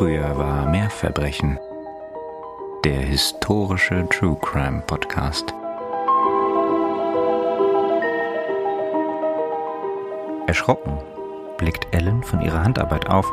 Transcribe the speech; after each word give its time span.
Früher 0.00 0.38
war 0.38 0.66
mehr 0.66 0.88
Verbrechen. 0.88 1.58
Der 2.84 3.02
historische 3.02 4.08
True 4.08 4.38
Crime 4.40 4.80
Podcast. 4.80 5.52
Erschrocken 10.46 10.96
blickt 11.58 11.86
Ellen 11.94 12.22
von 12.22 12.40
ihrer 12.40 12.64
Handarbeit 12.64 13.10
auf, 13.10 13.30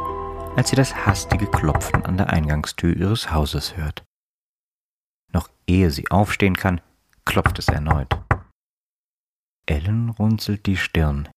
als 0.57 0.69
sie 0.69 0.75
das 0.75 0.93
hastige 0.93 1.47
Klopfen 1.47 2.03
an 2.03 2.17
der 2.17 2.31
Eingangstür 2.31 2.93
ihres 2.97 3.31
Hauses 3.31 3.77
hört. 3.77 4.03
Noch 5.31 5.49
ehe 5.67 5.89
sie 5.89 6.11
aufstehen 6.11 6.57
kann, 6.57 6.81
klopft 7.23 7.59
es 7.59 7.69
erneut. 7.69 8.13
Ellen 9.67 10.09
runzelt 10.09 10.65
die 10.65 10.75
Stirn. 10.75 11.29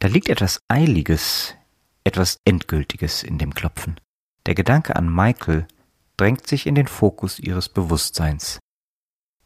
Da 0.00 0.08
liegt 0.08 0.28
etwas 0.28 0.60
Eiliges, 0.68 1.56
etwas 2.04 2.36
Endgültiges 2.44 3.22
in 3.22 3.38
dem 3.38 3.54
Klopfen. 3.54 3.96
Der 4.46 4.54
Gedanke 4.54 4.96
an 4.96 5.12
Michael 5.12 5.68
drängt 6.16 6.46
sich 6.46 6.66
in 6.66 6.74
den 6.74 6.88
Fokus 6.88 7.38
ihres 7.38 7.68
Bewusstseins. 7.68 8.58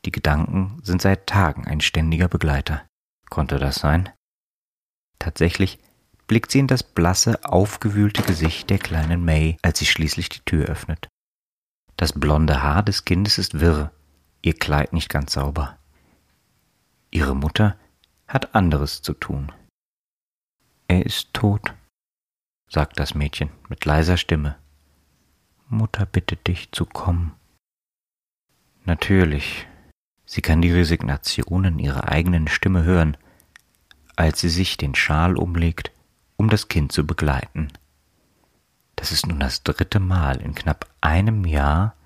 Die 0.04 0.12
Gedanken 0.12 0.80
sind 0.82 1.02
seit 1.02 1.26
Tagen 1.26 1.66
ein 1.66 1.80
ständiger 1.80 2.28
Begleiter. 2.28 2.86
Konnte 3.28 3.58
das 3.58 3.76
sein? 3.76 4.08
Tatsächlich 5.18 5.78
blickt 6.26 6.50
sie 6.50 6.60
in 6.60 6.66
das 6.66 6.82
blasse, 6.82 7.44
aufgewühlte 7.44 8.22
Gesicht 8.22 8.70
der 8.70 8.78
kleinen 8.78 9.24
May, 9.24 9.58
als 9.62 9.78
sie 9.78 9.86
schließlich 9.86 10.28
die 10.28 10.40
Tür 10.40 10.66
öffnet. 10.66 11.08
Das 11.96 12.12
blonde 12.12 12.62
Haar 12.62 12.82
des 12.82 13.04
Kindes 13.04 13.38
ist 13.38 13.60
wirr, 13.60 13.92
ihr 14.42 14.54
Kleid 14.54 14.92
nicht 14.92 15.08
ganz 15.08 15.32
sauber. 15.32 15.78
Ihre 17.10 17.34
Mutter 17.34 17.78
hat 18.28 18.54
anderes 18.54 19.02
zu 19.02 19.14
tun. 19.14 19.52
Er 20.88 21.04
ist 21.04 21.32
tot, 21.32 21.74
sagt 22.68 22.98
das 22.98 23.14
Mädchen 23.14 23.50
mit 23.68 23.84
leiser 23.84 24.16
Stimme. 24.16 24.56
Mutter 25.68 26.06
bittet 26.06 26.46
dich 26.46 26.70
zu 26.72 26.86
kommen. 26.86 27.32
Natürlich, 28.84 29.66
sie 30.24 30.40
kann 30.40 30.62
die 30.62 30.70
Resignation 30.70 31.64
in 31.64 31.78
ihrer 31.78 32.08
eigenen 32.08 32.46
Stimme 32.46 32.84
hören, 32.84 33.16
als 34.14 34.40
sie 34.40 34.48
sich 34.48 34.76
den 34.76 34.94
Schal 34.94 35.36
umlegt, 35.36 35.90
um 36.36 36.48
das 36.48 36.68
Kind 36.68 36.92
zu 36.92 37.06
begleiten. 37.06 37.68
Das 38.94 39.12
ist 39.12 39.26
nun 39.26 39.40
das 39.40 39.62
dritte 39.62 40.00
Mal 40.00 40.40
in 40.40 40.54
knapp 40.54 40.88
einem 41.00 41.44
Jahr, 41.44 41.96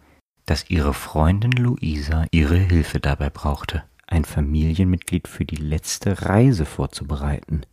dass 0.47 0.71
ihre 0.71 0.95
Freundin 0.95 1.53
Luisa 1.53 2.27
ihre 2.33 2.57
Hilfe 2.57 2.99
dabei 2.99 3.31
brauchte, 3.31 3.85
ein 4.07 4.25
Familienmitglied 4.25 5.29
für 5.29 5.45
die 5.45 5.57
letzte 5.57 6.23
Reise 6.23 6.65
vorzubereiten. 6.65 7.65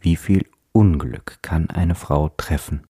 Wie 0.00 0.16
viel 0.16 0.50
Unglück 0.72 1.38
kann 1.42 1.70
eine 1.70 1.94
Frau 1.94 2.30
treffen? 2.30 2.84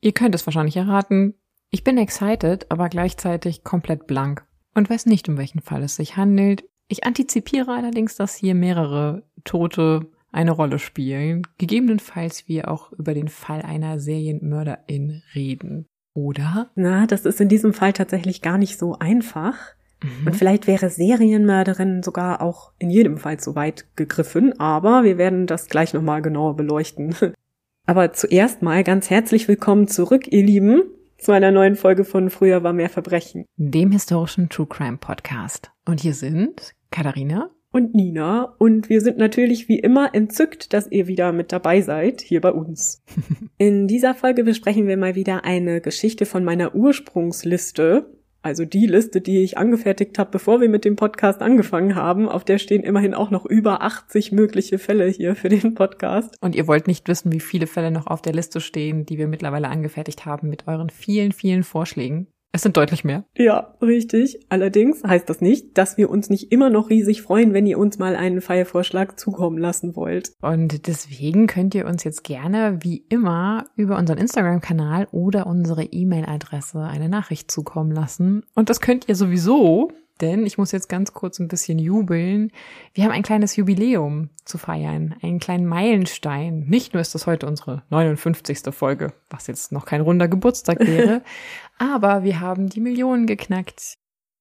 Ihr 0.00 0.12
könnt 0.12 0.34
es 0.34 0.46
wahrscheinlich 0.46 0.76
erraten. 0.76 1.34
Ich 1.74 1.82
bin 1.82 1.98
excited, 1.98 2.70
aber 2.70 2.88
gleichzeitig 2.88 3.64
komplett 3.64 4.06
blank 4.06 4.46
und 4.76 4.88
weiß 4.88 5.06
nicht, 5.06 5.28
um 5.28 5.36
welchen 5.36 5.60
Fall 5.60 5.82
es 5.82 5.96
sich 5.96 6.16
handelt. 6.16 6.62
Ich 6.86 7.02
antizipiere 7.02 7.72
allerdings, 7.72 8.14
dass 8.14 8.36
hier 8.36 8.54
mehrere 8.54 9.24
Tote 9.42 10.06
eine 10.30 10.52
Rolle 10.52 10.78
spielen, 10.78 11.42
gegebenenfalls 11.58 12.46
wir 12.46 12.70
auch 12.70 12.92
über 12.92 13.12
den 13.12 13.26
Fall 13.26 13.62
einer 13.62 13.98
Serienmörderin 13.98 15.24
reden. 15.34 15.86
Oder? 16.14 16.70
Na, 16.76 17.08
das 17.08 17.26
ist 17.26 17.40
in 17.40 17.48
diesem 17.48 17.74
Fall 17.74 17.92
tatsächlich 17.92 18.40
gar 18.40 18.56
nicht 18.56 18.78
so 18.78 18.96
einfach. 19.00 19.56
Mhm. 20.00 20.28
Und 20.28 20.36
vielleicht 20.36 20.68
wäre 20.68 20.90
Serienmörderin 20.90 22.04
sogar 22.04 22.40
auch 22.40 22.70
in 22.78 22.88
jedem 22.88 23.18
Fall 23.18 23.40
zu 23.40 23.56
weit 23.56 23.96
gegriffen, 23.96 24.60
aber 24.60 25.02
wir 25.02 25.18
werden 25.18 25.48
das 25.48 25.66
gleich 25.66 25.92
nochmal 25.92 26.22
genauer 26.22 26.54
beleuchten. 26.54 27.16
Aber 27.86 28.14
zuerst 28.14 28.62
mal 28.62 28.82
ganz 28.82 29.10
herzlich 29.10 29.46
willkommen 29.46 29.88
zurück, 29.88 30.32
ihr 30.32 30.42
Lieben, 30.42 30.84
zu 31.24 31.32
einer 31.32 31.50
neuen 31.50 31.74
Folge 31.74 32.04
von 32.04 32.28
Früher 32.28 32.62
war 32.62 32.74
mehr 32.74 32.90
Verbrechen. 32.90 33.46
Dem 33.56 33.90
historischen 33.92 34.50
True 34.50 34.66
Crime 34.66 34.98
Podcast. 34.98 35.72
Und 35.86 36.00
hier 36.00 36.12
sind 36.12 36.74
Katharina 36.90 37.50
und 37.72 37.94
Nina. 37.94 38.54
Und 38.58 38.90
wir 38.90 39.00
sind 39.00 39.16
natürlich 39.16 39.66
wie 39.66 39.78
immer 39.78 40.14
entzückt, 40.14 40.74
dass 40.74 40.90
ihr 40.92 41.06
wieder 41.06 41.32
mit 41.32 41.50
dabei 41.50 41.80
seid, 41.80 42.20
hier 42.20 42.42
bei 42.42 42.52
uns. 42.52 43.02
In 43.58 43.88
dieser 43.88 44.14
Folge 44.14 44.44
besprechen 44.44 44.86
wir 44.86 44.98
mal 44.98 45.14
wieder 45.14 45.44
eine 45.44 45.80
Geschichte 45.80 46.26
von 46.26 46.44
meiner 46.44 46.74
Ursprungsliste. 46.74 48.13
Also 48.44 48.66
die 48.66 48.84
Liste, 48.84 49.22
die 49.22 49.42
ich 49.42 49.56
angefertigt 49.56 50.18
habe, 50.18 50.32
bevor 50.32 50.60
wir 50.60 50.68
mit 50.68 50.84
dem 50.84 50.96
Podcast 50.96 51.40
angefangen 51.40 51.94
haben. 51.94 52.28
Auf 52.28 52.44
der 52.44 52.58
stehen 52.58 52.82
immerhin 52.82 53.14
auch 53.14 53.30
noch 53.30 53.46
über 53.46 53.80
80 53.80 54.32
mögliche 54.32 54.78
Fälle 54.78 55.06
hier 55.06 55.34
für 55.34 55.48
den 55.48 55.74
Podcast. 55.74 56.36
Und 56.42 56.54
ihr 56.54 56.66
wollt 56.66 56.86
nicht 56.86 57.08
wissen, 57.08 57.32
wie 57.32 57.40
viele 57.40 57.66
Fälle 57.66 57.90
noch 57.90 58.06
auf 58.06 58.20
der 58.20 58.34
Liste 58.34 58.60
stehen, 58.60 59.06
die 59.06 59.16
wir 59.16 59.28
mittlerweile 59.28 59.68
angefertigt 59.68 60.26
haben 60.26 60.50
mit 60.50 60.68
euren 60.68 60.90
vielen, 60.90 61.32
vielen 61.32 61.62
Vorschlägen. 61.62 62.33
Es 62.54 62.62
sind 62.62 62.76
deutlich 62.76 63.02
mehr. 63.02 63.24
Ja, 63.36 63.74
richtig. 63.82 64.38
Allerdings 64.48 65.02
heißt 65.02 65.28
das 65.28 65.40
nicht, 65.40 65.76
dass 65.76 65.96
wir 65.96 66.08
uns 66.08 66.30
nicht 66.30 66.52
immer 66.52 66.70
noch 66.70 66.88
riesig 66.88 67.20
freuen, 67.20 67.52
wenn 67.52 67.66
ihr 67.66 67.80
uns 67.80 67.98
mal 67.98 68.14
einen 68.14 68.40
Feiervorschlag 68.40 69.18
zukommen 69.18 69.58
lassen 69.58 69.96
wollt. 69.96 70.30
Und 70.40 70.86
deswegen 70.86 71.48
könnt 71.48 71.74
ihr 71.74 71.84
uns 71.84 72.04
jetzt 72.04 72.22
gerne, 72.22 72.78
wie 72.82 73.04
immer, 73.08 73.64
über 73.74 73.98
unseren 73.98 74.18
Instagram-Kanal 74.18 75.08
oder 75.10 75.48
unsere 75.48 75.82
E-Mail-Adresse 75.82 76.78
eine 76.78 77.08
Nachricht 77.08 77.50
zukommen 77.50 77.90
lassen. 77.90 78.44
Und 78.54 78.70
das 78.70 78.80
könnt 78.80 79.08
ihr 79.08 79.16
sowieso 79.16 79.90
denn 80.20 80.46
ich 80.46 80.58
muss 80.58 80.72
jetzt 80.72 80.88
ganz 80.88 81.12
kurz 81.12 81.38
ein 81.38 81.48
bisschen 81.48 81.78
jubeln. 81.78 82.50
Wir 82.92 83.04
haben 83.04 83.12
ein 83.12 83.22
kleines 83.22 83.56
Jubiläum 83.56 84.30
zu 84.44 84.58
feiern, 84.58 85.14
einen 85.22 85.40
kleinen 85.40 85.66
Meilenstein. 85.66 86.64
Nicht 86.68 86.94
nur 86.94 87.00
ist 87.00 87.14
das 87.14 87.26
heute 87.26 87.46
unsere 87.46 87.82
59. 87.90 88.74
Folge, 88.74 89.12
was 89.30 89.46
jetzt 89.46 89.72
noch 89.72 89.86
kein 89.86 90.00
runder 90.00 90.28
Geburtstag 90.28 90.80
wäre, 90.86 91.22
aber 91.78 92.22
wir 92.22 92.40
haben 92.40 92.68
die 92.68 92.80
Millionen 92.80 93.26
geknackt. 93.26 93.94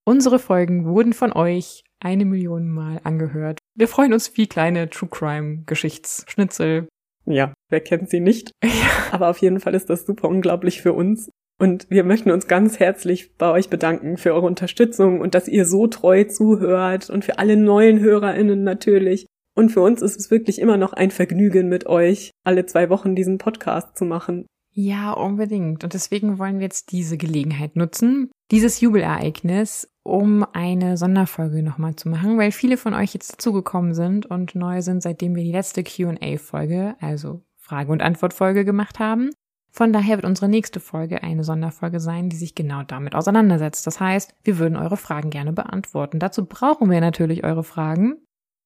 Unsere 0.06 0.38
Folgen 0.40 0.86
wurden 0.86 1.14
von 1.14 1.32
euch 1.32 1.84
eine 2.00 2.26
Million 2.26 2.70
Mal 2.70 3.00
angehört. 3.04 3.60
Wir 3.74 3.88
freuen 3.88 4.14
uns 4.14 4.36
wie 4.36 4.48
kleine 4.48 4.90
True 4.90 5.10
Crime 5.10 5.64
Geschichtsschnitzel. 5.66 6.90
Ja, 7.26 7.54
wer 7.70 7.80
kennt 7.80 8.10
sie 8.10 8.20
nicht? 8.20 8.52
Aber 9.12 9.30
auf 9.30 9.38
jeden 9.38 9.62
Fall 9.62 9.74
ist 9.76 9.90
das 9.90 10.06
super 10.06 10.28
unglaublich 10.28 10.82
für 10.82 10.94
uns. 10.94 11.30
Und 11.60 11.90
wir 11.90 12.04
möchten 12.04 12.32
uns 12.32 12.48
ganz 12.48 12.80
herzlich 12.80 13.38
bei 13.38 13.52
euch 13.52 13.70
bedanken 13.70 14.18
für 14.18 14.34
eure 14.34 14.48
Unterstützung 14.48 15.22
und 15.22 15.36
dass 15.36 15.48
ihr 15.48 15.66
so 15.66 15.88
treu 15.88 16.24
zuhört 16.26 17.10
und 17.10 17.24
für 17.24 17.40
alle 17.40 17.58
neuen 17.58 18.00
HörerInnen 18.00 18.64
natürlich. 18.64 19.28
Und 19.56 19.70
für 19.70 19.82
uns 19.82 20.02
ist 20.02 20.20
es 20.20 20.32
wirklich 20.32 20.60
immer 20.60 20.78
noch 20.78 20.94
ein 20.94 21.12
Vergnügen 21.12 21.70
mit 21.70 21.86
euch, 21.86 22.32
alle 22.44 22.66
zwei 22.66 22.90
Wochen 22.90 23.16
diesen 23.16 23.38
Podcast 23.38 23.96
zu 23.98 24.06
machen. 24.06 24.48
Ja, 24.76 25.12
unbedingt. 25.12 25.84
Und 25.84 25.94
deswegen 25.94 26.40
wollen 26.40 26.56
wir 26.56 26.64
jetzt 26.64 26.92
diese 26.92 27.18
Gelegenheit 27.18 27.76
nutzen, 27.76 28.32
dieses 28.50 28.82
Jubelereignis, 28.82 29.88
um 30.02 30.44
eine 30.52 30.98
Sonderfolge 30.98 31.62
nochmal 31.62 31.96
zu 31.96 32.10
machen, 32.10 32.40
weil 32.40 32.52
viele 32.52 32.78
von 32.78 32.96
euch 32.96 33.14
jetzt 33.14 33.34
dazugekommen 33.34 33.94
sind 33.94 34.26
und 34.26 34.56
neu 34.56 34.82
sind, 34.82 35.04
seitdem 35.04 35.36
wir 35.36 35.44
die 35.44 35.52
letzte 35.52 35.84
QA-Folge, 35.84 36.96
also 37.00 37.44
Frage- 37.56 37.92
und 37.92 38.02
Antwort-Folge 38.02 38.66
gemacht 38.66 38.98
haben. 38.98 39.30
Von 39.76 39.92
daher 39.92 40.18
wird 40.18 40.26
unsere 40.26 40.48
nächste 40.50 40.80
Folge 40.80 41.24
eine 41.24 41.44
Sonderfolge 41.44 42.00
sein, 42.00 42.30
die 42.30 42.36
sich 42.36 42.54
genau 42.54 42.84
damit 42.84 43.16
auseinandersetzt. 43.16 43.88
Das 43.88 44.00
heißt, 44.00 44.36
wir 44.44 44.60
würden 44.60 44.78
eure 44.78 44.98
Fragen 44.98 45.32
gerne 45.32 45.52
beantworten. 45.52 46.20
Dazu 46.20 46.46
brauchen 46.46 46.92
wir 46.92 47.02
natürlich 47.02 47.44
eure 47.44 47.64
Fragen. 47.64 48.18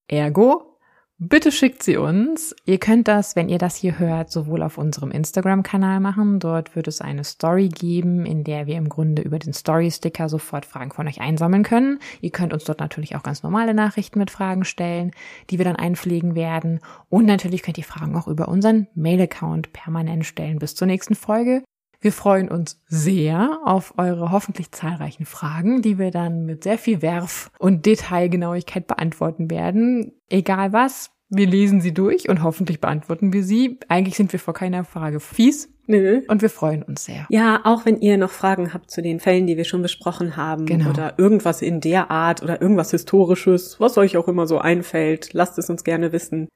Ergo, 0.10 0.77
Bitte 1.20 1.52
schickt 1.52 1.82
sie 1.82 1.98
uns. 1.98 2.56
Ihr 2.66 2.78
könnt 2.78 3.08
das, 3.08 3.36
wenn 3.36 3.50
ihr 3.50 3.58
das 3.58 3.76
hier 3.76 3.98
hört, 3.98 4.32
sowohl 4.32 4.62
auf 4.62 4.78
unserem 4.78 5.10
Instagram-Kanal 5.10 6.00
machen. 6.00 6.40
Dort 6.40 6.76
wird 6.76 6.88
es 6.88 7.02
eine 7.02 7.24
Story 7.24 7.70
geben, 7.70 8.24
in 8.24 8.44
der 8.44 8.68
wir 8.68 8.76
im 8.76 8.88
Grunde 8.88 9.24
über 9.24 9.40
den 9.40 9.52
Story-Sticker 9.52 10.30
sofort 10.30 10.68
Fragen 10.68 10.92
von 10.92 11.08
euch 11.08 11.20
einsammeln 11.20 11.64
können. 11.64 11.98
Ihr 12.22 12.30
könnt 12.30 12.54
uns 12.54 12.66
dort 12.66 12.82
natürlich 12.82 13.16
auch 13.16 13.24
ganz 13.24 13.42
normale 13.42 13.74
Nachrichten 13.74 14.20
mit 14.20 14.30
Fragen 14.30 14.64
stellen, 14.64 15.10
die 15.50 15.58
wir 15.58 15.66
dann 15.66 15.76
einpflegen 15.76 16.36
werden. 16.36 16.82
Und 17.10 17.26
natürlich 17.26 17.64
könnt 17.64 17.80
ihr 17.80 17.84
Fragen 17.84 18.16
auch 18.16 18.28
über 18.28 18.48
unseren 18.48 18.86
Mail-Account 18.94 19.74
permanent 19.74 20.24
stellen 20.24 20.60
bis 20.60 20.76
zur 20.76 20.86
nächsten 20.86 21.16
Folge. 21.16 21.64
Wir 22.00 22.12
freuen 22.12 22.48
uns 22.48 22.80
sehr 22.86 23.60
auf 23.66 23.96
eure 23.98 24.32
hoffentlich 24.32 24.72
zahlreichen 24.72 25.26
Fragen, 25.26 25.82
die 25.82 25.98
wir 25.98 26.12
dann 26.12 26.46
mit 26.46 26.64
sehr 26.64 26.78
viel 26.78 27.02
Werf 27.02 27.50
und 27.58 27.88
Detailgenauigkeit 27.88 28.86
beantworten 28.86 29.50
werden. 29.50 30.14
Egal 30.30 30.74
was, 30.74 31.10
wir 31.30 31.48
lesen 31.48 31.82
sie 31.82 31.94
durch 31.94 32.30
und 32.30 32.44
hoffentlich 32.44 32.80
beantworten 32.80 33.34
wir 33.34 33.44
sie. 33.44 33.80
Eigentlich 33.90 34.16
sind 34.16 34.32
wir 34.32 34.40
vor 34.40 34.54
keiner 34.54 34.84
Frage 34.84 35.20
fies. 35.20 35.70
Nö. 35.88 36.22
Und 36.28 36.42
wir 36.42 36.50
freuen 36.50 36.84
uns 36.84 37.06
sehr. 37.06 37.26
Ja, 37.30 37.62
auch 37.64 37.86
wenn 37.86 38.02
ihr 38.02 38.18
noch 38.18 38.30
Fragen 38.30 38.74
habt 38.74 38.92
zu 38.92 39.02
den 39.02 39.20
Fällen, 39.20 39.48
die 39.48 39.56
wir 39.56 39.64
schon 39.64 39.82
besprochen 39.82 40.36
haben. 40.36 40.66
Genau. 40.66 40.90
Oder 40.90 41.18
irgendwas 41.18 41.62
in 41.62 41.80
der 41.80 42.12
Art 42.12 42.44
oder 42.44 42.62
irgendwas 42.62 42.92
Historisches, 42.92 43.80
was 43.80 43.98
euch 43.98 44.18
auch 44.18 44.28
immer 44.28 44.48
so 44.48 44.60
einfällt, 44.60 45.34
lasst 45.34 45.58
es 45.58 45.70
uns 45.70 45.84
gerne 45.84 46.12
wissen. 46.12 46.50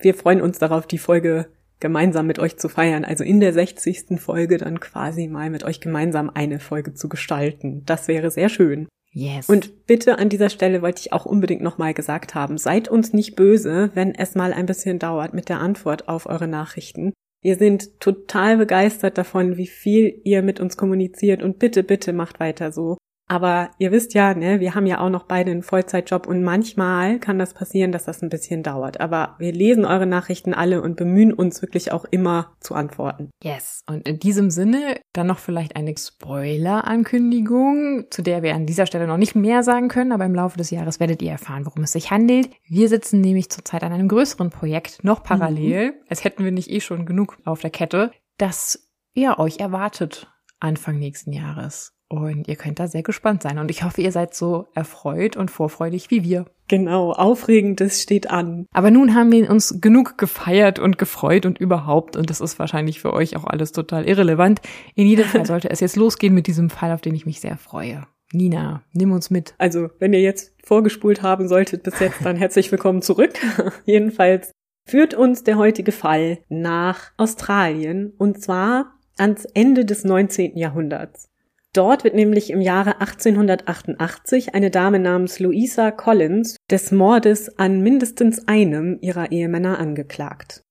Wir 0.00 0.14
freuen 0.14 0.42
uns 0.42 0.58
darauf, 0.58 0.86
die 0.86 0.98
Folge 0.98 1.46
gemeinsam 1.78 2.26
mit 2.26 2.38
euch 2.38 2.56
zu 2.56 2.68
feiern. 2.68 3.04
Also 3.04 3.22
in 3.22 3.40
der 3.40 3.52
60. 3.52 4.20
Folge 4.20 4.58
dann 4.58 4.80
quasi 4.80 5.28
mal 5.28 5.50
mit 5.50 5.64
euch 5.64 5.80
gemeinsam 5.80 6.30
eine 6.30 6.58
Folge 6.58 6.94
zu 6.94 7.08
gestalten. 7.08 7.82
Das 7.86 8.08
wäre 8.08 8.30
sehr 8.30 8.48
schön. 8.48 8.88
Yes. 9.14 9.48
Und 9.48 9.86
bitte 9.86 10.18
an 10.18 10.28
dieser 10.28 10.50
Stelle 10.50 10.82
wollte 10.82 11.00
ich 11.00 11.12
auch 11.12 11.24
unbedingt 11.24 11.62
nochmal 11.62 11.94
gesagt 11.94 12.34
haben, 12.34 12.58
seid 12.58 12.88
uns 12.88 13.12
nicht 13.12 13.36
böse, 13.36 13.90
wenn 13.94 14.12
es 14.14 14.34
mal 14.34 14.52
ein 14.52 14.66
bisschen 14.66 14.98
dauert 14.98 15.34
mit 15.34 15.48
der 15.48 15.60
Antwort 15.60 16.08
auf 16.08 16.26
eure 16.26 16.48
Nachrichten. 16.48 17.12
Wir 17.40 17.56
sind 17.56 18.00
total 18.00 18.56
begeistert 18.56 19.16
davon, 19.16 19.56
wie 19.56 19.68
viel 19.68 20.20
ihr 20.24 20.42
mit 20.42 20.58
uns 20.58 20.76
kommuniziert 20.76 21.42
und 21.42 21.60
bitte, 21.60 21.84
bitte 21.84 22.12
macht 22.12 22.40
weiter 22.40 22.72
so. 22.72 22.96
Aber 23.26 23.70
ihr 23.78 23.90
wisst 23.90 24.12
ja, 24.12 24.34
ne, 24.34 24.60
wir 24.60 24.74
haben 24.74 24.84
ja 24.86 25.00
auch 25.00 25.08
noch 25.08 25.24
beide 25.24 25.50
einen 25.50 25.62
Vollzeitjob 25.62 26.26
und 26.26 26.42
manchmal 26.42 27.18
kann 27.18 27.38
das 27.38 27.54
passieren, 27.54 27.90
dass 27.90 28.04
das 28.04 28.20
ein 28.22 28.28
bisschen 28.28 28.62
dauert. 28.62 29.00
Aber 29.00 29.36
wir 29.38 29.50
lesen 29.52 29.86
eure 29.86 30.04
Nachrichten 30.06 30.52
alle 30.52 30.82
und 30.82 30.96
bemühen 30.96 31.32
uns 31.32 31.62
wirklich 31.62 31.90
auch 31.90 32.04
immer 32.04 32.54
zu 32.60 32.74
antworten. 32.74 33.30
Yes. 33.42 33.80
Und 33.88 34.06
in 34.06 34.18
diesem 34.18 34.50
Sinne 34.50 35.00
dann 35.14 35.26
noch 35.26 35.38
vielleicht 35.38 35.74
eine 35.76 35.94
Spoiler-Ankündigung, 35.96 38.08
zu 38.10 38.20
der 38.22 38.42
wir 38.42 38.54
an 38.54 38.66
dieser 38.66 38.84
Stelle 38.84 39.06
noch 39.06 39.16
nicht 39.16 39.34
mehr 39.34 39.62
sagen 39.62 39.88
können, 39.88 40.12
aber 40.12 40.26
im 40.26 40.34
Laufe 40.34 40.58
des 40.58 40.70
Jahres 40.70 41.00
werdet 41.00 41.22
ihr 41.22 41.30
erfahren, 41.30 41.64
worum 41.64 41.84
es 41.84 41.92
sich 41.92 42.10
handelt. 42.10 42.50
Wir 42.64 42.90
sitzen 42.90 43.22
nämlich 43.22 43.48
zurzeit 43.48 43.82
an 43.84 43.92
einem 43.92 44.08
größeren 44.08 44.50
Projekt, 44.50 45.02
noch 45.02 45.22
parallel, 45.22 45.92
mhm. 45.92 45.94
als 46.08 46.24
hätten 46.24 46.44
wir 46.44 46.52
nicht 46.52 46.70
eh 46.70 46.80
schon 46.80 47.06
genug 47.06 47.38
auf 47.44 47.60
der 47.60 47.70
Kette, 47.70 48.10
das 48.36 48.90
ja 49.14 49.38
euch 49.38 49.60
erwartet 49.60 50.30
Anfang 50.60 50.98
nächsten 50.98 51.32
Jahres. 51.32 51.93
Und 52.18 52.48
ihr 52.48 52.56
könnt 52.56 52.78
da 52.78 52.88
sehr 52.88 53.02
gespannt 53.02 53.42
sein. 53.42 53.58
Und 53.58 53.70
ich 53.70 53.82
hoffe, 53.82 54.00
ihr 54.00 54.12
seid 54.12 54.34
so 54.34 54.66
erfreut 54.74 55.36
und 55.36 55.50
vorfreudig 55.50 56.10
wie 56.10 56.22
wir. 56.22 56.46
Genau, 56.68 57.12
Aufregendes 57.12 58.02
steht 58.02 58.30
an. 58.30 58.66
Aber 58.72 58.90
nun 58.90 59.14
haben 59.14 59.30
wir 59.32 59.50
uns 59.50 59.80
genug 59.80 60.16
gefeiert 60.16 60.78
und 60.78 60.98
gefreut 60.98 61.46
und 61.46 61.58
überhaupt. 61.58 62.16
Und 62.16 62.30
das 62.30 62.40
ist 62.40 62.58
wahrscheinlich 62.58 63.00
für 63.00 63.12
euch 63.12 63.36
auch 63.36 63.44
alles 63.44 63.72
total 63.72 64.08
irrelevant. 64.08 64.60
In 64.94 65.06
jedem 65.06 65.26
Fall 65.26 65.46
sollte 65.46 65.70
es 65.70 65.80
jetzt 65.80 65.96
losgehen 65.96 66.34
mit 66.34 66.46
diesem 66.46 66.70
Fall, 66.70 66.92
auf 66.92 67.00
den 67.00 67.14
ich 67.14 67.26
mich 67.26 67.40
sehr 67.40 67.58
freue. 67.58 68.06
Nina, 68.32 68.82
nimm 68.92 69.12
uns 69.12 69.30
mit. 69.30 69.54
Also, 69.58 69.90
wenn 69.98 70.12
ihr 70.12 70.20
jetzt 70.20 70.54
vorgespult 70.64 71.22
haben 71.22 71.48
solltet 71.48 71.82
bis 71.82 72.00
jetzt, 72.00 72.24
dann 72.24 72.36
herzlich 72.36 72.72
willkommen 72.72 73.02
zurück. 73.02 73.32
Jedenfalls 73.84 74.50
führt 74.88 75.14
uns 75.14 75.44
der 75.44 75.56
heutige 75.56 75.92
Fall 75.92 76.38
nach 76.48 77.12
Australien 77.16 78.12
und 78.18 78.42
zwar 78.42 78.94
ans 79.16 79.44
Ende 79.44 79.84
des 79.84 80.04
19. 80.04 80.56
Jahrhunderts. 80.56 81.28
Dort 81.74 82.04
wird 82.04 82.14
nämlich 82.14 82.50
im 82.50 82.60
Jahre 82.60 83.00
1888 83.00 84.54
eine 84.54 84.70
Dame 84.70 85.00
namens 85.00 85.40
Louisa 85.40 85.90
Collins 85.90 86.56
des 86.70 86.92
Mordes 86.92 87.58
an 87.58 87.80
mindestens 87.80 88.46
einem 88.46 88.98
ihrer 89.00 89.32
Ehemänner 89.32 89.80
angeklagt. 89.80 90.62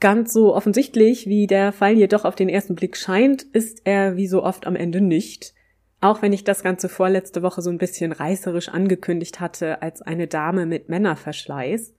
Ganz 0.00 0.32
so 0.32 0.52
offensichtlich, 0.52 1.28
wie 1.28 1.46
der 1.46 1.70
Fall 1.70 1.92
jedoch 1.92 2.24
auf 2.24 2.34
den 2.34 2.48
ersten 2.48 2.74
Blick 2.74 2.96
scheint, 2.96 3.42
ist 3.42 3.82
er 3.84 4.16
wie 4.16 4.26
so 4.26 4.42
oft 4.42 4.66
am 4.66 4.74
Ende 4.74 5.00
nicht. 5.00 5.54
Auch 6.00 6.20
wenn 6.20 6.32
ich 6.32 6.42
das 6.42 6.64
Ganze 6.64 6.88
vorletzte 6.88 7.42
Woche 7.42 7.62
so 7.62 7.70
ein 7.70 7.78
bisschen 7.78 8.10
reißerisch 8.10 8.70
angekündigt 8.70 9.38
hatte 9.38 9.82
als 9.82 10.02
eine 10.02 10.26
Dame 10.26 10.66
mit 10.66 10.88
Männerverschleiß. 10.88 11.94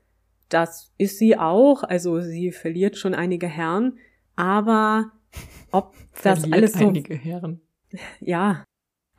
Das 0.50 0.92
ist 0.98 1.20
sie 1.20 1.38
auch, 1.38 1.84
also 1.84 2.20
sie 2.20 2.52
verliert 2.52 2.98
schon 2.98 3.14
einige 3.14 3.48
Herren, 3.48 3.98
aber 4.36 5.14
ob 5.72 5.94
das 6.24 6.52
alles 6.52 6.74
so 6.74 6.90
einige 6.90 7.16
Herren 7.16 7.62
ja, 8.20 8.64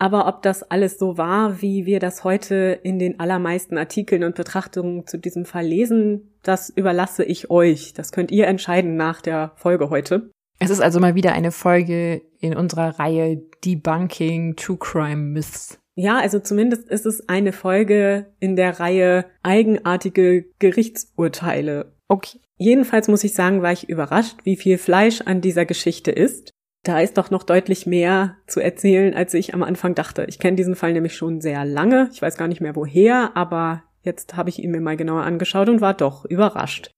aber 0.02 0.26
ob 0.26 0.42
das 0.42 0.64
alles 0.64 0.98
so 0.98 1.16
war, 1.16 1.62
wie 1.62 1.86
wir 1.86 2.00
das 2.00 2.24
heute 2.24 2.80
in 2.82 2.98
den 2.98 3.20
allermeisten 3.20 3.78
Artikeln 3.78 4.24
und 4.24 4.34
Betrachtungen 4.34 5.06
zu 5.06 5.16
diesem 5.16 5.44
Fall 5.44 5.64
lesen, 5.64 6.32
das 6.42 6.70
überlasse 6.70 7.22
ich 7.22 7.50
euch. 7.50 7.94
Das 7.94 8.10
könnt 8.10 8.32
ihr 8.32 8.48
entscheiden 8.48 8.96
nach 8.96 9.20
der 9.20 9.52
Folge 9.54 9.90
heute. 9.90 10.32
Es 10.58 10.70
ist 10.70 10.80
also 10.80 10.98
mal 10.98 11.14
wieder 11.14 11.34
eine 11.34 11.52
Folge 11.52 12.22
in 12.40 12.56
unserer 12.56 12.98
Reihe 12.98 13.42
Debunking 13.64 14.56
True 14.56 14.76
Crime 14.76 15.22
Myths. 15.22 15.78
Ja, 15.94 16.19
also 16.19 16.40
zumindest 16.40 16.88
ist 16.88 17.06
es 17.06 17.28
eine 17.28 17.52
Folge 17.52 18.26
in 18.40 18.56
der 18.56 18.80
Reihe 18.80 19.26
eigenartige 19.44 20.46
Gerichtsurteile. 20.58 21.92
Okay. 22.08 22.40
Jedenfalls 22.58 23.06
muss 23.06 23.22
ich 23.22 23.34
sagen, 23.34 23.62
war 23.62 23.72
ich 23.72 23.88
überrascht, 23.88 24.38
wie 24.42 24.56
viel 24.56 24.78
Fleisch 24.78 25.20
an 25.20 25.40
dieser 25.40 25.64
Geschichte 25.64 26.10
ist 26.10 26.52
da 26.82 27.00
ist 27.00 27.17
doch 27.17 27.31
noch 27.31 27.44
deutlich 27.44 27.87
mehr 27.87 28.37
zu 28.46 28.61
erzählen, 28.61 29.14
als 29.14 29.34
ich 29.34 29.55
am 29.55 29.62
Anfang 29.62 29.94
dachte. 29.94 30.25
Ich 30.29 30.38
kenne 30.38 30.56
diesen 30.56 30.75
Fall 30.75 30.93
nämlich 30.93 31.14
schon 31.14 31.40
sehr 31.40 31.64
lange. 31.64 32.11
Ich 32.12 32.20
weiß 32.20 32.37
gar 32.37 32.49
nicht 32.49 32.61
mehr 32.61 32.75
woher, 32.75 33.37
aber 33.37 33.84
jetzt 34.02 34.37
habe 34.37 34.50
ich 34.50 34.58
ihn 34.58 34.73
mir 34.73 34.81
mal 34.81 34.96
genauer 34.96 35.23
angeschaut 35.23 35.69
und 35.69 35.81
war 35.81 35.94
doch 35.94 36.25
überrascht. 36.25 36.90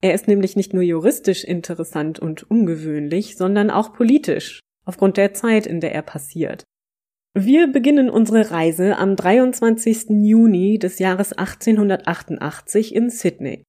Er 0.00 0.14
ist 0.14 0.28
nämlich 0.28 0.56
nicht 0.56 0.74
nur 0.74 0.82
juristisch 0.82 1.44
interessant 1.44 2.18
und 2.18 2.48
ungewöhnlich, 2.50 3.36
sondern 3.36 3.70
auch 3.70 3.92
politisch, 3.92 4.60
aufgrund 4.84 5.16
der 5.16 5.34
Zeit, 5.34 5.66
in 5.66 5.80
der 5.80 5.92
er 5.92 6.02
passiert. 6.02 6.64
Wir 7.34 7.68
beginnen 7.68 8.10
unsere 8.10 8.50
Reise 8.50 8.96
am 8.96 9.14
23. 9.14 10.06
Juni 10.24 10.78
des 10.78 10.98
Jahres 10.98 11.32
1888 11.32 12.94
in 12.94 13.10
Sydney. 13.10 13.64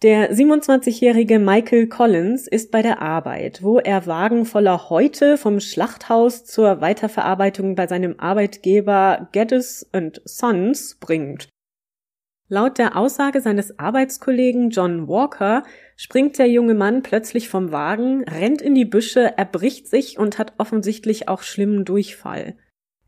Der 0.00 0.32
27-jährige 0.32 1.40
Michael 1.40 1.88
Collins 1.88 2.46
ist 2.46 2.70
bei 2.70 2.82
der 2.82 3.02
Arbeit, 3.02 3.64
wo 3.64 3.80
er 3.80 4.06
Wagen 4.06 4.44
voller 4.44 4.90
Häute 4.90 5.36
vom 5.36 5.58
Schlachthaus 5.58 6.44
zur 6.44 6.80
Weiterverarbeitung 6.80 7.74
bei 7.74 7.88
seinem 7.88 8.14
Arbeitgeber 8.16 9.28
Geddes 9.32 9.90
Sons 10.24 10.98
bringt. 11.00 11.48
Laut 12.48 12.78
der 12.78 12.96
Aussage 12.96 13.40
seines 13.40 13.80
Arbeitskollegen 13.80 14.70
John 14.70 15.08
Walker 15.08 15.64
springt 15.96 16.38
der 16.38 16.48
junge 16.48 16.74
Mann 16.74 17.02
plötzlich 17.02 17.48
vom 17.48 17.72
Wagen, 17.72 18.22
rennt 18.22 18.62
in 18.62 18.76
die 18.76 18.84
Büsche, 18.84 19.36
erbricht 19.36 19.88
sich 19.88 20.16
und 20.16 20.38
hat 20.38 20.52
offensichtlich 20.58 21.26
auch 21.26 21.42
schlimmen 21.42 21.84
Durchfall. 21.84 22.56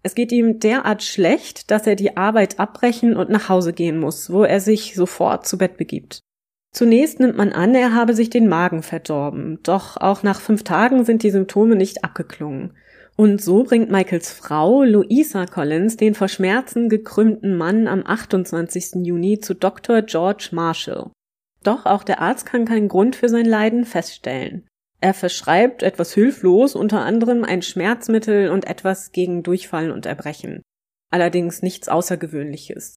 Es 0.02 0.16
geht 0.16 0.32
ihm 0.32 0.58
derart 0.58 1.04
schlecht, 1.04 1.70
dass 1.70 1.87
er 1.87 1.94
die 1.94 2.16
Arbeit 2.16 2.58
abbrechen 2.58 3.16
und 3.16 3.31
nach 3.31 3.48
Hause 3.48 3.72
gehen 3.72 4.00
muss, 4.00 4.32
wo 4.32 4.42
er 4.42 4.58
sich 4.58 4.96
sofort 4.96 5.46
zu 5.46 5.56
Bett 5.56 5.76
begibt. 5.76 6.20
Zunächst 6.72 7.19
nimmt 7.19 7.37
man 7.37 7.52
an, 7.52 7.75
er 7.75 7.94
habe 7.94 8.14
sich 8.14 8.31
den 8.31 8.49
Magen 8.49 8.82
verdorben, 8.82 9.58
doch 9.62 9.96
auch 9.96 10.22
nach 10.22 10.40
fünf 10.40 10.62
Tagen 10.62 11.05
sind 11.05 11.22
die 11.22 11.31
Symptome 11.31 11.75
nicht 11.75 12.05
abgeklungen. 12.05 12.76
Und 13.17 13.43
so 13.43 13.64
bringt 13.64 13.90
Michaels 13.90 14.32
Frau, 14.32 14.82
Louisa 14.82 15.44
Collins, 15.46 15.96
den 15.96 16.14
vor 16.14 16.28
Schmerzen 16.28 16.88
gekrümmten 16.88 17.56
Mann 17.56 17.87
am 17.87 18.02
28. 18.06 19.05
Juni 19.05 19.40
zu 19.40 19.55
Dr. 19.55 20.02
George 20.02 20.50
Marshall. 20.52 21.11
Doch 21.62 21.84
auch 21.84 22.05
der 22.05 22.20
Arzt 22.22 22.46
kann 22.46 22.64
keinen 22.64 22.88
Grund 22.88 23.16
für 23.16 23.28
sein 23.28 23.44
Leiden 23.44 23.84
feststellen. 23.84 24.66
Er 25.00 25.12
verschreibt 25.12 25.82
etwas 25.82 26.14
hilflos 26.14 26.75
unter 26.75 27.00
anderem 27.00 27.44
ein 27.44 27.62
Schmerzmittel 27.62 28.50
und 28.50 28.66
etwas 28.66 29.12
gegen 29.12 29.43
Durchfall 29.43 29.90
und 29.90 30.06
Erbrechen. 30.06 30.62
Allerdings 31.11 31.62
nichts 31.62 31.88
Außergewöhnliches. 31.88 32.94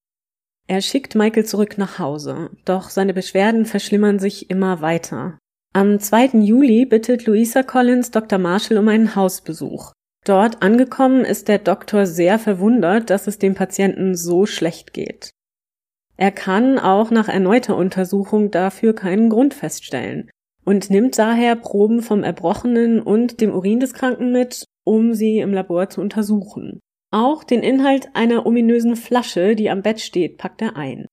Er 0.67 0.81
schickt 0.81 1.15
Michael 1.15 1.45
zurück 1.45 1.77
nach 1.77 1.99
Hause, 1.99 2.49
doch 2.65 2.89
seine 2.89 3.13
Beschwerden 3.13 3.65
verschlimmern 3.65 4.19
sich 4.19 4.49
immer 4.49 4.81
weiter. 4.81 5.37
Am 5.73 5.99
2. 5.99 6.39
Juli 6.39 6.85
bittet 6.85 7.25
Louisa 7.25 7.63
Collins 7.63 8.11
Dr. 8.11 8.39
Marshall 8.39 8.77
um 8.77 8.87
einen 8.87 9.15
Hausbesuch. 9.15 9.91
Dort 10.25 10.61
angekommen 10.61 11.25
ist 11.25 11.47
der 11.47 11.59
Doktor 11.59 12.05
sehr 12.05 12.39
verwundert, 12.39 13.09
dass 13.09 13.27
es 13.27 13.39
dem 13.39 13.55
Patienten 13.55 14.15
so 14.15 14.45
schlecht 14.45 14.93
geht. 14.93 15.31
Er 16.15 16.31
kann 16.31 16.79
auch 16.79 17.11
nach 17.11 17.27
erneuter 17.27 17.75
Untersuchung 17.75 18.51
dafür 18.51 18.93
keinen 18.93 19.29
Grund 19.29 19.53
feststellen 19.53 20.29
und 20.63 20.89
nimmt 20.89 21.17
daher 21.17 21.55
Proben 21.55 22.01
vom 22.01 22.23
Erbrochenen 22.23 23.01
und 23.01 23.41
dem 23.41 23.51
Urin 23.51 23.79
des 23.79 23.93
Kranken 23.93 24.31
mit, 24.31 24.63
um 24.85 25.13
sie 25.13 25.39
im 25.39 25.53
Labor 25.53 25.89
zu 25.89 25.99
untersuchen. 25.99 26.79
Auch 27.13 27.43
den 27.43 27.61
Inhalt 27.61 28.09
einer 28.15 28.47
ominösen 28.47 28.95
Flasche, 28.95 29.55
die 29.55 29.69
am 29.69 29.83
Bett 29.83 30.01
steht, 30.01 30.39
packt 30.39 30.63
er 30.63 30.75
ein. 30.75 31.05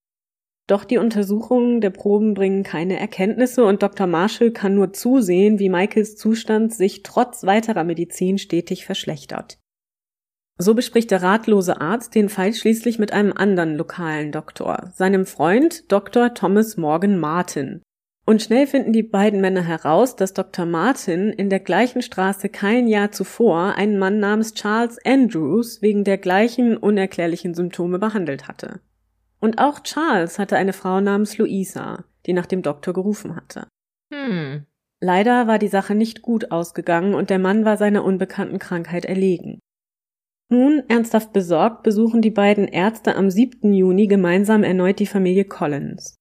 Doch 0.65 0.83
die 0.83 0.97
Untersuchungen 0.97 1.79
der 1.79 1.91
Proben 1.91 2.33
bringen 2.33 2.63
keine 2.63 2.99
Erkenntnisse 2.99 3.63
und 3.63 3.83
Dr. 3.83 4.07
Marshall 4.07 4.49
kann 4.49 4.73
nur 4.73 4.93
zusehen, 4.93 5.59
wie 5.59 5.69
Michaels 5.69 6.15
Zustand 6.15 6.73
sich 6.73 7.03
trotz 7.03 7.43
weiterer 7.43 7.83
Medizin 7.83 8.39
stetig 8.39 8.83
verschlechtert. 8.83 9.59
So 10.57 10.73
bespricht 10.73 11.11
der 11.11 11.21
ratlose 11.21 11.79
Arzt 11.79 12.15
den 12.15 12.29
Fall 12.29 12.55
schließlich 12.55 12.97
mit 12.97 13.13
einem 13.13 13.33
anderen 13.33 13.75
lokalen 13.75 14.31
Doktor, 14.31 14.91
seinem 14.95 15.27
Freund 15.27 15.91
Dr. 15.91 16.33
Thomas 16.33 16.77
Morgan 16.77 17.19
Martin. 17.19 17.83
Und 18.25 18.41
schnell 18.41 18.67
finden 18.67 18.93
die 18.93 19.03
beiden 19.03 19.41
Männer 19.41 19.63
heraus, 19.63 20.15
dass 20.15 20.33
Dr. 20.33 20.65
Martin 20.65 21.29
in 21.29 21.49
der 21.49 21.59
gleichen 21.59 22.01
Straße 22.01 22.49
kein 22.49 22.87
Jahr 22.87 23.11
zuvor 23.11 23.75
einen 23.75 23.97
Mann 23.97 24.19
namens 24.19 24.53
Charles 24.53 24.99
Andrews 25.03 25.81
wegen 25.81 26.03
der 26.03 26.17
gleichen 26.17 26.77
unerklärlichen 26.77 27.55
Symptome 27.55 27.97
behandelt 27.97 28.47
hatte. 28.47 28.79
Und 29.39 29.57
auch 29.57 29.79
Charles 29.79 30.37
hatte 30.37 30.55
eine 30.55 30.73
Frau 30.73 31.01
namens 31.01 31.37
Louisa, 31.37 32.05
die 32.27 32.33
nach 32.33 32.45
dem 32.45 32.61
Doktor 32.61 32.93
gerufen 32.93 33.35
hatte. 33.35 33.67
Hm. 34.13 34.65
Leider 34.99 35.47
war 35.47 35.57
die 35.57 35.67
Sache 35.67 35.95
nicht 35.95 36.21
gut 36.21 36.51
ausgegangen 36.51 37.15
und 37.15 37.31
der 37.31 37.39
Mann 37.39 37.65
war 37.65 37.75
seiner 37.77 38.03
unbekannten 38.03 38.59
Krankheit 38.59 39.03
erlegen. 39.03 39.59
Nun, 40.47 40.83
ernsthaft 40.89 41.33
besorgt, 41.33 41.81
besuchen 41.81 42.21
die 42.21 42.29
beiden 42.29 42.67
Ärzte 42.67 43.15
am 43.15 43.31
7. 43.31 43.73
Juni 43.73 44.05
gemeinsam 44.05 44.63
erneut 44.63 44.99
die 44.99 45.07
Familie 45.07 45.45
Collins. 45.45 46.20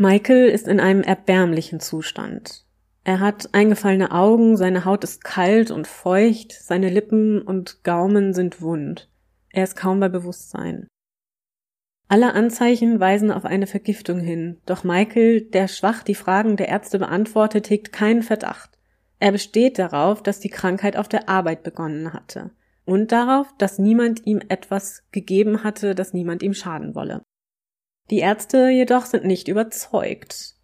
Michael 0.00 0.48
ist 0.48 0.68
in 0.68 0.78
einem 0.78 1.02
erbärmlichen 1.02 1.80
Zustand. 1.80 2.64
Er 3.02 3.18
hat 3.18 3.52
eingefallene 3.52 4.12
Augen, 4.12 4.56
seine 4.56 4.84
Haut 4.84 5.02
ist 5.02 5.24
kalt 5.24 5.72
und 5.72 5.88
feucht, 5.88 6.52
seine 6.52 6.88
Lippen 6.88 7.42
und 7.42 7.82
Gaumen 7.82 8.32
sind 8.32 8.60
wund. 8.60 9.10
Er 9.50 9.64
ist 9.64 9.74
kaum 9.74 9.98
bei 9.98 10.08
Bewusstsein. 10.08 10.86
Alle 12.06 12.32
Anzeichen 12.34 13.00
weisen 13.00 13.32
auf 13.32 13.44
eine 13.44 13.66
Vergiftung 13.66 14.20
hin, 14.20 14.60
doch 14.66 14.84
Michael, 14.84 15.40
der 15.40 15.66
schwach 15.66 16.04
die 16.04 16.14
Fragen 16.14 16.56
der 16.56 16.68
Ärzte 16.68 17.00
beantwortet, 17.00 17.68
hegt 17.68 17.92
keinen 17.92 18.22
Verdacht. 18.22 18.78
Er 19.18 19.32
besteht 19.32 19.80
darauf, 19.80 20.22
dass 20.22 20.38
die 20.38 20.48
Krankheit 20.48 20.96
auf 20.96 21.08
der 21.08 21.28
Arbeit 21.28 21.64
begonnen 21.64 22.12
hatte 22.12 22.52
und 22.84 23.10
darauf, 23.10 23.52
dass 23.58 23.80
niemand 23.80 24.26
ihm 24.26 24.40
etwas 24.48 25.02
gegeben 25.10 25.64
hatte, 25.64 25.96
dass 25.96 26.14
niemand 26.14 26.44
ihm 26.44 26.54
schaden 26.54 26.94
wolle. 26.94 27.22
Die 28.10 28.18
Ärzte 28.18 28.68
jedoch 28.68 29.06
sind 29.06 29.24
nicht 29.24 29.48
überzeugt. 29.48 30.54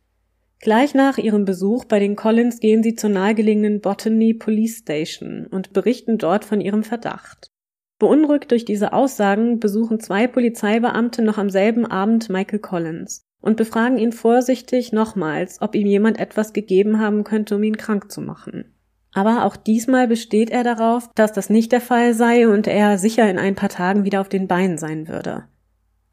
Gleich 0.61 0.95
nach 0.95 1.19
ihrem 1.19 1.45
Besuch 1.45 1.85
bei 1.85 1.99
den 1.99 2.17
Collins 2.17 2.59
gehen 2.59 2.83
sie 2.83 2.95
zur 2.95 3.11
nahegelegenen 3.11 3.83
Botany 3.83 4.33
Police 4.33 4.79
Station 4.79 5.47
und 5.47 5.75
berichten 5.75 6.17
dort 6.17 6.47
von 6.47 6.63
ihrem 6.63 6.85
Verdacht. 6.85 7.51
Beunruhigt 7.99 8.51
durch 8.51 8.65
diese 8.65 8.93
Aussagen 8.95 9.61
besuchen 9.61 10.01
zwei 10.01 10.27
Polizeibeamte 10.27 11.23
noch 11.23 11.37
am 11.37 11.51
selben 11.51 11.85
Abend 11.85 12.31
Michael 12.31 12.61
Collins 12.61 13.25
und 13.43 13.59
befragen 13.59 13.99
ihn 13.99 14.13
vorsichtig 14.13 14.93
nochmals, 14.93 15.61
ob 15.61 15.75
ihm 15.75 15.87
jemand 15.87 16.19
etwas 16.19 16.55
gegeben 16.55 16.99
haben 16.99 17.25
könnte, 17.25 17.57
um 17.57 17.63
ihn 17.63 17.77
krank 17.77 18.11
zu 18.11 18.23
machen. 18.23 18.75
Aber 19.13 19.45
auch 19.45 19.57
diesmal 19.57 20.09
besteht 20.09 20.51
er 20.51 20.65
darauf, 20.65 21.11
dass 21.15 21.33
das 21.33 21.51
nicht 21.51 21.73
der 21.73 21.83
Fall 21.83 22.15
sei 22.15 22.49
und 22.49 22.67
er 22.67 22.99
sicher 22.99 23.29
in 23.31 23.39
ein 23.39 23.55
paar 23.55 23.69
Tagen 23.69 24.05
wieder 24.05 24.23
auf 24.23 24.29
den 24.29 24.49
Beinen 24.49 24.79
sein 24.79 25.09
würde. 25.09 25.45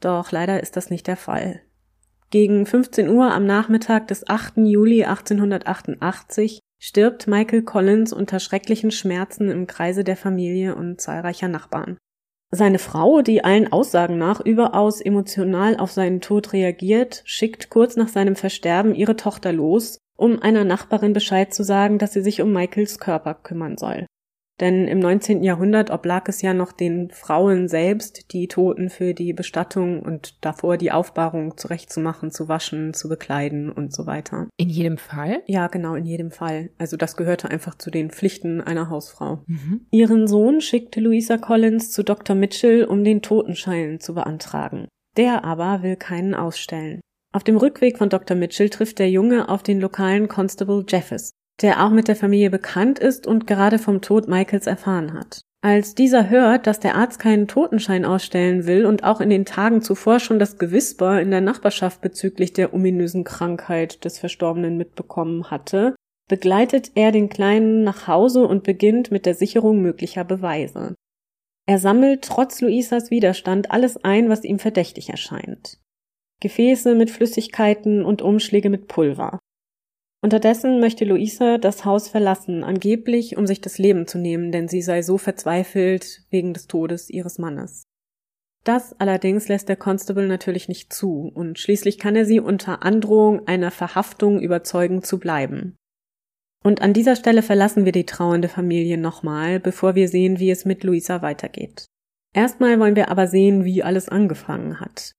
Doch 0.01 0.31
leider 0.31 0.61
ist 0.61 0.75
das 0.75 0.89
nicht 0.89 1.07
der 1.07 1.15
Fall. 1.15 1.61
Gegen 2.31 2.65
15 2.65 3.09
Uhr 3.09 3.31
am 3.31 3.45
Nachmittag 3.45 4.07
des 4.07 4.27
8. 4.27 4.57
Juli 4.57 5.03
1888 5.03 6.59
stirbt 6.79 7.27
Michael 7.27 7.61
Collins 7.61 8.11
unter 8.11 8.39
schrecklichen 8.39 8.91
Schmerzen 8.91 9.49
im 9.49 9.67
Kreise 9.67 10.03
der 10.03 10.17
Familie 10.17 10.75
und 10.75 10.99
zahlreicher 10.99 11.47
Nachbarn. 11.47 11.97
Seine 12.53 12.79
Frau, 12.79 13.21
die 13.21 13.43
allen 13.43 13.71
Aussagen 13.71 14.17
nach 14.17 14.41
überaus 14.41 14.99
emotional 14.99 15.77
auf 15.77 15.91
seinen 15.91 16.19
Tod 16.19 16.51
reagiert, 16.51 17.21
schickt 17.25 17.69
kurz 17.69 17.95
nach 17.95 18.09
seinem 18.09 18.35
Versterben 18.35 18.93
ihre 18.93 19.15
Tochter 19.15 19.53
los, 19.53 19.99
um 20.17 20.41
einer 20.41 20.65
Nachbarin 20.65 21.13
Bescheid 21.13 21.53
zu 21.53 21.63
sagen, 21.63 21.97
dass 21.97 22.13
sie 22.13 22.21
sich 22.21 22.41
um 22.41 22.51
Michaels 22.51 22.99
Körper 22.99 23.35
kümmern 23.35 23.77
soll. 23.77 24.05
Denn 24.61 24.87
im 24.87 24.99
19. 24.99 25.43
Jahrhundert 25.43 25.89
oblag 25.89 26.27
es 26.27 26.43
ja 26.43 26.53
noch 26.53 26.71
den 26.71 27.09
Frauen 27.09 27.67
selbst, 27.67 28.31
die 28.31 28.47
Toten 28.47 28.91
für 28.91 29.15
die 29.15 29.33
Bestattung 29.33 30.03
und 30.03 30.37
davor 30.45 30.77
die 30.77 30.91
Aufbahrung 30.91 31.57
zurechtzumachen, 31.57 32.29
zu 32.29 32.47
waschen, 32.47 32.93
zu 32.93 33.09
bekleiden 33.09 33.71
und 33.71 33.91
so 33.91 34.05
weiter. 34.05 34.47
In 34.57 34.69
jedem 34.69 34.99
Fall? 34.99 35.41
Ja, 35.47 35.65
genau, 35.67 35.95
in 35.95 36.05
jedem 36.05 36.29
Fall. 36.29 36.69
Also 36.77 36.95
das 36.95 37.17
gehörte 37.17 37.49
einfach 37.49 37.75
zu 37.75 37.89
den 37.89 38.11
Pflichten 38.11 38.61
einer 38.61 38.91
Hausfrau. 38.91 39.43
Mhm. 39.47 39.87
Ihren 39.89 40.27
Sohn 40.27 40.61
schickte 40.61 41.01
Louisa 41.01 41.37
Collins 41.37 41.91
zu 41.91 42.03
Dr. 42.03 42.35
Mitchell, 42.35 42.83
um 42.83 43.03
den 43.03 43.23
Totenschein 43.23 43.99
zu 43.99 44.13
beantragen. 44.13 44.87
Der 45.17 45.43
aber 45.43 45.81
will 45.81 45.95
keinen 45.95 46.35
ausstellen. 46.35 47.01
Auf 47.33 47.43
dem 47.43 47.57
Rückweg 47.57 47.97
von 47.97 48.09
Dr. 48.09 48.37
Mitchell 48.37 48.69
trifft 48.69 48.99
der 48.99 49.09
Junge 49.09 49.49
auf 49.49 49.63
den 49.63 49.79
lokalen 49.79 50.27
Constable 50.27 50.85
Jeffes 50.87 51.31
der 51.61 51.85
auch 51.85 51.91
mit 51.91 52.07
der 52.07 52.15
Familie 52.15 52.49
bekannt 52.49 52.99
ist 52.99 53.27
und 53.27 53.47
gerade 53.47 53.79
vom 53.79 54.01
Tod 54.01 54.27
Michaels 54.27 54.67
erfahren 54.67 55.13
hat. 55.13 55.41
Als 55.63 55.93
dieser 55.93 56.29
hört, 56.29 56.65
dass 56.65 56.79
der 56.79 56.95
Arzt 56.95 57.19
keinen 57.19 57.47
Totenschein 57.47 58.03
ausstellen 58.03 58.65
will 58.65 58.87
und 58.87 59.03
auch 59.03 59.21
in 59.21 59.29
den 59.29 59.45
Tagen 59.45 59.83
zuvor 59.83 60.19
schon 60.19 60.39
das 60.39 60.57
Gewisper 60.57 61.21
in 61.21 61.29
der 61.29 61.41
Nachbarschaft 61.41 62.01
bezüglich 62.01 62.53
der 62.53 62.73
ominösen 62.73 63.23
Krankheit 63.23 64.03
des 64.03 64.17
Verstorbenen 64.17 64.75
mitbekommen 64.75 65.51
hatte, 65.51 65.95
begleitet 66.27 66.93
er 66.95 67.11
den 67.11 67.29
Kleinen 67.29 67.83
nach 67.83 68.07
Hause 68.07 68.47
und 68.47 68.63
beginnt 68.63 69.11
mit 69.11 69.27
der 69.27 69.35
Sicherung 69.35 69.83
möglicher 69.83 70.23
Beweise. 70.23 70.95
Er 71.67 71.77
sammelt 71.77 72.23
trotz 72.23 72.61
Luisas 72.61 73.11
Widerstand 73.11 73.69
alles 73.69 74.03
ein, 74.03 74.29
was 74.29 74.43
ihm 74.43 74.57
verdächtig 74.57 75.09
erscheint. 75.09 75.77
Gefäße 76.39 76.95
mit 76.95 77.11
Flüssigkeiten 77.11 78.03
und 78.03 78.23
Umschläge 78.23 78.71
mit 78.71 78.87
Pulver. 78.87 79.37
Unterdessen 80.23 80.79
möchte 80.79 81.03
Luisa 81.03 81.57
das 81.57 81.83
Haus 81.83 82.07
verlassen, 82.07 82.63
angeblich 82.63 83.37
um 83.37 83.47
sich 83.47 83.59
das 83.59 83.79
Leben 83.79 84.05
zu 84.05 84.19
nehmen, 84.19 84.51
denn 84.51 84.67
sie 84.67 84.83
sei 84.83 85.01
so 85.01 85.17
verzweifelt 85.17 86.21
wegen 86.29 86.53
des 86.53 86.67
Todes 86.67 87.09
ihres 87.09 87.39
Mannes. 87.39 87.87
Das 88.63 88.93
allerdings 88.99 89.47
lässt 89.47 89.67
der 89.67 89.75
Constable 89.75 90.27
natürlich 90.27 90.67
nicht 90.67 90.93
zu, 90.93 91.31
und 91.33 91.57
schließlich 91.57 91.97
kann 91.97 92.15
er 92.15 92.25
sie 92.25 92.39
unter 92.39 92.83
Androhung 92.83 93.47
einer 93.47 93.71
Verhaftung 93.71 94.39
überzeugen 94.39 95.01
zu 95.01 95.19
bleiben. 95.19 95.75
Und 96.63 96.83
an 96.83 96.93
dieser 96.93 97.15
Stelle 97.15 97.41
verlassen 97.41 97.85
wir 97.85 97.91
die 97.91 98.05
trauernde 98.05 98.47
Familie 98.47 98.99
nochmal, 98.99 99.59
bevor 99.59 99.95
wir 99.95 100.07
sehen, 100.07 100.37
wie 100.37 100.51
es 100.51 100.65
mit 100.65 100.83
Luisa 100.83 101.23
weitergeht. 101.23 101.87
Erstmal 102.35 102.79
wollen 102.79 102.95
wir 102.95 103.09
aber 103.09 103.25
sehen, 103.25 103.65
wie 103.65 103.81
alles 103.81 104.07
angefangen 104.07 104.79
hat. 104.79 105.13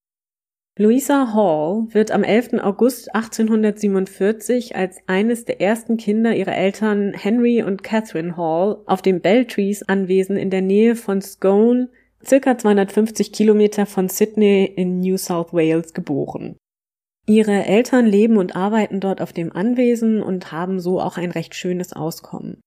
Louisa 0.78 1.34
Hall 1.34 1.86
wird 1.90 2.12
am 2.12 2.24
11. 2.24 2.54
August 2.62 3.14
1847 3.14 4.74
als 4.74 4.96
eines 5.06 5.44
der 5.44 5.60
ersten 5.60 5.98
Kinder 5.98 6.34
ihrer 6.34 6.56
Eltern 6.56 7.12
Henry 7.12 7.62
und 7.62 7.82
Catherine 7.82 8.38
Hall 8.38 8.78
auf 8.86 9.02
dem 9.02 9.20
Beltrees 9.20 9.82
Anwesen 9.82 10.38
in 10.38 10.48
der 10.48 10.62
Nähe 10.62 10.96
von 10.96 11.20
Scone, 11.20 11.90
circa 12.24 12.56
250 12.56 13.32
Kilometer 13.32 13.84
von 13.84 14.08
Sydney 14.08 14.64
in 14.64 15.00
New 15.00 15.18
South 15.18 15.52
Wales 15.52 15.92
geboren. 15.92 16.56
Ihre 17.26 17.66
Eltern 17.66 18.06
leben 18.06 18.38
und 18.38 18.56
arbeiten 18.56 18.98
dort 18.98 19.20
auf 19.20 19.34
dem 19.34 19.52
Anwesen 19.52 20.22
und 20.22 20.52
haben 20.52 20.80
so 20.80 21.02
auch 21.02 21.18
ein 21.18 21.32
recht 21.32 21.54
schönes 21.54 21.92
Auskommen. 21.92 22.62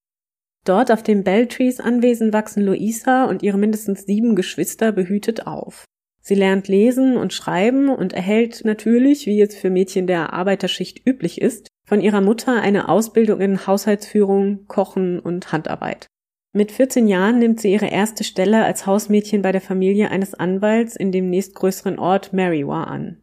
Dort 0.63 0.91
auf 0.91 1.01
dem 1.01 1.23
Beltrees 1.23 1.79
Anwesen 1.79 2.33
wachsen 2.33 2.63
Louisa 2.63 3.25
und 3.25 3.41
ihre 3.41 3.57
mindestens 3.57 4.05
sieben 4.05 4.35
Geschwister 4.35 4.91
behütet 4.91 5.47
auf. 5.47 5.85
Sie 6.27 6.33
lernt 6.33 6.67
lesen 6.67 7.17
und 7.17 7.33
schreiben 7.33 7.87
und 7.87 8.13
erhält 8.13 8.65
natürlich, 8.65 9.27
wie 9.27 9.39
es 9.41 9.55
für 9.55 9.69
Mädchen 9.69 10.07
der 10.07 10.33
Arbeiterschicht 10.33 11.07
üblich 11.07 11.39
ist, 11.39 11.67
von 11.87 12.01
ihrer 12.01 12.21
Mutter 12.21 12.59
eine 12.59 12.89
Ausbildung 12.89 13.41
in 13.41 13.67
Haushaltsführung, 13.67 14.65
Kochen 14.67 15.19
und 15.19 15.51
Handarbeit. 15.51 16.07
Mit 16.51 16.71
14 16.71 17.07
Jahren 17.07 17.37
nimmt 17.37 17.61
sie 17.61 17.71
ihre 17.71 17.89
erste 17.89 18.23
Stelle 18.23 18.65
als 18.65 18.87
Hausmädchen 18.87 19.43
bei 19.43 19.51
der 19.51 19.61
Familie 19.61 20.09
eines 20.09 20.33
Anwalts 20.33 20.95
in 20.95 21.11
dem 21.11 21.29
nächstgrößeren 21.29 21.99
Ort 21.99 22.33
Merriwa 22.33 22.85
an. 22.85 23.21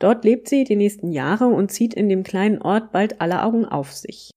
Dort 0.00 0.24
lebt 0.24 0.48
sie 0.48 0.64
die 0.64 0.74
nächsten 0.74 1.12
Jahre 1.12 1.46
und 1.46 1.70
zieht 1.70 1.94
in 1.94 2.08
dem 2.08 2.24
kleinen 2.24 2.60
Ort 2.60 2.90
bald 2.90 3.20
alle 3.20 3.44
Augen 3.44 3.66
auf 3.66 3.92
sich. 3.92 4.32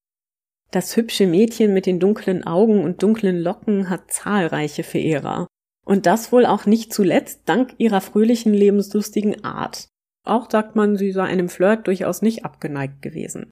Das 0.70 0.96
hübsche 0.96 1.26
Mädchen 1.26 1.74
mit 1.74 1.88
den 1.88 2.00
dunklen 2.00 2.46
Augen 2.46 2.84
und 2.84 3.02
dunklen 3.02 3.40
Locken 3.40 3.90
hat 3.90 4.12
zahlreiche 4.12 4.84
Verehrer. 4.84 5.48
Und 5.90 6.06
das 6.06 6.32
wohl 6.32 6.46
auch 6.46 6.68
nicht 6.68 6.94
zuletzt 6.94 7.42
dank 7.46 7.74
ihrer 7.80 8.00
fröhlichen, 8.00 8.54
lebenslustigen 8.54 9.44
Art. 9.44 9.88
Auch 10.24 10.48
sagt 10.48 10.76
man, 10.76 10.98
sie 10.98 11.12
sei 11.12 11.24
einem 11.24 11.50
Flirt 11.50 11.88
durchaus 11.88 12.22
nicht 12.22 12.46
abgeneigt 12.46 13.02
gewesen. 13.02 13.50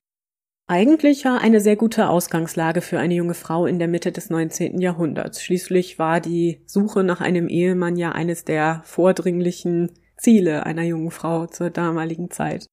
Eigentlich 0.70 1.26
war 1.26 1.42
eine 1.42 1.62
sehr 1.62 1.78
gute 1.78 2.10
Ausgangslage 2.10 2.82
für 2.82 3.00
eine 3.00 3.16
junge 3.16 3.34
Frau 3.34 3.66
in 3.66 3.80
der 3.80 3.88
Mitte 3.88 4.12
des 4.12 4.30
19. 4.30 4.80
Jahrhunderts. 4.80 5.42
Schließlich 5.42 5.98
war 5.98 6.22
die 6.22 6.62
Suche 6.68 7.04
nach 7.04 7.22
einem 7.22 7.48
Ehemann 7.48 7.96
ja 7.96 8.12
eines 8.12 8.46
der 8.46 8.82
vordringlichen 8.84 9.94
Ziele 10.16 10.64
einer 10.64 10.84
jungen 10.84 11.10
Frau 11.10 11.48
zur 11.48 11.72
damaligen 11.72 12.30
Zeit. 12.30 12.68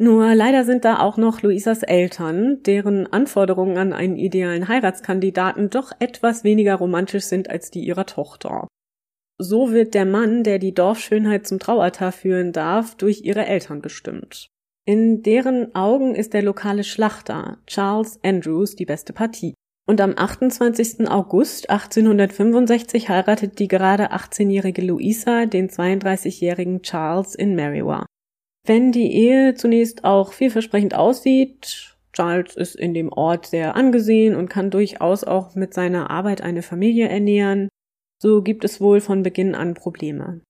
Nur 0.00 0.32
leider 0.36 0.64
sind 0.64 0.84
da 0.84 1.00
auch 1.00 1.16
noch 1.16 1.42
Luisas 1.42 1.82
Eltern, 1.82 2.62
deren 2.62 3.12
Anforderungen 3.12 3.78
an 3.78 3.92
einen 3.92 4.16
idealen 4.16 4.68
Heiratskandidaten 4.68 5.70
doch 5.70 5.90
etwas 5.98 6.44
weniger 6.44 6.76
romantisch 6.76 7.24
sind 7.24 7.50
als 7.50 7.72
die 7.72 7.84
ihrer 7.84 8.06
Tochter. 8.06 8.68
So 9.40 9.72
wird 9.72 9.94
der 9.94 10.04
Mann, 10.04 10.44
der 10.44 10.60
die 10.60 10.74
Dorfschönheit 10.74 11.48
zum 11.48 11.58
Traualtar 11.58 12.12
führen 12.12 12.52
darf, 12.52 12.96
durch 12.96 13.22
ihre 13.22 13.46
Eltern 13.46 13.82
bestimmt. 13.82 14.48
In 14.84 15.22
deren 15.22 15.74
Augen 15.74 16.14
ist 16.14 16.32
der 16.32 16.42
lokale 16.42 16.84
Schlachter 16.84 17.58
Charles 17.66 18.20
Andrews 18.22 18.76
die 18.76 18.86
beste 18.86 19.12
Partie. 19.12 19.54
Und 19.86 20.00
am 20.00 20.14
28. 20.16 21.08
August 21.08 21.70
1865 21.70 23.08
heiratet 23.08 23.58
die 23.58 23.68
gerade 23.68 24.12
18-jährige 24.12 24.82
Louisa 24.82 25.46
den 25.46 25.68
32-jährigen 25.68 26.82
Charles 26.82 27.34
in 27.34 27.54
Merriwa. 27.54 28.06
Wenn 28.68 28.92
die 28.92 29.10
Ehe 29.10 29.54
zunächst 29.54 30.04
auch 30.04 30.34
vielversprechend 30.34 30.92
aussieht, 30.92 31.96
Charles 32.12 32.54
ist 32.54 32.76
in 32.76 32.92
dem 32.92 33.10
Ort 33.10 33.46
sehr 33.46 33.76
angesehen 33.76 34.36
und 34.36 34.50
kann 34.50 34.70
durchaus 34.70 35.24
auch 35.24 35.54
mit 35.54 35.72
seiner 35.72 36.10
Arbeit 36.10 36.42
eine 36.42 36.60
Familie 36.60 37.08
ernähren, 37.08 37.70
so 38.22 38.42
gibt 38.42 38.64
es 38.64 38.78
wohl 38.78 39.00
von 39.00 39.22
Beginn 39.22 39.54
an 39.54 39.72
Probleme. 39.72 40.42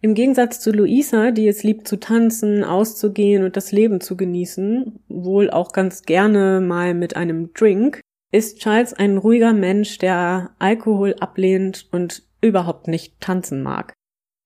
Im 0.00 0.14
Gegensatz 0.14 0.60
zu 0.60 0.72
Luisa, 0.72 1.30
die 1.30 1.46
es 1.46 1.62
liebt 1.62 1.86
zu 1.86 2.00
tanzen, 2.00 2.64
auszugehen 2.64 3.44
und 3.44 3.54
das 3.58 3.70
Leben 3.70 4.00
zu 4.00 4.16
genießen, 4.16 5.00
wohl 5.08 5.50
auch 5.50 5.72
ganz 5.72 6.04
gerne 6.04 6.62
mal 6.62 6.94
mit 6.94 7.16
einem 7.16 7.52
Drink, 7.52 8.00
ist 8.32 8.60
Charles 8.60 8.94
ein 8.94 9.18
ruhiger 9.18 9.52
Mensch, 9.52 9.98
der 9.98 10.52
Alkohol 10.58 11.14
ablehnt 11.20 11.86
und 11.92 12.22
überhaupt 12.40 12.88
nicht 12.88 13.20
tanzen 13.20 13.62
mag. 13.62 13.92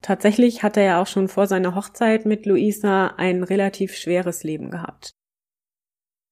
Tatsächlich 0.02 0.62
hatte 0.62 0.80
er 0.80 1.00
auch 1.00 1.06
schon 1.06 1.28
vor 1.28 1.46
seiner 1.46 1.74
Hochzeit 1.74 2.24
mit 2.24 2.46
Luisa 2.46 3.08
ein 3.16 3.42
relativ 3.42 3.94
schweres 3.94 4.44
Leben 4.44 4.70
gehabt. 4.70 5.10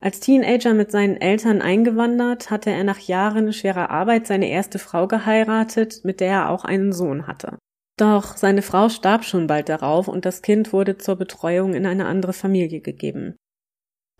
Als 0.00 0.20
Teenager 0.20 0.74
mit 0.74 0.92
seinen 0.92 1.16
Eltern 1.16 1.60
eingewandert, 1.60 2.50
hatte 2.50 2.70
er 2.70 2.84
nach 2.84 3.00
Jahren 3.00 3.52
schwerer 3.52 3.90
Arbeit 3.90 4.26
seine 4.26 4.48
erste 4.48 4.78
Frau 4.78 5.08
geheiratet, 5.08 6.04
mit 6.04 6.20
der 6.20 6.28
er 6.28 6.50
auch 6.50 6.64
einen 6.64 6.92
Sohn 6.92 7.26
hatte. 7.26 7.58
Doch 7.98 8.36
seine 8.36 8.62
Frau 8.62 8.88
starb 8.88 9.24
schon 9.24 9.48
bald 9.48 9.68
darauf 9.68 10.06
und 10.06 10.24
das 10.24 10.40
Kind 10.40 10.72
wurde 10.72 10.98
zur 10.98 11.16
Betreuung 11.16 11.74
in 11.74 11.84
eine 11.84 12.06
andere 12.06 12.32
Familie 12.32 12.80
gegeben. 12.80 13.34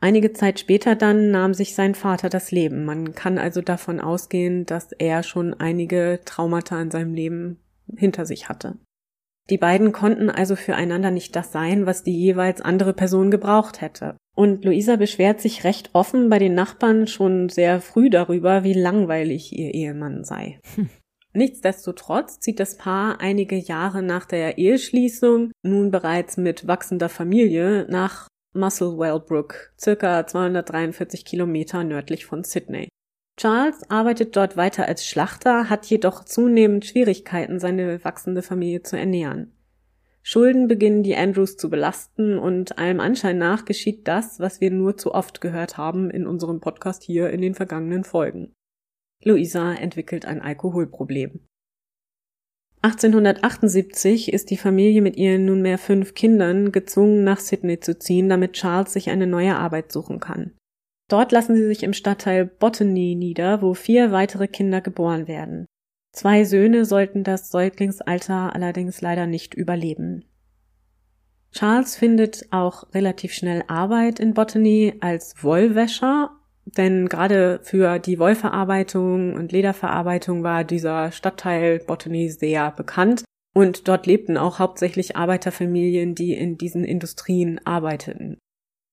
Einige 0.00 0.32
Zeit 0.32 0.58
später 0.60 0.96
dann 0.96 1.30
nahm 1.30 1.54
sich 1.54 1.74
sein 1.74 1.94
Vater 1.94 2.28
das 2.28 2.50
Leben. 2.50 2.84
Man 2.84 3.14
kann 3.14 3.38
also 3.38 3.62
davon 3.62 4.00
ausgehen, 4.00 4.66
dass 4.66 4.92
er 4.92 5.22
schon 5.22 5.54
einige 5.54 6.20
Traumata 6.24 6.80
in 6.80 6.90
seinem 6.90 7.14
Leben 7.14 7.60
hinter 7.96 8.26
sich 8.26 8.48
hatte. 8.48 8.78
Die 9.50 9.58
beiden 9.58 9.92
konnten 9.92 10.30
also 10.30 10.56
füreinander 10.56 11.10
nicht 11.10 11.34
das 11.34 11.52
sein, 11.52 11.86
was 11.86 12.02
die 12.02 12.16
jeweils 12.16 12.60
andere 12.60 12.92
Person 12.92 13.30
gebraucht 13.30 13.80
hätte. 13.80 14.16
Und 14.36 14.64
Luisa 14.64 14.96
beschwert 14.96 15.40
sich 15.40 15.64
recht 15.64 15.90
offen 15.94 16.28
bei 16.28 16.38
den 16.38 16.54
Nachbarn 16.54 17.06
schon 17.06 17.48
sehr 17.48 17.80
früh 17.80 18.10
darüber, 18.10 18.62
wie 18.62 18.74
langweilig 18.74 19.56
ihr 19.58 19.74
Ehemann 19.74 20.24
sei. 20.24 20.60
Hm. 20.74 20.90
Nichtsdestotrotz 21.32 22.40
zieht 22.40 22.58
das 22.58 22.76
Paar 22.76 23.20
einige 23.20 23.56
Jahre 23.56 24.02
nach 24.02 24.24
der 24.24 24.58
Eheschließung, 24.58 25.52
nun 25.62 25.90
bereits 25.90 26.36
mit 26.36 26.66
wachsender 26.66 27.08
Familie, 27.08 27.86
nach 27.88 28.28
Musselwell 28.54 29.20
Brook, 29.20 29.72
circa 29.78 30.26
243 30.26 31.24
Kilometer 31.24 31.84
nördlich 31.84 32.26
von 32.26 32.44
Sydney. 32.44 32.88
Charles 33.38 33.88
arbeitet 33.88 34.34
dort 34.34 34.56
weiter 34.56 34.86
als 34.86 35.06
Schlachter, 35.06 35.70
hat 35.70 35.86
jedoch 35.86 36.24
zunehmend 36.24 36.84
Schwierigkeiten, 36.84 37.60
seine 37.60 38.04
wachsende 38.04 38.42
Familie 38.42 38.82
zu 38.82 38.98
ernähren. 38.98 39.52
Schulden 40.24 40.66
beginnen 40.66 41.04
die 41.04 41.16
Andrews 41.16 41.56
zu 41.56 41.70
belasten 41.70 42.36
und 42.36 42.78
allem 42.78 42.98
Anschein 42.98 43.38
nach 43.38 43.64
geschieht 43.64 44.08
das, 44.08 44.40
was 44.40 44.60
wir 44.60 44.72
nur 44.72 44.96
zu 44.96 45.14
oft 45.14 45.40
gehört 45.40 45.78
haben 45.78 46.10
in 46.10 46.26
unserem 46.26 46.58
Podcast 46.58 47.04
hier 47.04 47.30
in 47.30 47.40
den 47.40 47.54
vergangenen 47.54 48.02
Folgen. 48.02 48.52
Luisa 49.22 49.72
entwickelt 49.72 50.26
ein 50.26 50.42
Alkoholproblem. 50.42 51.46
1878 52.82 54.32
ist 54.32 54.50
die 54.50 54.56
Familie 54.56 55.00
mit 55.00 55.16
ihren 55.16 55.44
nunmehr 55.44 55.78
fünf 55.78 56.14
Kindern 56.14 56.72
gezwungen, 56.72 57.22
nach 57.22 57.38
Sydney 57.38 57.78
zu 57.78 57.98
ziehen, 57.98 58.28
damit 58.28 58.54
Charles 58.54 58.92
sich 58.92 59.10
eine 59.10 59.28
neue 59.28 59.56
Arbeit 59.56 59.92
suchen 59.92 60.18
kann. 60.18 60.57
Dort 61.08 61.32
lassen 61.32 61.56
sie 61.56 61.66
sich 61.66 61.82
im 61.82 61.94
Stadtteil 61.94 62.44
Botany 62.44 63.14
nieder, 63.14 63.62
wo 63.62 63.74
vier 63.74 64.12
weitere 64.12 64.46
Kinder 64.46 64.82
geboren 64.82 65.26
werden. 65.26 65.66
Zwei 66.12 66.44
Söhne 66.44 66.84
sollten 66.84 67.24
das 67.24 67.50
Säuglingsalter 67.50 68.54
allerdings 68.54 69.00
leider 69.00 69.26
nicht 69.26 69.54
überleben. 69.54 70.24
Charles 71.52 71.96
findet 71.96 72.46
auch 72.50 72.92
relativ 72.94 73.32
schnell 73.32 73.64
Arbeit 73.68 74.20
in 74.20 74.34
Botany 74.34 74.94
als 75.00 75.42
Wollwäscher, 75.42 76.30
denn 76.66 77.08
gerade 77.08 77.60
für 77.62 77.98
die 77.98 78.18
Wollverarbeitung 78.18 79.32
und 79.32 79.52
Lederverarbeitung 79.52 80.42
war 80.42 80.64
dieser 80.64 81.10
Stadtteil 81.10 81.78
Botany 81.78 82.28
sehr 82.28 82.70
bekannt 82.72 83.24
und 83.54 83.88
dort 83.88 84.06
lebten 84.06 84.36
auch 84.36 84.58
hauptsächlich 84.58 85.16
Arbeiterfamilien, 85.16 86.14
die 86.14 86.34
in 86.34 86.58
diesen 86.58 86.84
Industrien 86.84 87.60
arbeiteten. 87.64 88.36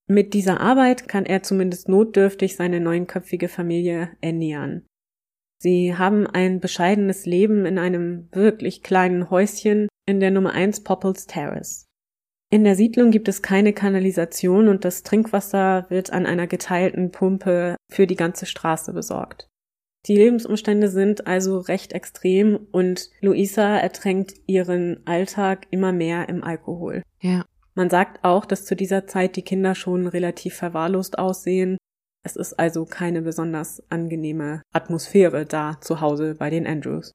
Mit 0.07 0.33
dieser 0.33 0.61
Arbeit 0.61 1.07
kann 1.07 1.25
er 1.25 1.41
zumindest 1.41 1.89
notdürftig 1.89 2.55
seine 2.55 2.79
neunköpfige 2.79 3.47
Familie 3.47 4.11
ernähren. 4.21 4.85
Sie 5.57 5.95
haben 5.95 6.27
ein 6.27 6.59
bescheidenes 6.59 7.25
Leben 7.25 7.65
in 7.65 7.79
einem 7.79 8.29
wirklich 8.31 8.83
kleinen 8.83 9.29
Häuschen 9.29 9.87
in 10.05 10.19
der 10.19 10.29
Nummer 10.29 10.53
1 10.53 10.83
Popples 10.83 11.25
Terrace. 11.25 11.85
In 12.51 12.63
der 12.63 12.75
Siedlung 12.75 13.09
gibt 13.09 13.27
es 13.27 13.41
keine 13.41 13.73
Kanalisation 13.73 14.67
und 14.67 14.85
das 14.85 15.01
Trinkwasser 15.01 15.87
wird 15.89 16.13
an 16.13 16.27
einer 16.27 16.45
geteilten 16.45 17.11
Pumpe 17.11 17.75
für 17.91 18.05
die 18.05 18.15
ganze 18.15 18.45
Straße 18.45 18.93
besorgt. 18.93 19.47
Die 20.05 20.15
Lebensumstände 20.15 20.89
sind 20.89 21.25
also 21.25 21.57
recht 21.57 21.93
extrem 21.93 22.67
und 22.71 23.09
Luisa 23.21 23.77
ertränkt 23.77 24.35
ihren 24.45 25.01
Alltag 25.07 25.65
immer 25.71 25.91
mehr 25.91 26.29
im 26.29 26.43
Alkohol. 26.43 27.01
Ja. 27.19 27.45
Man 27.77 27.89
sagt 27.89 28.23
auch, 28.23 28.45
dass 28.45 28.65
zu 28.65 28.75
dieser 28.75 29.05
Zeit 29.05 29.35
die 29.35 29.41
Kinder 29.41 29.75
schon 29.75 30.07
relativ 30.07 30.55
verwahrlost 30.55 31.19
aussehen. 31.19 31.77
Es 32.23 32.35
ist 32.37 32.53
also 32.53 32.85
keine 32.85 33.21
besonders 33.21 33.83
angenehme 33.91 34.61
Atmosphäre 34.73 35.45
da 35.45 35.79
zu 35.81 36.01
Hause 36.01 36.35
bei 36.35 36.49
den 36.49 36.65
Andrews. 36.65 37.11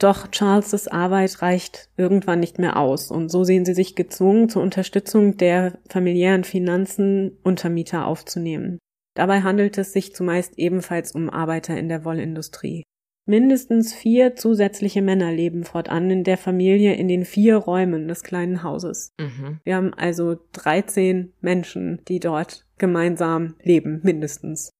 Doch 0.00 0.28
Charles' 0.30 0.88
Arbeit 0.88 1.42
reicht 1.42 1.90
irgendwann 1.96 2.40
nicht 2.40 2.58
mehr 2.58 2.76
aus 2.76 3.10
und 3.10 3.28
so 3.28 3.44
sehen 3.44 3.64
sie 3.64 3.74
sich 3.74 3.94
gezwungen, 3.94 4.48
zur 4.48 4.62
Unterstützung 4.62 5.36
der 5.36 5.78
familiären 5.88 6.44
Finanzen 6.44 7.38
Untermieter 7.42 8.06
aufzunehmen. 8.06 8.78
Dabei 9.14 9.42
handelt 9.42 9.76
es 9.78 9.92
sich 9.92 10.14
zumeist 10.14 10.58
ebenfalls 10.58 11.12
um 11.12 11.28
Arbeiter 11.28 11.76
in 11.76 11.88
der 11.88 12.04
Wollindustrie. 12.04 12.82
Mindestens 13.24 13.94
vier 13.94 14.34
zusätzliche 14.34 15.00
Männer 15.00 15.32
leben 15.32 15.64
fortan 15.64 16.10
in 16.10 16.24
der 16.24 16.38
Familie 16.38 16.94
in 16.94 17.06
den 17.06 17.24
vier 17.24 17.56
Räumen 17.56 18.08
des 18.08 18.22
kleinen 18.22 18.62
Hauses. 18.62 19.12
Mhm. 19.18 19.60
Wir 19.62 19.76
haben 19.76 19.94
also 19.94 20.36
13 20.52 21.32
Menschen, 21.40 22.00
die 22.08 22.18
dort 22.18 22.66
gemeinsam 22.78 23.54
leben, 23.62 24.00
mindestens. 24.02 24.72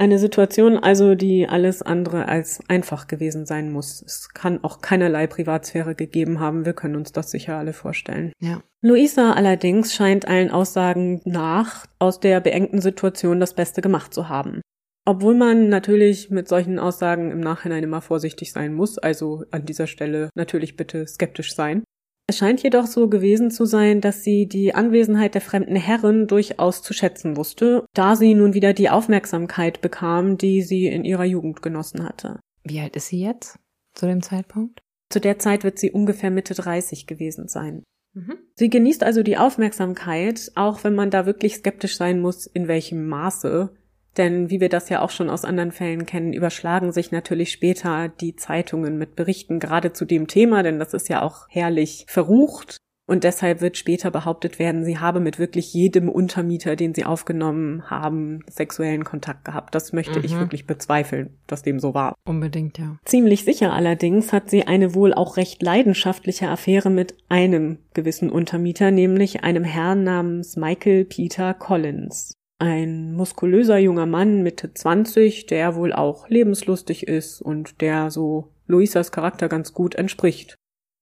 Eine 0.00 0.18
Situation 0.18 0.78
also, 0.78 1.14
die 1.14 1.46
alles 1.46 1.82
andere 1.82 2.26
als 2.26 2.60
einfach 2.68 3.06
gewesen 3.06 3.44
sein 3.44 3.70
muss. 3.70 4.00
Es 4.00 4.30
kann 4.30 4.64
auch 4.64 4.80
keinerlei 4.80 5.26
Privatsphäre 5.26 5.94
gegeben 5.94 6.40
haben. 6.40 6.64
Wir 6.64 6.72
können 6.72 6.96
uns 6.96 7.12
das 7.12 7.30
sicher 7.30 7.56
alle 7.56 7.74
vorstellen. 7.74 8.32
Ja. 8.40 8.62
Luisa 8.80 9.34
allerdings 9.34 9.94
scheint 9.94 10.26
allen 10.26 10.50
Aussagen 10.50 11.20
nach 11.26 11.84
aus 11.98 12.18
der 12.18 12.40
beengten 12.40 12.80
Situation 12.80 13.40
das 13.40 13.52
Beste 13.52 13.82
gemacht 13.82 14.14
zu 14.14 14.30
haben. 14.30 14.62
Obwohl 15.06 15.34
man 15.34 15.68
natürlich 15.68 16.30
mit 16.30 16.48
solchen 16.48 16.78
Aussagen 16.78 17.30
im 17.30 17.40
Nachhinein 17.40 17.82
immer 17.82 18.00
vorsichtig 18.00 18.52
sein 18.52 18.74
muss, 18.74 18.98
also 18.98 19.44
an 19.50 19.64
dieser 19.64 19.86
Stelle 19.86 20.30
natürlich 20.34 20.76
bitte 20.76 21.06
skeptisch 21.06 21.54
sein. 21.54 21.84
Es 22.30 22.38
scheint 22.38 22.62
jedoch 22.62 22.86
so 22.86 23.08
gewesen 23.08 23.50
zu 23.50 23.64
sein, 23.64 24.00
dass 24.00 24.22
sie 24.22 24.46
die 24.46 24.72
Anwesenheit 24.72 25.34
der 25.34 25.40
fremden 25.40 25.74
Herren 25.74 26.28
durchaus 26.28 26.80
zu 26.80 26.92
schätzen 26.92 27.36
wusste, 27.36 27.84
da 27.92 28.14
sie 28.14 28.34
nun 28.34 28.54
wieder 28.54 28.72
die 28.72 28.88
Aufmerksamkeit 28.88 29.80
bekam, 29.80 30.38
die 30.38 30.62
sie 30.62 30.86
in 30.86 31.04
ihrer 31.04 31.24
Jugend 31.24 31.60
genossen 31.60 32.04
hatte. 32.04 32.38
Wie 32.62 32.78
alt 32.78 32.94
ist 32.94 33.08
sie 33.08 33.20
jetzt 33.20 33.58
zu 33.94 34.06
dem 34.06 34.22
Zeitpunkt? 34.22 34.80
Zu 35.08 35.20
der 35.20 35.40
Zeit 35.40 35.64
wird 35.64 35.80
sie 35.80 35.90
ungefähr 35.90 36.30
Mitte 36.30 36.54
30 36.54 37.08
gewesen 37.08 37.48
sein. 37.48 37.82
Mhm. 38.14 38.38
Sie 38.54 38.70
genießt 38.70 39.02
also 39.02 39.24
die 39.24 39.36
Aufmerksamkeit, 39.36 40.52
auch 40.54 40.84
wenn 40.84 40.94
man 40.94 41.10
da 41.10 41.26
wirklich 41.26 41.56
skeptisch 41.56 41.96
sein 41.96 42.20
muss, 42.20 42.46
in 42.46 42.68
welchem 42.68 43.08
Maße, 43.08 43.74
denn 44.16 44.50
wie 44.50 44.60
wir 44.60 44.68
das 44.68 44.88
ja 44.88 45.02
auch 45.02 45.10
schon 45.10 45.30
aus 45.30 45.44
anderen 45.44 45.72
Fällen 45.72 46.06
kennen, 46.06 46.32
überschlagen 46.32 46.92
sich 46.92 47.12
natürlich 47.12 47.52
später 47.52 48.08
die 48.08 48.36
Zeitungen 48.36 48.98
mit 48.98 49.16
Berichten 49.16 49.60
gerade 49.60 49.92
zu 49.92 50.04
dem 50.04 50.26
Thema, 50.26 50.62
denn 50.62 50.78
das 50.78 50.94
ist 50.94 51.08
ja 51.08 51.22
auch 51.22 51.46
herrlich 51.48 52.04
verrucht. 52.08 52.76
Und 53.10 53.24
deshalb 53.24 53.60
wird 53.60 53.76
später 53.76 54.12
behauptet 54.12 54.60
werden, 54.60 54.84
sie 54.84 54.98
habe 54.98 55.18
mit 55.18 55.40
wirklich 55.40 55.74
jedem 55.74 56.08
Untermieter, 56.08 56.76
den 56.76 56.94
sie 56.94 57.04
aufgenommen 57.04 57.90
haben, 57.90 58.44
sexuellen 58.48 59.02
Kontakt 59.02 59.44
gehabt. 59.44 59.74
Das 59.74 59.92
möchte 59.92 60.20
mhm. 60.20 60.24
ich 60.24 60.38
wirklich 60.38 60.64
bezweifeln, 60.64 61.36
dass 61.48 61.64
dem 61.64 61.80
so 61.80 61.92
war. 61.92 62.14
Unbedingt, 62.24 62.78
ja. 62.78 62.98
Ziemlich 63.04 63.44
sicher 63.44 63.72
allerdings 63.72 64.32
hat 64.32 64.48
sie 64.48 64.68
eine 64.68 64.94
wohl 64.94 65.12
auch 65.12 65.38
recht 65.38 65.60
leidenschaftliche 65.60 66.48
Affäre 66.48 66.88
mit 66.88 67.16
einem 67.28 67.78
gewissen 67.94 68.30
Untermieter, 68.30 68.92
nämlich 68.92 69.42
einem 69.42 69.64
Herrn 69.64 70.04
namens 70.04 70.56
Michael 70.56 71.04
Peter 71.04 71.52
Collins. 71.52 72.34
Ein 72.60 73.14
muskulöser 73.14 73.78
junger 73.78 74.04
Mann 74.04 74.42
Mitte 74.42 74.74
20, 74.74 75.46
der 75.46 75.76
wohl 75.76 75.94
auch 75.94 76.28
lebenslustig 76.28 77.08
ist 77.08 77.40
und 77.40 77.80
der 77.80 78.10
so 78.10 78.52
Luisas 78.66 79.12
Charakter 79.12 79.48
ganz 79.48 79.72
gut 79.72 79.94
entspricht. 79.94 80.56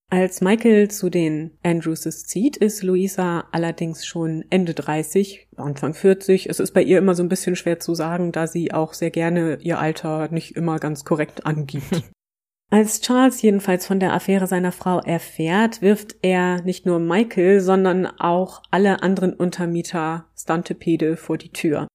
Als 0.08 0.40
Michael 0.40 0.88
zu 0.88 1.10
den 1.10 1.58
Andrewses 1.64 2.24
zieht, 2.24 2.56
ist 2.56 2.84
Luisa 2.84 3.48
allerdings 3.50 4.06
schon 4.06 4.44
Ende 4.50 4.72
30, 4.72 5.48
Anfang 5.56 5.94
40. 5.94 6.48
Es 6.48 6.60
ist 6.60 6.72
bei 6.72 6.82
ihr 6.82 6.96
immer 6.96 7.16
so 7.16 7.24
ein 7.24 7.28
bisschen 7.28 7.56
schwer 7.56 7.80
zu 7.80 7.92
sagen, 7.96 8.30
da 8.30 8.46
sie 8.46 8.72
auch 8.72 8.94
sehr 8.94 9.10
gerne 9.10 9.58
ihr 9.60 9.80
Alter 9.80 10.28
nicht 10.30 10.54
immer 10.56 10.78
ganz 10.78 11.04
korrekt 11.04 11.44
angibt. 11.44 12.04
Als 12.70 13.00
Charles 13.00 13.40
jedenfalls 13.40 13.86
von 13.86 13.98
der 13.98 14.12
Affäre 14.12 14.46
seiner 14.46 14.72
Frau 14.72 15.00
erfährt, 15.00 15.80
wirft 15.80 16.16
er 16.20 16.62
nicht 16.62 16.84
nur 16.84 16.98
Michael, 16.98 17.60
sondern 17.60 18.06
auch 18.06 18.62
alle 18.70 19.02
anderen 19.02 19.32
Untermieter 19.32 20.26
Stantepede 20.36 21.16
vor 21.16 21.38
die 21.38 21.50
Tür. 21.50 21.88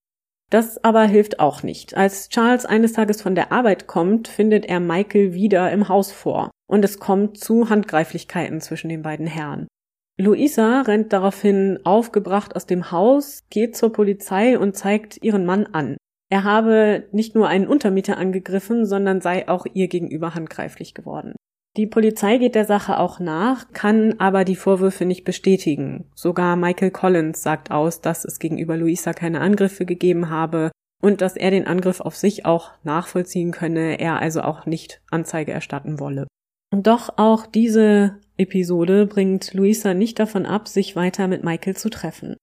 Das 0.50 0.82
aber 0.82 1.04
hilft 1.04 1.38
auch 1.38 1.62
nicht. 1.62 1.96
Als 1.96 2.28
Charles 2.28 2.66
eines 2.66 2.92
Tages 2.92 3.22
von 3.22 3.36
der 3.36 3.52
Arbeit 3.52 3.86
kommt, 3.86 4.26
findet 4.26 4.66
er 4.66 4.80
Michael 4.80 5.32
wieder 5.32 5.70
im 5.70 5.88
Haus 5.88 6.10
vor 6.10 6.50
und 6.68 6.84
es 6.84 6.98
kommt 6.98 7.38
zu 7.38 7.70
Handgreiflichkeiten 7.70 8.60
zwischen 8.60 8.88
den 8.88 9.02
beiden 9.02 9.26
Herren. 9.26 9.68
Luisa 10.16 10.82
rennt 10.82 11.12
daraufhin 11.12 11.80
aufgebracht 11.84 12.54
aus 12.54 12.66
dem 12.66 12.90
Haus, 12.90 13.42
geht 13.50 13.76
zur 13.76 13.92
Polizei 13.92 14.58
und 14.58 14.76
zeigt 14.76 15.22
ihren 15.22 15.44
Mann 15.44 15.66
an. 15.66 15.96
Er 16.34 16.42
habe 16.42 17.06
nicht 17.12 17.36
nur 17.36 17.46
einen 17.46 17.68
Untermieter 17.68 18.18
angegriffen, 18.18 18.86
sondern 18.86 19.20
sei 19.20 19.48
auch 19.48 19.66
ihr 19.72 19.86
gegenüber 19.86 20.34
handgreiflich 20.34 20.92
geworden. 20.92 21.36
Die 21.76 21.86
Polizei 21.86 22.38
geht 22.38 22.56
der 22.56 22.64
Sache 22.64 22.98
auch 22.98 23.20
nach, 23.20 23.72
kann 23.72 24.16
aber 24.18 24.44
die 24.44 24.56
Vorwürfe 24.56 25.04
nicht 25.04 25.22
bestätigen. 25.22 26.10
Sogar 26.16 26.56
Michael 26.56 26.90
Collins 26.90 27.40
sagt 27.40 27.70
aus, 27.70 28.00
dass 28.00 28.24
es 28.24 28.40
gegenüber 28.40 28.76
Luisa 28.76 29.12
keine 29.12 29.42
Angriffe 29.42 29.86
gegeben 29.86 30.28
habe 30.28 30.72
und 31.00 31.20
dass 31.20 31.36
er 31.36 31.52
den 31.52 31.68
Angriff 31.68 32.00
auf 32.00 32.16
sich 32.16 32.44
auch 32.44 32.72
nachvollziehen 32.82 33.52
könne, 33.52 34.00
er 34.00 34.20
also 34.20 34.42
auch 34.42 34.66
nicht 34.66 35.02
Anzeige 35.12 35.52
erstatten 35.52 36.00
wolle. 36.00 36.26
Doch 36.72 37.10
auch 37.16 37.46
diese 37.46 38.18
Episode 38.36 39.06
bringt 39.06 39.54
Luisa 39.54 39.94
nicht 39.94 40.18
davon 40.18 40.46
ab, 40.46 40.66
sich 40.66 40.96
weiter 40.96 41.28
mit 41.28 41.44
Michael 41.44 41.76
zu 41.76 41.90
treffen. 41.90 42.34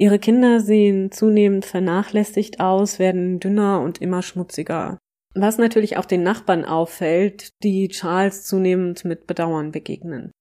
Ihre 0.00 0.18
Kinder 0.18 0.60
sehen 0.60 1.12
zunehmend 1.12 1.66
vernachlässigt 1.66 2.58
aus, 2.58 2.98
werden 2.98 3.38
dünner 3.38 3.82
und 3.82 4.00
immer 4.00 4.22
schmutziger. 4.22 4.96
Was 5.34 5.58
natürlich 5.58 5.98
auch 5.98 6.06
den 6.06 6.22
Nachbarn 6.22 6.64
auffällt, 6.64 7.50
die 7.62 7.88
Charles 7.88 8.44
zunehmend 8.44 9.04
mit 9.04 9.26
Bedauern 9.26 9.72
begegnen. 9.72 10.32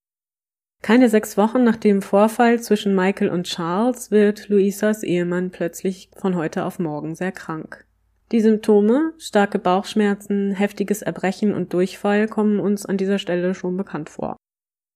Keine 0.81 1.09
sechs 1.09 1.35
Wochen 1.35 1.65
nach 1.65 1.75
dem 1.75 2.01
Vorfall 2.01 2.61
zwischen 2.61 2.95
Michael 2.95 3.27
und 3.27 3.47
Charles 3.47 4.11
wird 4.11 4.47
Luisas 4.47 5.03
Ehemann 5.03 5.51
plötzlich 5.51 6.09
von 6.15 6.37
heute 6.37 6.63
auf 6.63 6.79
morgen 6.79 7.15
sehr 7.15 7.33
krank. 7.33 7.85
Die 8.31 8.39
Symptome, 8.39 9.11
starke 9.17 9.59
Bauchschmerzen, 9.59 10.53
heftiges 10.53 11.01
Erbrechen 11.01 11.53
und 11.53 11.73
Durchfall 11.73 12.29
kommen 12.29 12.61
uns 12.61 12.85
an 12.85 12.95
dieser 12.95 13.19
Stelle 13.19 13.53
schon 13.53 13.75
bekannt 13.75 14.09
vor. 14.09 14.37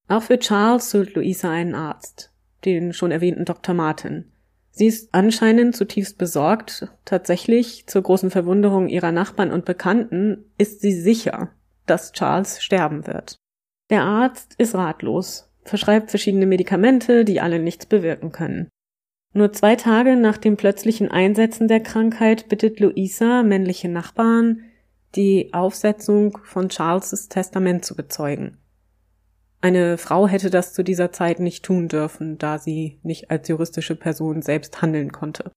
Auch 0.08 0.24
für 0.24 0.40
Charles 0.40 0.90
sucht 0.90 1.16
Luisa 1.16 1.52
einen 1.52 1.76
Arzt, 1.76 2.32
den 2.64 2.94
schon 2.94 3.12
erwähnten 3.12 3.44
Dr. 3.44 3.76
Martin. 3.76 4.30
Sie 4.76 4.88
ist 4.88 5.10
anscheinend 5.12 5.76
zutiefst 5.76 6.18
besorgt. 6.18 6.88
Tatsächlich, 7.06 7.86
zur 7.86 8.02
großen 8.02 8.32
Verwunderung 8.32 8.90
ihrer 8.90 9.12
Nachbarn 9.12 9.52
und 9.52 9.66
Bekannten, 9.66 10.52
ist 10.58 10.82
sie 10.82 10.94
sicher, 10.94 11.52
dass 11.86 12.12
Charles 12.12 12.64
sterben 12.64 13.06
wird. 13.06 13.38
Der 13.92 14.02
Arzt 14.02 14.56
ist 14.58 14.74
ratlos, 14.74 15.52
verschreibt 15.64 16.10
verschiedene 16.10 16.48
Medikamente, 16.48 17.24
die 17.24 17.40
alle 17.40 17.60
nichts 17.60 17.86
bewirken 17.86 18.32
können. 18.32 18.68
Nur 19.34 19.54
zwei 19.54 19.76
Tage 19.76 20.16
nach 20.16 20.38
dem 20.38 20.58
plötzlichen 20.58 21.10
Einsetzen 21.10 21.68
der 21.68 21.80
Krankheit 21.80 22.50
bittet 22.50 22.80
Luisa 22.80 23.44
männliche 23.44 23.90
Nachbarn, 23.90 24.64
die 25.16 25.54
Aufsetzung 25.54 26.40
von 26.44 26.70
Charles' 26.70 27.30
Testament 27.30 27.86
zu 27.86 27.96
bezeugen. 27.96 28.58
Eine 29.64 29.98
Frau 29.98 30.28
hätte 30.28 30.50
das 30.50 30.74
zu 30.74 30.84
dieser 30.84 31.14
Zeit 31.14 31.40
nicht 31.40 31.64
tun 31.64 31.88
dürfen, 31.88 32.38
da 32.38 32.60
sie 32.60 33.00
nicht 33.02 33.32
als 33.32 33.48
juristische 33.48 33.96
Person 33.96 34.42
selbst 34.42 34.82
handeln 34.82 35.14
konnte. 35.14 35.54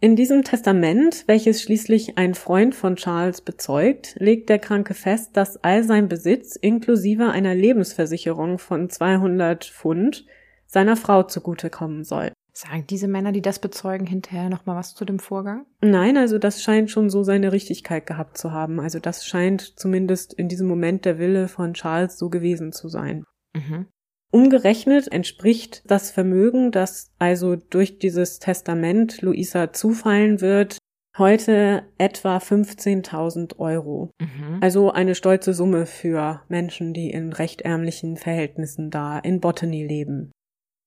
In 0.00 0.14
diesem 0.14 0.44
Testament, 0.44 1.24
welches 1.26 1.60
schließlich 1.60 2.16
ein 2.16 2.34
Freund 2.34 2.76
von 2.76 2.94
Charles 2.94 3.40
bezeugt, 3.40 4.14
legt 4.20 4.50
der 4.50 4.60
Kranke 4.60 4.94
fest, 4.94 5.36
dass 5.36 5.56
all 5.64 5.82
sein 5.82 6.06
Besitz 6.08 6.54
inklusive 6.54 7.28
einer 7.30 7.56
Lebensversicherung 7.56 8.60
von 8.60 8.88
200 8.88 9.64
Pfund 9.64 10.26
seiner 10.66 10.96
Frau 10.96 11.24
zugutekommen 11.24 12.04
soll. 12.04 12.33
Sagen 12.56 12.84
diese 12.88 13.08
Männer, 13.08 13.32
die 13.32 13.42
das 13.42 13.58
bezeugen, 13.58 14.06
hinterher 14.06 14.48
nochmal 14.48 14.76
was 14.76 14.94
zu 14.94 15.04
dem 15.04 15.18
Vorgang? 15.18 15.66
Nein, 15.80 16.16
also 16.16 16.38
das 16.38 16.62
scheint 16.62 16.88
schon 16.88 17.10
so 17.10 17.24
seine 17.24 17.50
Richtigkeit 17.50 18.06
gehabt 18.06 18.38
zu 18.38 18.52
haben. 18.52 18.78
Also 18.78 19.00
das 19.00 19.26
scheint 19.26 19.76
zumindest 19.76 20.32
in 20.32 20.48
diesem 20.48 20.68
Moment 20.68 21.04
der 21.04 21.18
Wille 21.18 21.48
von 21.48 21.74
Charles 21.74 22.16
so 22.16 22.30
gewesen 22.30 22.70
zu 22.70 22.88
sein. 22.88 23.24
Mhm. 23.54 23.86
Umgerechnet 24.30 25.10
entspricht 25.10 25.82
das 25.86 26.12
Vermögen, 26.12 26.70
das 26.70 27.12
also 27.18 27.56
durch 27.56 27.98
dieses 27.98 28.38
Testament 28.38 29.20
Luisa 29.20 29.72
zufallen 29.72 30.40
wird, 30.40 30.78
heute 31.18 31.84
etwa 31.98 32.38
15.000 32.38 33.58
Euro. 33.58 34.10
Mhm. 34.20 34.58
Also 34.60 34.92
eine 34.92 35.14
stolze 35.16 35.54
Summe 35.54 35.86
für 35.86 36.42
Menschen, 36.48 36.94
die 36.94 37.10
in 37.10 37.32
recht 37.32 37.62
ärmlichen 37.62 38.16
Verhältnissen 38.16 38.90
da 38.90 39.18
in 39.18 39.40
Botany 39.40 39.84
leben. 39.86 40.32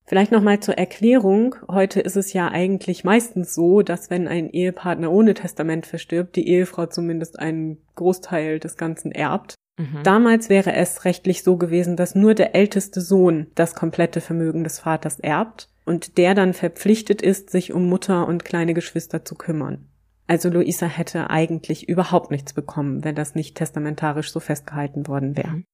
Vielleicht 0.08 0.32
nochmal 0.32 0.62
zur 0.62 0.78
Erklärung. 0.78 1.56
Heute 1.68 2.00
ist 2.00 2.16
es 2.16 2.32
ja 2.32 2.48
eigentlich 2.48 3.04
meistens 3.04 3.54
so, 3.54 3.82
dass 3.82 4.10
wenn 4.10 4.30
ein 4.30 4.50
Ehepartner 4.50 5.12
ohne 5.12 5.34
Testament 5.34 5.86
verstirbt, 5.86 6.38
die 6.38 6.48
Ehefrau 6.48 6.86
zumindest 6.86 7.38
einen 7.40 7.78
Großteil 7.96 8.60
des 8.60 8.78
Ganzen 8.78 9.12
erbt. 9.12 9.56
Mhm. 9.78 10.04
Damals 10.04 10.48
wäre 10.48 10.74
es 10.74 11.04
rechtlich 11.04 11.44
so 11.44 11.58
gewesen, 11.58 11.98
dass 11.98 12.16
nur 12.16 12.36
der 12.36 12.56
älteste 12.56 13.02
Sohn 13.02 13.48
das 13.56 13.76
komplette 13.76 14.22
Vermögen 14.22 14.64
des 14.64 14.80
Vaters 14.80 15.20
erbt 15.20 15.68
und 15.86 16.18
der 16.18 16.36
dann 16.36 16.54
verpflichtet 16.54 17.22
ist, 17.22 17.50
sich 17.50 17.74
um 17.74 17.90
Mutter 17.90 18.28
und 18.28 18.46
kleine 18.46 18.74
Geschwister 18.74 19.26
zu 19.26 19.36
kümmern. 19.36 19.90
Also 20.26 20.50
Luisa 20.50 20.86
hätte 20.86 21.30
eigentlich 21.30 21.90
überhaupt 21.90 22.32
nichts 22.32 22.54
bekommen, 22.54 23.04
wenn 23.04 23.16
das 23.16 23.36
nicht 23.36 23.56
testamentarisch 23.56 24.32
so 24.32 24.40
festgehalten 24.40 25.08
worden 25.08 25.36
wäre. 25.36 25.50
Mhm. 25.50 25.66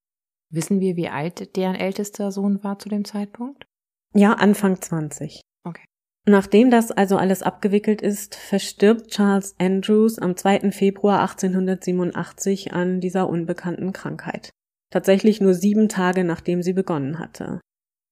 Wissen 0.49 0.79
wir, 0.79 0.95
wie 0.95 1.09
alt 1.09 1.55
deren 1.55 1.75
ältester 1.75 2.31
Sohn 2.31 2.63
war 2.63 2.79
zu 2.79 2.89
dem 2.89 3.05
Zeitpunkt? 3.05 3.65
Ja, 4.13 4.33
Anfang 4.33 4.79
20. 4.79 5.41
Okay. 5.63 5.85
Nachdem 6.25 6.69
das 6.69 6.91
also 6.91 7.17
alles 7.17 7.41
abgewickelt 7.41 8.01
ist, 8.01 8.35
verstirbt 8.35 9.09
Charles 9.09 9.55
Andrews 9.59 10.19
am 10.19 10.37
2. 10.37 10.71
Februar 10.71 11.21
1887 11.21 12.73
an 12.73 13.01
dieser 13.01 13.27
unbekannten 13.27 13.91
Krankheit. 13.91 14.51
Tatsächlich 14.91 15.41
nur 15.41 15.55
sieben 15.55 15.89
Tage 15.89 16.23
nachdem 16.23 16.61
sie 16.61 16.73
begonnen 16.73 17.17
hatte. 17.17 17.59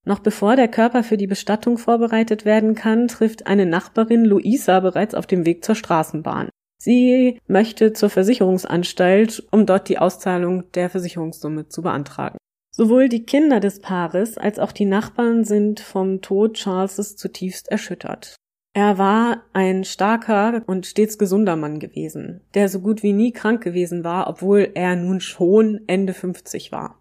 Noch 0.04 0.18
bevor 0.18 0.56
der 0.56 0.66
Körper 0.66 1.04
für 1.04 1.16
die 1.16 1.28
Bestattung 1.28 1.78
vorbereitet 1.78 2.44
werden 2.44 2.74
kann, 2.74 3.06
trifft 3.06 3.46
eine 3.46 3.66
Nachbarin 3.66 4.24
Luisa 4.24 4.80
bereits 4.80 5.14
auf 5.14 5.28
dem 5.28 5.46
Weg 5.46 5.64
zur 5.64 5.76
Straßenbahn. 5.76 6.48
Sie 6.82 7.38
möchte 7.46 7.92
zur 7.92 8.10
Versicherungsanstalt, 8.10 9.46
um 9.52 9.66
dort 9.66 9.88
die 9.88 9.98
Auszahlung 9.98 10.72
der 10.72 10.90
Versicherungssumme 10.90 11.68
zu 11.68 11.82
beantragen. 11.82 12.38
Sowohl 12.74 13.10
die 13.10 13.24
Kinder 13.24 13.60
des 13.60 13.80
Paares 13.80 14.38
als 14.38 14.58
auch 14.58 14.72
die 14.72 14.86
Nachbarn 14.86 15.44
sind 15.44 15.80
vom 15.80 16.22
Tod 16.22 16.56
Charleses 16.58 17.16
zutiefst 17.16 17.68
erschüttert. 17.68 18.36
Er 18.74 18.96
war 18.96 19.42
ein 19.52 19.84
starker 19.84 20.62
und 20.66 20.86
stets 20.86 21.18
gesunder 21.18 21.56
Mann 21.56 21.78
gewesen, 21.78 22.40
der 22.54 22.70
so 22.70 22.80
gut 22.80 23.02
wie 23.02 23.12
nie 23.12 23.32
krank 23.32 23.62
gewesen 23.62 24.02
war, 24.02 24.28
obwohl 24.28 24.70
er 24.72 24.96
nun 24.96 25.20
schon 25.20 25.82
Ende 25.86 26.14
50 26.14 26.72
war. 26.72 26.98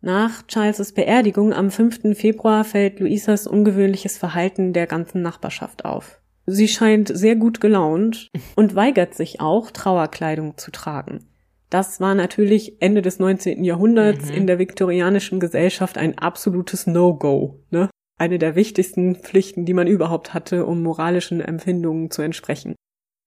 Nach 0.00 0.42
Charleses 0.48 0.92
Beerdigung 0.92 1.52
am 1.52 1.70
5. 1.70 2.18
Februar 2.18 2.64
fällt 2.64 2.98
Luisas 2.98 3.46
ungewöhnliches 3.46 4.18
Verhalten 4.18 4.72
der 4.72 4.88
ganzen 4.88 5.22
Nachbarschaft 5.22 5.84
auf. 5.84 6.20
Sie 6.46 6.66
scheint 6.66 7.16
sehr 7.16 7.36
gut 7.36 7.60
gelaunt 7.60 8.30
und 8.56 8.74
weigert 8.74 9.14
sich 9.14 9.40
auch, 9.40 9.70
Trauerkleidung 9.70 10.56
zu 10.56 10.72
tragen. 10.72 11.26
Das 11.70 12.00
war 12.00 12.14
natürlich 12.14 12.80
Ende 12.80 13.02
des 13.02 13.18
19. 13.18 13.62
Jahrhunderts 13.62 14.26
mhm. 14.26 14.34
in 14.34 14.46
der 14.46 14.58
viktorianischen 14.58 15.38
Gesellschaft 15.38 15.98
ein 15.98 16.18
absolutes 16.18 16.86
No-Go. 16.86 17.60
Ne? 17.70 17.90
Eine 18.18 18.38
der 18.38 18.56
wichtigsten 18.56 19.16
Pflichten, 19.16 19.64
die 19.64 19.74
man 19.74 19.86
überhaupt 19.86 20.32
hatte, 20.34 20.64
um 20.64 20.82
moralischen 20.82 21.40
Empfindungen 21.40 22.10
zu 22.10 22.22
entsprechen. 22.22 22.74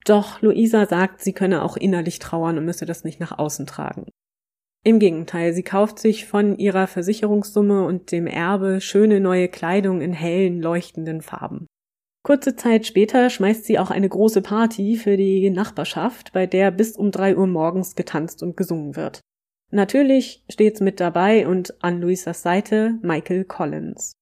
Doch 0.05 0.41
Luisa 0.41 0.87
sagt, 0.87 1.21
sie 1.21 1.33
könne 1.33 1.63
auch 1.63 1.77
innerlich 1.77 2.19
trauern 2.19 2.57
und 2.57 2.65
müsse 2.65 2.85
das 2.85 3.03
nicht 3.03 3.19
nach 3.19 3.37
außen 3.37 3.67
tragen. 3.67 4.07
Im 4.83 4.97
Gegenteil, 4.97 5.53
sie 5.53 5.61
kauft 5.61 5.99
sich 5.99 6.25
von 6.25 6.57
ihrer 6.57 6.87
Versicherungssumme 6.87 7.85
und 7.85 8.11
dem 8.11 8.25
Erbe 8.25 8.81
schöne 8.81 9.19
neue 9.19 9.47
Kleidung 9.47 10.01
in 10.01 10.11
hellen, 10.11 10.59
leuchtenden 10.59 11.21
Farben. 11.21 11.67
Kurze 12.23 12.55
Zeit 12.55 12.85
später 12.85 13.29
schmeißt 13.31 13.65
sie 13.65 13.79
auch 13.79 13.89
eine 13.89 14.07
große 14.07 14.41
Party 14.41 14.95
für 14.95 15.17
die 15.17 15.49
Nachbarschaft, 15.49 16.33
bei 16.33 16.45
der 16.45 16.69
bis 16.69 16.95
um 16.95 17.11
drei 17.11 17.35
Uhr 17.35 17.47
morgens 17.47 17.95
getanzt 17.95 18.43
und 18.43 18.55
gesungen 18.55 18.95
wird. 18.95 19.21
Natürlich 19.71 20.43
steht's 20.49 20.81
mit 20.81 20.99
dabei 20.99 21.47
und 21.47 21.81
an 21.83 21.99
Luisas 21.99 22.43
Seite 22.43 22.99
Michael 23.01 23.45
Collins. 23.45 24.13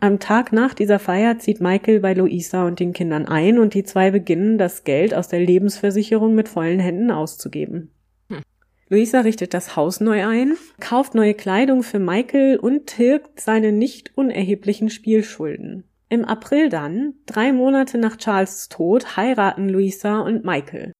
Am 0.00 0.20
Tag 0.20 0.52
nach 0.52 0.74
dieser 0.74 0.98
Feier 0.98 1.38
zieht 1.38 1.60
Michael 1.60 2.00
bei 2.00 2.14
Luisa 2.14 2.66
und 2.66 2.78
den 2.78 2.92
Kindern 2.92 3.26
ein 3.26 3.58
und 3.58 3.74
die 3.74 3.84
zwei 3.84 4.10
beginnen, 4.10 4.58
das 4.58 4.84
Geld 4.84 5.14
aus 5.14 5.28
der 5.28 5.40
Lebensversicherung 5.40 6.34
mit 6.34 6.48
vollen 6.48 6.80
Händen 6.80 7.10
auszugeben. 7.10 7.90
Hm. 8.28 8.42
Luisa 8.90 9.20
richtet 9.20 9.54
das 9.54 9.76
Haus 9.76 10.00
neu 10.00 10.26
ein, 10.26 10.56
kauft 10.78 11.14
neue 11.14 11.34
Kleidung 11.34 11.82
für 11.82 11.98
Michael 11.98 12.58
und 12.58 12.86
tilgt 12.86 13.40
seine 13.40 13.72
nicht 13.72 14.16
unerheblichen 14.16 14.90
Spielschulden. 14.90 15.84
Im 16.14 16.24
April 16.24 16.68
dann, 16.68 17.14
drei 17.26 17.52
Monate 17.52 17.98
nach 17.98 18.16
Charles 18.16 18.68
Tod, 18.68 19.16
heiraten 19.16 19.68
Louisa 19.68 20.20
und 20.20 20.44
Michael. 20.44 20.92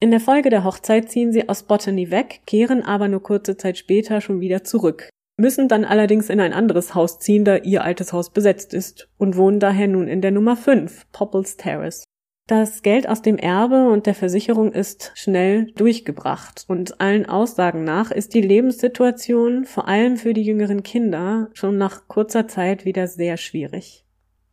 In 0.00 0.10
der 0.10 0.18
Folge 0.18 0.50
der 0.50 0.64
Hochzeit 0.64 1.08
ziehen 1.08 1.30
sie 1.30 1.48
aus 1.48 1.62
Botany 1.62 2.10
weg, 2.10 2.40
kehren 2.46 2.82
aber 2.82 3.06
nur 3.06 3.22
kurze 3.22 3.56
Zeit 3.56 3.78
später 3.78 4.20
schon 4.20 4.40
wieder 4.40 4.64
zurück, 4.64 5.08
müssen 5.36 5.68
dann 5.68 5.84
allerdings 5.84 6.30
in 6.30 6.40
ein 6.40 6.52
anderes 6.52 6.96
Haus 6.96 7.20
ziehen, 7.20 7.44
da 7.44 7.58
ihr 7.58 7.84
altes 7.84 8.12
Haus 8.12 8.30
besetzt 8.30 8.74
ist, 8.74 9.08
und 9.18 9.36
wohnen 9.36 9.60
daher 9.60 9.86
nun 9.86 10.08
in 10.08 10.20
der 10.20 10.32
Nummer 10.32 10.56
5, 10.56 11.06
Popples 11.12 11.56
Terrace. 11.56 12.02
Das 12.48 12.82
Geld 12.82 13.08
aus 13.08 13.22
dem 13.22 13.38
Erbe 13.38 13.88
und 13.88 14.06
der 14.06 14.16
Versicherung 14.16 14.72
ist 14.72 15.12
schnell 15.14 15.70
durchgebracht 15.76 16.64
und 16.66 17.00
allen 17.00 17.24
Aussagen 17.26 17.84
nach 17.84 18.10
ist 18.10 18.34
die 18.34 18.42
Lebenssituation 18.42 19.64
vor 19.64 19.86
allem 19.86 20.16
für 20.16 20.34
die 20.34 20.42
jüngeren 20.42 20.82
Kinder 20.82 21.50
schon 21.52 21.78
nach 21.78 22.08
kurzer 22.08 22.48
Zeit 22.48 22.84
wieder 22.84 23.06
sehr 23.06 23.36
schwierig. 23.36 24.04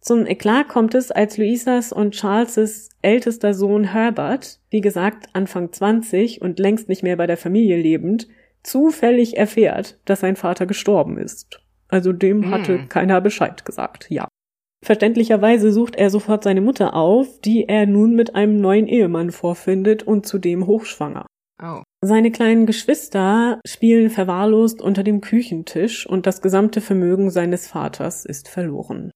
Zum 0.07 0.25
Eklat 0.25 0.69
kommt 0.69 0.95
es, 0.95 1.11
als 1.11 1.37
Luisas 1.37 1.91
und 1.91 2.15
Charleses 2.15 2.91
ältester 3.01 3.53
Sohn 3.53 3.83
Herbert, 3.91 4.61
wie 4.69 4.79
gesagt 4.79 5.27
Anfang 5.33 5.73
20 5.73 6.41
und 6.41 6.59
längst 6.59 6.87
nicht 6.87 7.03
mehr 7.03 7.17
bei 7.17 7.27
der 7.27 7.35
Familie 7.35 7.75
lebend, 7.75 8.29
zufällig 8.63 9.35
erfährt, 9.35 9.99
dass 10.05 10.21
sein 10.21 10.37
Vater 10.37 10.65
gestorben 10.65 11.17
ist. 11.17 11.61
Also 11.89 12.13
dem 12.13 12.43
hm. 12.43 12.51
hatte 12.51 12.85
keiner 12.87 13.19
Bescheid 13.19 13.65
gesagt, 13.65 14.09
ja. 14.09 14.29
Verständlicherweise 14.81 15.73
sucht 15.73 15.97
er 15.97 16.09
sofort 16.09 16.45
seine 16.45 16.61
Mutter 16.61 16.93
auf, 16.93 17.41
die 17.41 17.67
er 17.67 17.85
nun 17.85 18.15
mit 18.15 18.33
einem 18.33 18.61
neuen 18.61 18.87
Ehemann 18.87 19.31
vorfindet 19.31 20.03
und 20.03 20.25
zudem 20.25 20.67
hochschwanger. 20.67 21.25
Oh. 21.61 21.81
Seine 22.01 22.31
kleinen 22.31 22.65
Geschwister 22.65 23.59
spielen 23.67 24.09
verwahrlost 24.09 24.81
unter 24.81 25.03
dem 25.03 25.19
Küchentisch 25.19 26.07
und 26.07 26.25
das 26.25 26.41
gesamte 26.41 26.79
Vermögen 26.79 27.29
seines 27.29 27.67
Vaters 27.67 28.23
ist 28.23 28.47
verloren. 28.47 29.11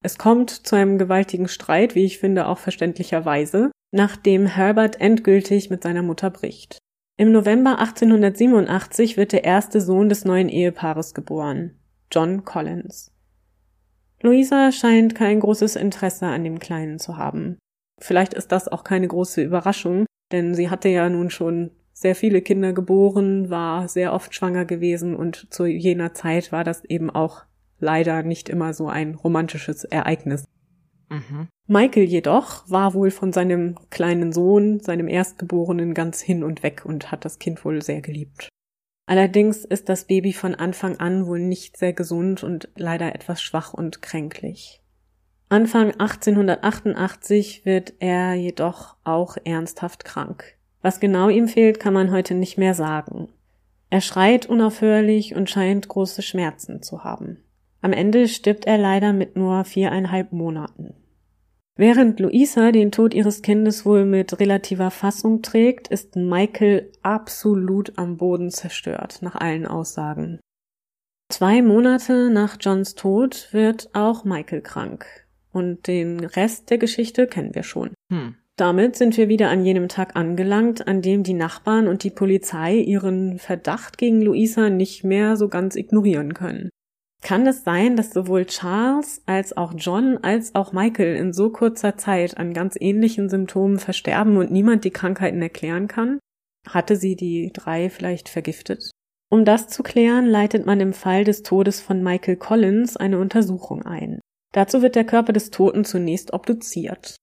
Es 0.00 0.18
kommt 0.18 0.50
zu 0.50 0.76
einem 0.76 0.98
gewaltigen 0.98 1.48
Streit, 1.48 1.94
wie 1.94 2.04
ich 2.04 2.18
finde 2.18 2.46
auch 2.46 2.58
verständlicherweise, 2.58 3.70
nachdem 3.92 4.46
Herbert 4.46 5.00
endgültig 5.00 5.70
mit 5.70 5.82
seiner 5.82 6.02
Mutter 6.02 6.30
bricht. 6.30 6.78
Im 7.16 7.32
November 7.32 7.78
1887 7.80 9.16
wird 9.16 9.32
der 9.32 9.44
erste 9.44 9.80
Sohn 9.80 10.08
des 10.08 10.24
neuen 10.24 10.48
Ehepaares 10.48 11.14
geboren, 11.14 11.76
John 12.12 12.44
Collins. 12.44 13.12
Louisa 14.22 14.70
scheint 14.70 15.14
kein 15.14 15.40
großes 15.40 15.76
Interesse 15.76 16.26
an 16.26 16.44
dem 16.44 16.60
Kleinen 16.60 16.98
zu 16.98 17.16
haben. 17.16 17.58
Vielleicht 18.00 18.34
ist 18.34 18.52
das 18.52 18.68
auch 18.68 18.84
keine 18.84 19.08
große 19.08 19.42
Überraschung, 19.42 20.06
denn 20.30 20.54
sie 20.54 20.70
hatte 20.70 20.88
ja 20.88 21.08
nun 21.08 21.30
schon 21.30 21.72
sehr 21.92 22.14
viele 22.14 22.42
Kinder 22.42 22.72
geboren, 22.72 23.50
war 23.50 23.88
sehr 23.88 24.12
oft 24.12 24.32
schwanger 24.32 24.64
gewesen 24.64 25.16
und 25.16 25.52
zu 25.52 25.66
jener 25.66 26.14
Zeit 26.14 26.52
war 26.52 26.62
das 26.62 26.84
eben 26.84 27.10
auch 27.10 27.44
leider 27.78 28.22
nicht 28.22 28.48
immer 28.48 28.74
so 28.74 28.88
ein 28.88 29.14
romantisches 29.14 29.84
Ereignis. 29.84 30.44
Mhm. 31.10 31.48
Michael 31.66 32.04
jedoch 32.04 32.68
war 32.70 32.94
wohl 32.94 33.10
von 33.10 33.32
seinem 33.32 33.76
kleinen 33.90 34.32
Sohn, 34.32 34.80
seinem 34.80 35.08
Erstgeborenen, 35.08 35.94
ganz 35.94 36.20
hin 36.20 36.44
und 36.44 36.62
weg 36.62 36.84
und 36.84 37.10
hat 37.10 37.24
das 37.24 37.38
Kind 37.38 37.64
wohl 37.64 37.82
sehr 37.82 38.00
geliebt. 38.00 38.48
Allerdings 39.06 39.64
ist 39.64 39.88
das 39.88 40.04
Baby 40.04 40.34
von 40.34 40.54
Anfang 40.54 41.00
an 41.00 41.26
wohl 41.26 41.40
nicht 41.40 41.78
sehr 41.78 41.94
gesund 41.94 42.42
und 42.44 42.68
leider 42.76 43.14
etwas 43.14 43.40
schwach 43.40 43.72
und 43.72 44.02
kränklich. 44.02 44.82
Anfang 45.48 45.92
1888 45.92 47.64
wird 47.64 47.94
er 48.00 48.34
jedoch 48.34 48.96
auch 49.04 49.38
ernsthaft 49.44 50.04
krank. 50.04 50.58
Was 50.82 51.00
genau 51.00 51.30
ihm 51.30 51.48
fehlt, 51.48 51.80
kann 51.80 51.94
man 51.94 52.10
heute 52.10 52.34
nicht 52.34 52.58
mehr 52.58 52.74
sagen. 52.74 53.32
Er 53.88 54.02
schreit 54.02 54.44
unaufhörlich 54.44 55.34
und 55.34 55.48
scheint 55.48 55.88
große 55.88 56.20
Schmerzen 56.20 56.82
zu 56.82 57.02
haben. 57.02 57.42
Am 57.80 57.92
Ende 57.92 58.28
stirbt 58.28 58.66
er 58.66 58.78
leider 58.78 59.12
mit 59.12 59.36
nur 59.36 59.64
viereinhalb 59.64 60.32
Monaten. 60.32 60.94
Während 61.76 62.18
Luisa 62.18 62.72
den 62.72 62.90
Tod 62.90 63.14
ihres 63.14 63.40
Kindes 63.40 63.86
wohl 63.86 64.04
mit 64.04 64.40
relativer 64.40 64.90
Fassung 64.90 65.42
trägt, 65.42 65.86
ist 65.88 66.16
Michael 66.16 66.90
absolut 67.02 67.96
am 67.96 68.16
Boden 68.16 68.50
zerstört, 68.50 69.20
nach 69.22 69.36
allen 69.36 69.64
Aussagen. 69.64 70.40
Zwei 71.30 71.62
Monate 71.62 72.30
nach 72.30 72.56
Johns 72.58 72.96
Tod 72.96 73.48
wird 73.52 73.90
auch 73.92 74.24
Michael 74.24 74.60
krank. 74.60 75.06
Und 75.52 75.86
den 75.86 76.24
Rest 76.24 76.70
der 76.70 76.78
Geschichte 76.78 77.28
kennen 77.28 77.54
wir 77.54 77.62
schon. 77.62 77.90
Hm. 78.10 78.34
Damit 78.56 78.96
sind 78.96 79.16
wir 79.16 79.28
wieder 79.28 79.48
an 79.50 79.64
jenem 79.64 79.86
Tag 79.88 80.16
angelangt, 80.16 80.88
an 80.88 81.00
dem 81.00 81.22
die 81.22 81.34
Nachbarn 81.34 81.86
und 81.86 82.02
die 82.02 82.10
Polizei 82.10 82.74
ihren 82.74 83.38
Verdacht 83.38 83.98
gegen 83.98 84.20
Luisa 84.20 84.68
nicht 84.68 85.04
mehr 85.04 85.36
so 85.36 85.48
ganz 85.48 85.76
ignorieren 85.76 86.34
können. 86.34 86.70
Kann 87.22 87.46
es 87.46 87.64
sein, 87.64 87.96
dass 87.96 88.12
sowohl 88.12 88.46
Charles 88.46 89.22
als 89.26 89.56
auch 89.56 89.74
John 89.76 90.18
als 90.18 90.54
auch 90.54 90.72
Michael 90.72 91.16
in 91.16 91.32
so 91.32 91.50
kurzer 91.50 91.96
Zeit 91.96 92.36
an 92.36 92.54
ganz 92.54 92.76
ähnlichen 92.78 93.28
Symptomen 93.28 93.78
versterben 93.78 94.36
und 94.36 94.50
niemand 94.50 94.84
die 94.84 94.90
Krankheiten 94.90 95.42
erklären 95.42 95.88
kann? 95.88 96.20
Hatte 96.68 96.96
sie 96.96 97.16
die 97.16 97.50
drei 97.52 97.90
vielleicht 97.90 98.28
vergiftet? 98.28 98.90
Um 99.30 99.44
das 99.44 99.68
zu 99.68 99.82
klären, 99.82 100.26
leitet 100.26 100.64
man 100.64 100.80
im 100.80 100.92
Fall 100.92 101.24
des 101.24 101.42
Todes 101.42 101.80
von 101.80 102.02
Michael 102.02 102.36
Collins 102.36 102.96
eine 102.96 103.18
Untersuchung 103.18 103.82
ein. 103.82 104.20
Dazu 104.52 104.80
wird 104.80 104.94
der 104.94 105.04
Körper 105.04 105.32
des 105.32 105.50
Toten 105.50 105.84
zunächst 105.84 106.32
obduziert. 106.32 107.16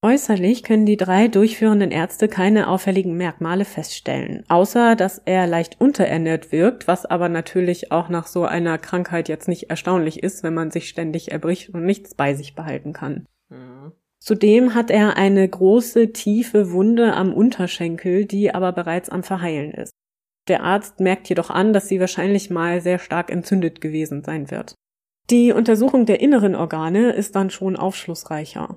Äußerlich 0.00 0.62
können 0.62 0.86
die 0.86 0.96
drei 0.96 1.26
durchführenden 1.26 1.90
Ärzte 1.90 2.28
keine 2.28 2.68
auffälligen 2.68 3.16
Merkmale 3.16 3.64
feststellen, 3.64 4.44
außer 4.48 4.94
dass 4.94 5.20
er 5.24 5.48
leicht 5.48 5.80
unterernährt 5.80 6.52
wirkt, 6.52 6.86
was 6.86 7.04
aber 7.04 7.28
natürlich 7.28 7.90
auch 7.90 8.08
nach 8.08 8.28
so 8.28 8.44
einer 8.44 8.78
Krankheit 8.78 9.28
jetzt 9.28 9.48
nicht 9.48 9.70
erstaunlich 9.70 10.22
ist, 10.22 10.44
wenn 10.44 10.54
man 10.54 10.70
sich 10.70 10.88
ständig 10.88 11.32
erbricht 11.32 11.70
und 11.70 11.84
nichts 11.84 12.14
bei 12.14 12.34
sich 12.34 12.54
behalten 12.54 12.92
kann. 12.92 13.26
Mhm. 13.48 13.90
Zudem 14.20 14.74
hat 14.74 14.90
er 14.92 15.16
eine 15.16 15.48
große, 15.48 16.12
tiefe 16.12 16.70
Wunde 16.70 17.14
am 17.14 17.34
Unterschenkel, 17.34 18.24
die 18.24 18.54
aber 18.54 18.70
bereits 18.70 19.08
am 19.08 19.24
Verheilen 19.24 19.72
ist. 19.72 19.92
Der 20.46 20.62
Arzt 20.62 21.00
merkt 21.00 21.28
jedoch 21.28 21.50
an, 21.50 21.72
dass 21.72 21.88
sie 21.88 21.98
wahrscheinlich 21.98 22.50
mal 22.50 22.80
sehr 22.80 23.00
stark 23.00 23.30
entzündet 23.30 23.80
gewesen 23.80 24.22
sein 24.22 24.50
wird. 24.50 24.74
Die 25.30 25.52
Untersuchung 25.52 26.06
der 26.06 26.20
inneren 26.20 26.54
Organe 26.54 27.10
ist 27.10 27.34
dann 27.34 27.50
schon 27.50 27.76
aufschlussreicher. 27.76 28.76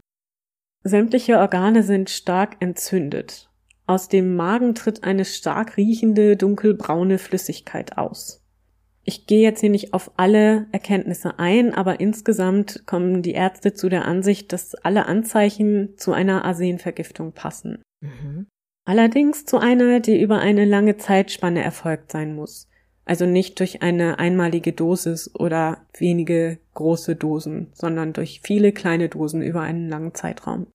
Sämtliche 0.83 1.37
Organe 1.37 1.83
sind 1.83 2.09
stark 2.09 2.57
entzündet. 2.59 3.49
Aus 3.85 4.07
dem 4.07 4.35
Magen 4.35 4.73
tritt 4.73 5.03
eine 5.03 5.25
stark 5.25 5.77
riechende, 5.77 6.37
dunkelbraune 6.37 7.17
Flüssigkeit 7.17 7.97
aus. 7.97 8.41
Ich 9.03 9.27
gehe 9.27 9.41
jetzt 9.41 9.61
hier 9.61 9.69
nicht 9.69 9.93
auf 9.93 10.11
alle 10.17 10.67
Erkenntnisse 10.71 11.39
ein, 11.39 11.73
aber 11.73 11.99
insgesamt 11.99 12.85
kommen 12.85 13.21
die 13.21 13.33
Ärzte 13.33 13.73
zu 13.73 13.89
der 13.89 14.05
Ansicht, 14.05 14.53
dass 14.53 14.75
alle 14.75 15.07
Anzeichen 15.07 15.97
zu 15.97 16.13
einer 16.13 16.45
Arsenvergiftung 16.45 17.33
passen. 17.33 17.81
Mhm. 18.01 18.47
Allerdings 18.85 19.45
zu 19.45 19.57
einer, 19.57 19.99
die 19.99 20.19
über 20.19 20.39
eine 20.39 20.65
lange 20.65 20.97
Zeitspanne 20.97 21.63
erfolgt 21.63 22.11
sein 22.11 22.35
muss. 22.35 22.67
Also 23.05 23.25
nicht 23.25 23.59
durch 23.59 23.81
eine 23.81 24.19
einmalige 24.19 24.73
Dosis 24.73 25.33
oder 25.33 25.85
wenige 25.97 26.59
große 26.75 27.15
Dosen, 27.15 27.67
sondern 27.73 28.13
durch 28.13 28.41
viele 28.43 28.71
kleine 28.71 29.09
Dosen 29.09 29.41
über 29.41 29.61
einen 29.61 29.89
langen 29.89 30.13
Zeitraum. 30.13 30.67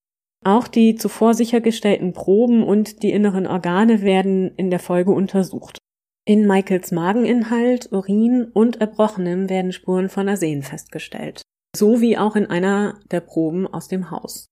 Auch 0.44 0.68
die 0.68 0.94
zuvor 0.94 1.34
sichergestellten 1.34 2.12
Proben 2.12 2.62
und 2.62 3.02
die 3.02 3.10
inneren 3.10 3.46
Organe 3.46 4.02
werden 4.02 4.52
in 4.56 4.70
der 4.70 4.78
Folge 4.78 5.12
untersucht. 5.12 5.78
In 6.24 6.46
Michaels 6.46 6.90
Mageninhalt, 6.90 7.92
Urin 7.92 8.50
und 8.52 8.80
Erbrochenem 8.80 9.48
werden 9.48 9.72
Spuren 9.72 10.08
von 10.08 10.28
Arsen 10.28 10.62
festgestellt. 10.62 11.42
So 11.76 12.00
wie 12.00 12.18
auch 12.18 12.36
in 12.36 12.46
einer 12.46 12.98
der 13.10 13.20
Proben 13.20 13.66
aus 13.66 13.88
dem 13.88 14.10
Haus. 14.10 14.46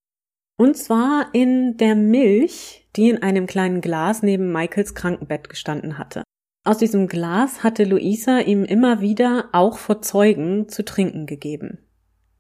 Und 0.56 0.76
zwar 0.76 1.30
in 1.32 1.76
der 1.76 1.96
Milch, 1.96 2.88
die 2.94 3.08
in 3.08 3.22
einem 3.22 3.46
kleinen 3.46 3.80
Glas 3.80 4.22
neben 4.22 4.52
Michaels 4.52 4.94
Krankenbett 4.94 5.48
gestanden 5.48 5.98
hatte. 5.98 6.22
Aus 6.66 6.78
diesem 6.78 7.08
Glas 7.08 7.62
hatte 7.62 7.84
Luisa 7.84 8.38
ihm 8.38 8.64
immer 8.64 9.02
wieder 9.02 9.50
auch 9.52 9.76
vor 9.76 10.00
Zeugen 10.00 10.66
zu 10.68 10.82
trinken 10.82 11.26
gegeben. 11.26 11.78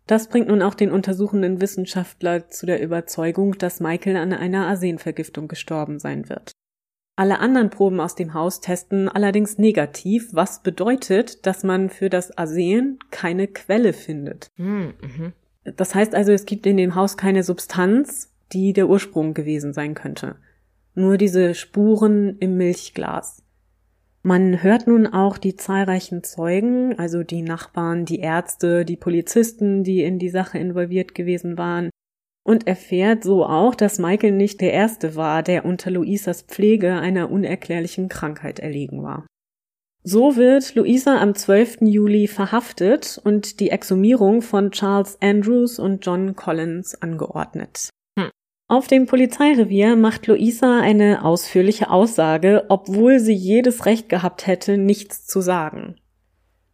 Das 0.06 0.28
bringt 0.28 0.48
nun 0.48 0.62
auch 0.62 0.74
den 0.74 0.90
untersuchenden 0.90 1.60
Wissenschaftler 1.60 2.48
zu 2.48 2.64
der 2.64 2.82
Überzeugung, 2.82 3.56
dass 3.58 3.80
Michael 3.80 4.16
an 4.16 4.32
einer 4.32 4.66
Arsenvergiftung 4.66 5.46
gestorben 5.46 5.98
sein 5.98 6.28
wird. 6.30 6.52
Alle 7.16 7.38
anderen 7.38 7.70
Proben 7.70 8.00
aus 8.00 8.14
dem 8.14 8.34
Haus 8.34 8.60
testen 8.60 9.08
allerdings 9.08 9.58
negativ, 9.58 10.30
was 10.32 10.62
bedeutet, 10.62 11.46
dass 11.46 11.62
man 11.62 11.90
für 11.90 12.10
das 12.10 12.36
Arsen 12.36 12.98
keine 13.10 13.46
Quelle 13.46 13.92
findet. 13.92 14.48
Hm, 14.56 14.94
mhm. 15.00 15.32
Das 15.76 15.94
heißt 15.94 16.14
also, 16.14 16.32
es 16.32 16.44
gibt 16.44 16.66
in 16.66 16.76
dem 16.76 16.94
Haus 16.94 17.16
keine 17.16 17.42
Substanz, 17.42 18.34
die 18.52 18.72
der 18.72 18.88
Ursprung 18.88 19.32
gewesen 19.32 19.72
sein 19.72 19.94
könnte. 19.94 20.36
Nur 20.94 21.16
diese 21.18 21.54
Spuren 21.54 22.36
im 22.38 22.56
Milchglas. 22.56 23.43
Man 24.26 24.62
hört 24.62 24.86
nun 24.86 25.06
auch 25.06 25.36
die 25.36 25.54
zahlreichen 25.54 26.24
Zeugen, 26.24 26.98
also 26.98 27.22
die 27.22 27.42
Nachbarn, 27.42 28.06
die 28.06 28.20
Ärzte, 28.20 28.86
die 28.86 28.96
Polizisten, 28.96 29.84
die 29.84 30.02
in 30.02 30.18
die 30.18 30.30
Sache 30.30 30.58
involviert 30.58 31.14
gewesen 31.14 31.58
waren, 31.58 31.90
und 32.42 32.66
erfährt 32.66 33.22
so 33.22 33.44
auch, 33.44 33.74
dass 33.74 33.98
Michael 33.98 34.32
nicht 34.32 34.62
der 34.62 34.72
Erste 34.72 35.14
war, 35.14 35.42
der 35.42 35.66
unter 35.66 35.90
Luisas 35.90 36.40
Pflege 36.40 36.94
einer 36.94 37.30
unerklärlichen 37.30 38.08
Krankheit 38.08 38.60
erlegen 38.60 39.02
war. 39.02 39.26
So 40.04 40.36
wird 40.36 40.74
Luisa 40.74 41.18
am 41.20 41.34
12. 41.34 41.82
Juli 41.82 42.26
verhaftet 42.26 43.20
und 43.22 43.60
die 43.60 43.70
Exhumierung 43.70 44.40
von 44.40 44.70
Charles 44.70 45.18
Andrews 45.20 45.78
und 45.78 46.04
John 46.04 46.34
Collins 46.34 46.94
angeordnet. 46.94 47.90
Auf 48.66 48.86
dem 48.86 49.04
Polizeirevier 49.06 49.94
macht 49.94 50.26
Luisa 50.26 50.80
eine 50.80 51.24
ausführliche 51.24 51.90
Aussage, 51.90 52.64
obwohl 52.68 53.20
sie 53.20 53.34
jedes 53.34 53.84
Recht 53.84 54.08
gehabt 54.08 54.46
hätte, 54.46 54.78
nichts 54.78 55.26
zu 55.26 55.42
sagen. 55.42 55.96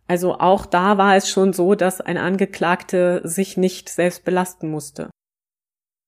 Also 0.07 0.35
auch 0.39 0.67
da 0.67 0.99
war 0.99 1.17
es 1.17 1.29
schon 1.29 1.53
so, 1.53 1.75
dass 1.75 2.01
ein 2.01 2.17
Angeklagte 2.17 3.21
sich 3.25 3.57
nicht 3.57 3.89
selbst 3.89 4.25
belasten 4.25 4.71
musste. 4.71 5.11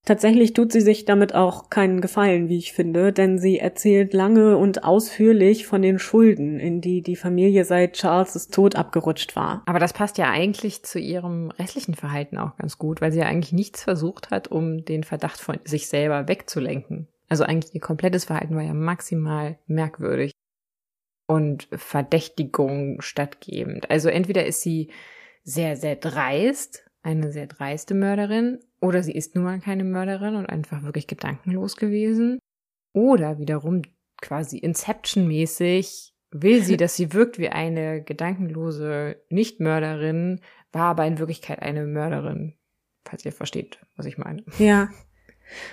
Tatsächlich 0.04 0.52
tut 0.52 0.72
sie 0.72 0.80
sich 0.80 1.04
damit 1.04 1.32
auch 1.32 1.70
keinen 1.70 2.00
Gefallen, 2.00 2.48
wie 2.48 2.58
ich 2.58 2.72
finde, 2.72 3.12
denn 3.12 3.38
sie 3.38 3.60
erzählt 3.60 4.12
lange 4.12 4.56
und 4.56 4.82
ausführlich 4.82 5.64
von 5.64 5.80
den 5.80 6.00
Schulden, 6.00 6.58
in 6.58 6.80
die 6.80 7.02
die 7.02 7.14
Familie 7.14 7.64
seit 7.64 7.92
Charles' 7.92 8.48
Tod 8.48 8.74
abgerutscht 8.74 9.36
war. 9.36 9.62
Aber 9.64 9.78
das 9.78 9.92
passt 9.92 10.18
ja 10.18 10.28
eigentlich 10.28 10.82
zu 10.82 10.98
ihrem 10.98 11.52
restlichen 11.52 11.94
Verhalten 11.94 12.36
auch 12.36 12.56
ganz 12.56 12.78
gut, 12.78 13.00
weil 13.00 13.12
sie 13.12 13.20
ja 13.20 13.26
eigentlich 13.26 13.52
nichts 13.52 13.84
versucht 13.84 14.32
hat, 14.32 14.48
um 14.48 14.84
den 14.84 15.04
Verdacht 15.04 15.40
von 15.40 15.60
sich 15.64 15.86
selber 15.86 16.26
wegzulenken. 16.26 17.06
Also 17.28 17.44
eigentlich 17.44 17.72
ihr 17.72 17.80
komplettes 17.80 18.24
Verhalten 18.24 18.56
war 18.56 18.62
ja 18.62 18.74
maximal 18.74 19.56
merkwürdig 19.66 20.32
und 21.28 21.68
Verdächtigung 21.70 23.00
stattgebend. 23.00 23.88
Also 23.88 24.08
entweder 24.08 24.44
ist 24.46 24.62
sie 24.62 24.90
sehr, 25.44 25.76
sehr 25.76 25.94
dreist, 25.94 26.90
eine 27.02 27.32
sehr 27.32 27.46
dreiste 27.46 27.94
Mörderin, 27.94 28.60
oder 28.80 29.02
sie 29.02 29.12
ist 29.12 29.34
nun 29.34 29.44
mal 29.44 29.60
keine 29.60 29.84
Mörderin 29.84 30.36
und 30.36 30.46
einfach 30.46 30.82
wirklich 30.82 31.06
gedankenlos 31.06 31.76
gewesen. 31.76 32.38
Oder 32.92 33.38
wiederum 33.38 33.82
quasi 34.20 34.58
Inception-mäßig 34.58 36.14
will 36.30 36.62
sie, 36.62 36.76
dass 36.78 36.96
sie 36.96 37.12
wirkt 37.12 37.38
wie 37.38 37.48
eine 37.48 38.02
gedankenlose 38.02 39.16
Nichtmörderin, 39.30 40.40
war 40.72 40.90
aber 40.90 41.06
in 41.06 41.18
Wirklichkeit 41.18 41.60
eine 41.60 41.86
Mörderin, 41.86 42.54
falls 43.04 43.24
ihr 43.24 43.32
versteht, 43.32 43.78
was 43.96 44.06
ich 44.06 44.18
meine. 44.18 44.42
Ja. 44.58 44.88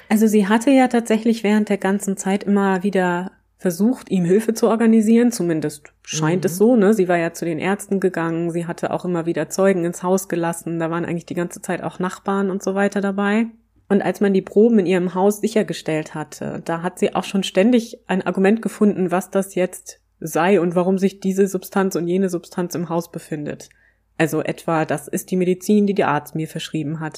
Also 0.09 0.27
sie 0.27 0.47
hatte 0.47 0.71
ja 0.71 0.87
tatsächlich 0.87 1.43
während 1.43 1.69
der 1.69 1.77
ganzen 1.77 2.17
Zeit 2.17 2.43
immer 2.43 2.83
wieder 2.83 3.31
versucht, 3.59 4.09
ihm 4.09 4.23
Hilfe 4.23 4.53
zu 4.53 4.67
organisieren, 4.69 5.31
zumindest 5.33 5.93
scheint 6.01 6.43
mhm. 6.43 6.45
es 6.45 6.57
so, 6.57 6.77
ne? 6.77 6.93
Sie 6.93 7.09
war 7.09 7.17
ja 7.17 7.33
zu 7.33 7.43
den 7.43 7.59
Ärzten 7.59 7.99
gegangen, 7.99 8.51
sie 8.51 8.65
hatte 8.65 8.91
auch 8.91 9.03
immer 9.03 9.25
wieder 9.25 9.49
Zeugen 9.49 9.83
ins 9.83 10.01
Haus 10.01 10.29
gelassen, 10.29 10.79
da 10.79 10.89
waren 10.89 11.05
eigentlich 11.05 11.25
die 11.25 11.35
ganze 11.35 11.61
Zeit 11.61 11.83
auch 11.83 11.99
Nachbarn 11.99 12.49
und 12.49 12.63
so 12.63 12.73
weiter 12.73 13.01
dabei. 13.01 13.47
Und 13.89 14.01
als 14.01 14.21
man 14.21 14.33
die 14.33 14.41
Proben 14.41 14.79
in 14.79 14.85
ihrem 14.85 15.13
Haus 15.13 15.41
sichergestellt 15.41 16.15
hatte, 16.15 16.61
da 16.63 16.83
hat 16.83 16.99
sie 16.99 17.15
auch 17.15 17.23
schon 17.25 17.43
ständig 17.43 17.99
ein 18.07 18.21
Argument 18.21 18.61
gefunden, 18.61 19.11
was 19.11 19.29
das 19.29 19.55
jetzt 19.55 19.99
sei 20.19 20.61
und 20.61 20.75
warum 20.75 20.97
sich 20.97 21.19
diese 21.19 21.47
Substanz 21.47 21.95
und 21.95 22.07
jene 22.07 22.29
Substanz 22.29 22.75
im 22.75 22.87
Haus 22.87 23.11
befindet. 23.11 23.69
Also 24.17 24.41
etwa, 24.41 24.85
das 24.85 25.07
ist 25.07 25.31
die 25.31 25.37
Medizin, 25.37 25.87
die 25.87 25.95
der 25.95 26.09
Arzt 26.09 26.35
mir 26.35 26.47
verschrieben 26.47 26.99
hat. 26.99 27.17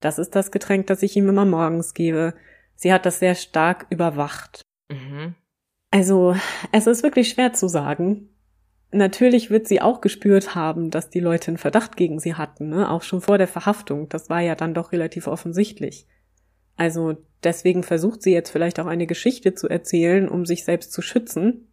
Das 0.00 0.18
ist 0.18 0.34
das 0.34 0.50
Getränk, 0.50 0.86
das 0.86 1.02
ich 1.02 1.16
ihm 1.16 1.28
immer 1.28 1.44
morgens 1.44 1.92
gebe. 1.92 2.34
Sie 2.76 2.92
hat 2.92 3.04
das 3.04 3.18
sehr 3.18 3.34
stark 3.34 3.86
überwacht. 3.90 4.62
Mhm. 4.90 5.34
Also, 5.92 6.34
es 6.72 6.86
ist 6.86 7.02
wirklich 7.02 7.28
schwer 7.28 7.52
zu 7.52 7.68
sagen. 7.68 8.30
Natürlich 8.92 9.50
wird 9.50 9.68
sie 9.68 9.82
auch 9.82 10.00
gespürt 10.00 10.54
haben, 10.54 10.90
dass 10.90 11.10
die 11.10 11.20
Leute 11.20 11.48
einen 11.48 11.58
Verdacht 11.58 11.96
gegen 11.96 12.18
sie 12.18 12.34
hatten, 12.34 12.70
ne? 12.70 12.90
auch 12.90 13.02
schon 13.02 13.20
vor 13.20 13.38
der 13.38 13.46
Verhaftung. 13.46 14.08
Das 14.08 14.28
war 14.28 14.40
ja 14.40 14.54
dann 14.54 14.74
doch 14.74 14.92
relativ 14.92 15.26
offensichtlich. 15.26 16.06
Also 16.76 17.16
deswegen 17.44 17.82
versucht 17.82 18.22
sie 18.22 18.32
jetzt 18.32 18.50
vielleicht 18.50 18.80
auch 18.80 18.86
eine 18.86 19.06
Geschichte 19.06 19.54
zu 19.54 19.68
erzählen, 19.68 20.28
um 20.28 20.46
sich 20.46 20.64
selbst 20.64 20.92
zu 20.92 21.02
schützen, 21.02 21.68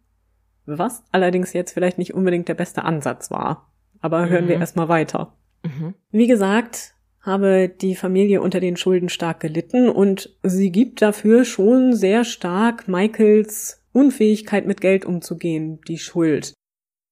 was 0.66 1.02
allerdings 1.12 1.54
jetzt 1.54 1.72
vielleicht 1.72 1.98
nicht 1.98 2.14
unbedingt 2.14 2.48
der 2.48 2.54
beste 2.54 2.84
Ansatz 2.84 3.30
war. 3.30 3.72
Aber 4.00 4.28
hören 4.28 4.44
mhm. 4.44 4.48
wir 4.48 4.60
erstmal 4.60 4.88
weiter. 4.88 5.34
Mhm. 5.62 5.94
Wie 6.10 6.26
gesagt, 6.26 6.94
habe 7.22 7.68
die 7.68 7.96
Familie 7.96 8.42
unter 8.42 8.60
den 8.60 8.76
Schulden 8.76 9.08
stark 9.08 9.40
gelitten 9.40 9.88
und 9.88 10.36
sie 10.42 10.70
gibt 10.70 11.00
dafür 11.00 11.44
schon 11.44 11.94
sehr 11.94 12.24
stark 12.24 12.86
Michaels 12.86 13.79
Unfähigkeit 13.92 14.66
mit 14.66 14.80
Geld 14.80 15.04
umzugehen 15.04 15.80
die 15.88 15.98
Schuld. 15.98 16.54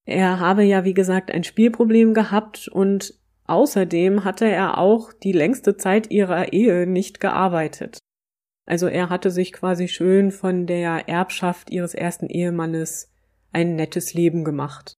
Er 0.04 0.40
habe 0.40 0.62
ja, 0.62 0.84
wie 0.84 0.94
gesagt, 0.94 1.30
ein 1.30 1.44
Spielproblem 1.44 2.14
gehabt 2.14 2.68
und 2.68 3.14
außerdem 3.44 4.24
hatte 4.24 4.46
er 4.46 4.78
auch 4.78 5.12
die 5.12 5.32
längste 5.32 5.76
Zeit 5.76 6.10
ihrer 6.10 6.52
Ehe 6.52 6.86
nicht 6.86 7.20
gearbeitet. 7.20 7.98
Also 8.66 8.86
er 8.86 9.08
hatte 9.08 9.30
sich 9.30 9.52
quasi 9.52 9.88
schön 9.88 10.30
von 10.30 10.66
der 10.66 11.08
Erbschaft 11.08 11.70
ihres 11.70 11.94
ersten 11.94 12.26
Ehemannes 12.26 13.10
ein 13.52 13.76
nettes 13.76 14.14
Leben 14.14 14.44
gemacht. 14.44 14.94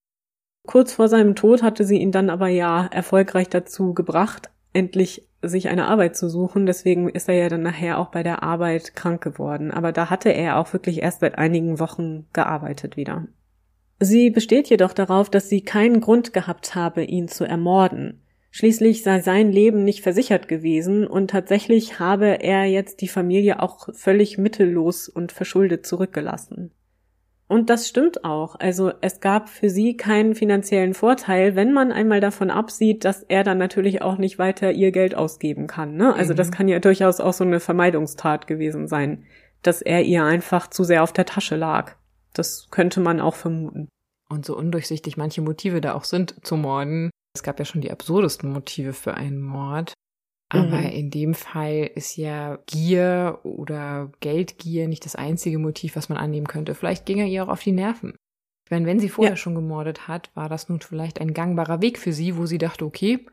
Kurz 0.67 0.93
vor 0.93 1.09
seinem 1.09 1.35
Tod 1.35 1.63
hatte 1.63 1.85
sie 1.85 1.99
ihn 1.99 2.13
dann 2.13 2.31
aber 2.31 2.49
ja 2.49 2.87
erfolgreich 2.87 3.49
dazu 3.49 3.95
gebracht, 3.95 4.51
endlich 4.73 5.30
sich 5.43 5.69
eine 5.69 5.87
Arbeit 5.87 6.17
zu 6.17 6.29
suchen. 6.29 6.67
Deswegen 6.67 7.09
ist 7.09 7.29
er 7.29 7.35
ja 7.35 7.49
dann 7.49 7.63
nachher 7.63 7.99
auch 7.99 8.09
bei 8.09 8.23
der 8.23 8.43
Arbeit 8.43 8.95
krank 8.95 9.23
geworden. 9.23 9.71
Aber 9.71 9.93
da 9.93 10.11
hatte 10.11 10.31
er 10.31 10.59
auch 10.59 10.73
wirklich 10.73 11.03
erst 11.03 11.21
seit 11.21 11.39
einigen 11.39 11.79
Wochen 11.79 12.27
gearbeitet 12.33 12.97
wieder. 12.97 13.27
Sie 14.01 14.31
besteht 14.31 14.69
jedoch 14.71 14.93
darauf, 14.93 15.29
dass 15.29 15.49
sie 15.49 15.61
keinen 15.61 16.01
Grund 16.01 16.33
gehabt 16.33 16.75
habe, 16.75 17.05
ihn 17.05 17.29
zu 17.29 17.45
ermorden. 17.45 18.23
Schließlich 18.51 19.03
sei 19.03 19.21
sein 19.21 19.53
Leben 19.53 19.85
nicht 19.85 20.03
versichert 20.03 20.49
gewesen 20.49 21.07
und 21.07 21.31
tatsächlich 21.31 22.01
habe 22.01 22.43
er 22.43 22.65
jetzt 22.65 23.01
die 23.01 23.09
Familie 23.09 23.63
auch 23.63 23.89
völlig 23.95 24.39
mittellos 24.39 25.09
und 25.09 25.31
verschuldet 25.33 25.87
zurückgelassen. 25.87 26.73
Und 27.51 27.69
das 27.69 27.89
stimmt 27.89 28.25
auch. 28.25 28.55
Also 28.61 28.93
es 29.01 29.19
gab 29.19 29.49
für 29.49 29.71
sie 29.71 29.97
keinen 29.97 30.37
finanziellen 30.37 30.95
Vorteil, 30.95 31.57
wenn 31.57 31.73
man 31.73 31.91
einmal 31.91 32.21
davon 32.21 32.49
absieht, 32.49 33.05
dass 33.05 33.25
er 33.25 33.43
dann 33.43 33.59
natürlich 33.59 34.03
auch 34.03 34.19
nicht 34.19 34.39
weiter 34.39 34.71
ihr 34.71 34.93
Geld 34.93 35.17
ausgeben 35.17 35.67
kann. 35.67 35.97
Ne? 35.97 36.15
Also 36.15 36.33
mhm. 36.33 36.37
das 36.37 36.53
kann 36.53 36.69
ja 36.69 36.79
durchaus 36.79 37.19
auch 37.19 37.33
so 37.33 37.43
eine 37.43 37.59
Vermeidungstat 37.59 38.47
gewesen 38.47 38.87
sein, 38.87 39.25
dass 39.63 39.83
er 39.83 40.05
ihr 40.05 40.23
einfach 40.23 40.71
zu 40.71 40.85
sehr 40.85 41.03
auf 41.03 41.13
der 41.13 41.27
Tasche 41.27 41.57
lag. 41.57 41.97
Das 42.35 42.69
könnte 42.71 43.01
man 43.01 43.19
auch 43.19 43.35
vermuten. 43.35 43.89
Und 44.29 44.47
so 44.47 44.57
undurchsichtig 44.57 45.17
manche 45.17 45.43
Motive 45.43 45.81
da 45.81 45.95
auch 45.95 46.05
sind 46.05 46.47
zu 46.47 46.57
morden. 46.57 47.11
Es 47.35 47.43
gab 47.43 47.59
ja 47.59 47.65
schon 47.65 47.81
die 47.81 47.91
absurdesten 47.91 48.53
Motive 48.53 48.93
für 48.93 49.15
einen 49.15 49.43
Mord. 49.43 49.93
Aber 50.53 50.79
mhm. 50.79 50.87
in 50.87 51.11
dem 51.11 51.35
Fall 51.35 51.91
ist 51.95 52.17
ja 52.17 52.59
Gier 52.67 53.39
oder 53.45 54.11
Geldgier 54.19 54.89
nicht 54.89 55.05
das 55.05 55.15
einzige 55.15 55.59
Motiv, 55.59 55.95
was 55.95 56.09
man 56.09 56.19
annehmen 56.19 56.49
könnte. 56.49 56.75
Vielleicht 56.75 57.07
ging 57.07 57.19
er 57.19 57.27
ihr 57.27 57.45
auch 57.45 57.49
auf 57.49 57.63
die 57.63 57.73
Nerven. 57.73 58.17
Ich 58.65 58.71
meine, 58.73 58.87
wenn 58.87 58.99
sie 58.99 59.09
vorher 59.09 59.33
ja. 59.33 59.37
schon 59.37 59.55
gemordet 59.55 60.09
hat, 60.09 60.31
war 60.35 60.49
das 60.49 60.69
nun 60.69 60.81
vielleicht 60.81 61.21
ein 61.21 61.35
gangbarer 61.35 61.83
Weg 61.83 61.99
für 61.99 62.13
sie, 62.13 62.37
wo 62.37 62.47
sie 62.47 62.59
dachte, 62.59 62.85
okay, 62.85 63.27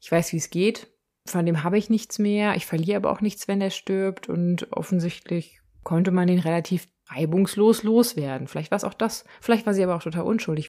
ich 0.00 0.10
weiß, 0.10 0.32
wie 0.32 0.36
es 0.36 0.50
geht, 0.50 0.88
von 1.28 1.44
dem 1.44 1.64
habe 1.64 1.76
ich 1.76 1.90
nichts 1.90 2.18
mehr, 2.18 2.54
ich 2.54 2.66
verliere 2.66 2.96
aber 2.96 3.10
auch 3.10 3.20
nichts, 3.20 3.48
wenn 3.48 3.60
er 3.60 3.70
stirbt 3.70 4.28
und 4.28 4.72
offensichtlich 4.72 5.60
konnte 5.82 6.10
man 6.10 6.28
den 6.28 6.38
relativ 6.38 6.88
reibungslos 7.08 7.82
loswerden. 7.82 8.46
Vielleicht 8.46 8.70
war 8.70 8.76
es 8.76 8.84
auch 8.84 8.94
das, 8.94 9.24
vielleicht 9.40 9.66
war 9.66 9.74
sie 9.74 9.82
aber 9.82 9.96
auch 9.96 10.02
total 10.02 10.22
unschuldig. 10.22 10.68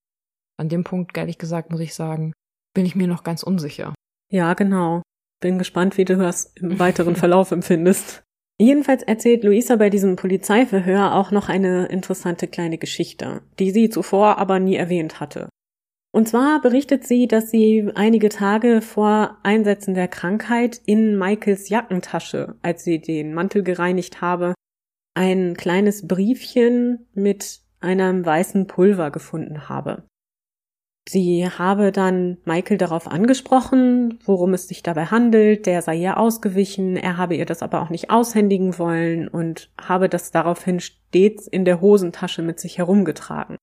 An 0.57 0.69
dem 0.69 0.83
Punkt, 0.83 1.15
ehrlich 1.17 1.37
gesagt, 1.37 1.71
muss 1.71 1.79
ich 1.79 1.93
sagen, 1.93 2.33
bin 2.73 2.85
ich 2.85 2.95
mir 2.95 3.07
noch 3.07 3.23
ganz 3.23 3.43
unsicher. 3.43 3.93
Ja, 4.29 4.53
genau. 4.53 5.01
Bin 5.41 5.57
gespannt, 5.57 5.97
wie 5.97 6.05
du 6.05 6.15
das 6.15 6.53
im 6.55 6.79
weiteren 6.79 7.17
Verlauf 7.17 7.51
empfindest. 7.51 8.23
Jedenfalls 8.59 9.03
erzählt 9.03 9.43
Luisa 9.43 9.75
bei 9.75 9.89
diesem 9.89 10.15
Polizeiverhör 10.15 11.15
auch 11.15 11.31
noch 11.31 11.49
eine 11.49 11.87
interessante 11.87 12.47
kleine 12.47 12.77
Geschichte, 12.77 13.41
die 13.59 13.71
sie 13.71 13.89
zuvor 13.89 14.37
aber 14.37 14.59
nie 14.59 14.75
erwähnt 14.75 15.19
hatte. 15.19 15.49
Und 16.13 16.27
zwar 16.27 16.61
berichtet 16.61 17.07
sie, 17.07 17.27
dass 17.27 17.49
sie 17.49 17.89
einige 17.95 18.29
Tage 18.29 18.81
vor 18.81 19.37
Einsetzen 19.43 19.93
der 19.93 20.07
Krankheit 20.07 20.79
in 20.85 21.17
Michaels 21.17 21.69
Jackentasche, 21.69 22.55
als 22.61 22.83
sie 22.83 22.99
den 22.99 23.33
Mantel 23.33 23.63
gereinigt 23.63 24.21
habe, 24.21 24.53
ein 25.15 25.55
kleines 25.55 26.07
Briefchen 26.07 27.07
mit 27.13 27.61
einem 27.79 28.25
weißen 28.25 28.67
Pulver 28.67 29.09
gefunden 29.09 29.69
habe. 29.69 30.03
Sie 31.09 31.47
habe 31.47 31.91
dann 31.91 32.37
Michael 32.45 32.77
darauf 32.77 33.07
angesprochen, 33.07 34.19
worum 34.23 34.53
es 34.53 34.67
sich 34.67 34.83
dabei 34.83 35.05
handelt, 35.05 35.65
der 35.65 35.81
sei 35.81 35.95
ihr 35.95 36.17
ausgewichen, 36.17 36.95
er 36.95 37.17
habe 37.17 37.35
ihr 37.35 37.45
das 37.45 37.63
aber 37.63 37.81
auch 37.81 37.89
nicht 37.89 38.11
aushändigen 38.11 38.77
wollen 38.77 39.27
und 39.27 39.71
habe 39.81 40.09
das 40.09 40.31
daraufhin 40.31 40.79
stets 40.79 41.47
in 41.47 41.65
der 41.65 41.81
Hosentasche 41.81 42.43
mit 42.43 42.59
sich 42.59 42.77
herumgetragen. 42.77 43.57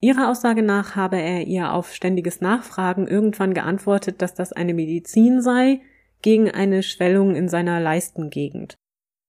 Ihrer 0.00 0.30
Aussage 0.30 0.62
nach 0.62 0.96
habe 0.96 1.20
er 1.20 1.46
ihr 1.46 1.72
auf 1.72 1.92
ständiges 1.92 2.40
Nachfragen 2.40 3.06
irgendwann 3.06 3.52
geantwortet, 3.52 4.22
dass 4.22 4.34
das 4.34 4.52
eine 4.52 4.72
Medizin 4.72 5.42
sei 5.42 5.80
gegen 6.22 6.50
eine 6.50 6.82
Schwellung 6.82 7.34
in 7.34 7.48
seiner 7.48 7.80
Leistengegend. 7.80 8.76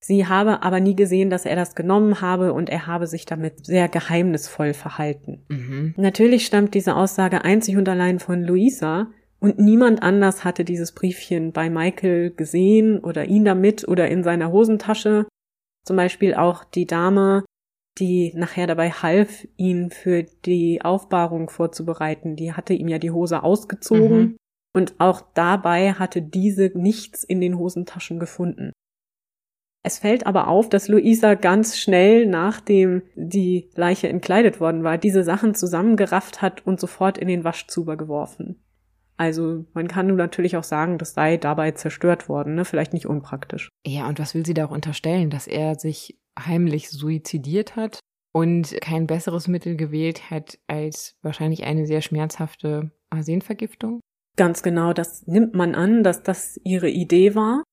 Sie 0.02 0.28
habe 0.28 0.64
aber 0.64 0.80
nie 0.80 0.96
gesehen, 0.96 1.30
dass 1.30 1.46
er 1.46 1.56
das 1.56 1.76
genommen 1.76 2.22
habe 2.22 2.54
und 2.54 2.70
er 2.70 2.88
habe 2.88 3.06
sich 3.06 3.26
damit 3.26 3.66
sehr 3.66 3.90
geheimnisvoll 3.90 4.74
verhalten. 4.74 5.44
Mhm. 5.50 5.94
Natürlich 5.98 6.46
stammt 6.46 6.74
diese 6.74 6.96
Aussage 6.96 7.44
einzig 7.44 7.76
und 7.76 7.90
allein 7.90 8.20
von 8.20 8.42
Luisa 8.42 9.08
und 9.40 9.60
niemand 9.60 10.02
anders 10.02 10.44
hatte 10.44 10.66
dieses 10.66 10.94
Briefchen 10.94 11.52
bei 11.52 11.70
Michael 11.70 12.32
gesehen 12.32 13.00
oder 13.00 13.26
ihn 13.26 13.46
damit 13.46 13.88
oder 13.88 14.10
in 14.10 14.24
seiner 14.24 14.52
Hosentasche. 14.52 15.28
Zum 15.86 15.96
Beispiel 15.96 16.34
auch 16.34 16.64
die 16.64 16.86
Dame, 16.86 17.44
die 17.98 18.34
nachher 18.36 18.68
dabei 18.68 18.92
half, 18.92 19.48
ihn 19.58 19.92
für 19.92 20.24
die 20.24 20.82
Aufbahrung 20.82 21.50
vorzubereiten. 21.50 22.36
Die 22.36 22.54
hatte 22.54 22.74
ihm 22.74 22.88
ja 22.88 23.00
die 23.00 23.12
Hose 23.12 23.44
ausgezogen 23.44 24.20
mhm. 24.20 24.38
und 24.74 24.96
auch 25.00 25.22
dabei 25.34 25.94
hatte 25.94 26.22
diese 26.22 26.72
nichts 26.74 27.24
in 27.24 27.42
den 27.42 27.58
Hosentaschen 27.58 28.20
gefunden. 28.20 28.72
Es 29.82 30.00
fällt 30.00 30.26
aber 30.26 30.48
auf, 30.48 30.68
dass 30.68 30.90
Luisa 30.90 31.36
ganz 31.36 31.78
schnell, 31.78 32.26
nachdem 32.26 33.02
die 33.16 33.70
Leiche 33.76 34.10
entkleidet 34.10 34.60
worden 34.60 34.84
war, 34.84 34.98
diese 34.98 35.24
Sachen 35.24 35.56
zusammengerafft 35.56 36.42
hat 36.42 36.66
und 36.68 36.80
sofort 36.80 37.18
in 37.18 37.30
den 37.30 37.44
Waschzuber 37.46 37.96
geworfen. 37.96 38.62
Also 39.16 39.66
man 39.74 39.88
kann 39.88 40.08
nun 40.08 40.18
natürlich 40.18 40.56
auch 40.58 40.64
sagen, 40.64 40.98
das 40.98 41.14
sei 41.14 41.38
dabei 41.38 41.72
zerstört 41.72 42.30
worden, 42.30 42.56
ne? 42.56 42.66
Vielleicht 42.66 42.94
nicht 42.94 43.06
unpraktisch. 43.06 43.70
Ja, 43.86 44.08
und 44.08 44.20
was 44.20 44.34
will 44.34 44.46
sie 44.46 44.54
da 44.54 44.66
auch 44.66 44.72
unterstellen, 44.72 45.30
dass 45.30 45.46
er 45.48 45.76
sich 45.76 46.18
heimlich 46.40 46.90
suizidiert 46.90 47.76
hat 47.76 48.00
und 48.34 48.80
kein 48.80 49.08
besseres 49.08 49.50
Mittel 49.50 49.76
gewählt 49.76 50.30
hat 50.30 50.58
als 50.68 51.18
wahrscheinlich 51.22 51.66
eine 51.66 51.86
sehr 51.86 52.02
schmerzhafte 52.02 52.92
Arsenvergiftung? 53.10 54.00
Ganz 54.38 54.64
genau, 54.64 54.94
das 54.94 55.28
nimmt 55.28 55.54
man 55.54 55.76
an, 55.76 56.04
dass 56.04 56.24
das 56.24 56.58
ihre 56.64 56.90
Idee 56.90 57.36
war, 57.36 57.64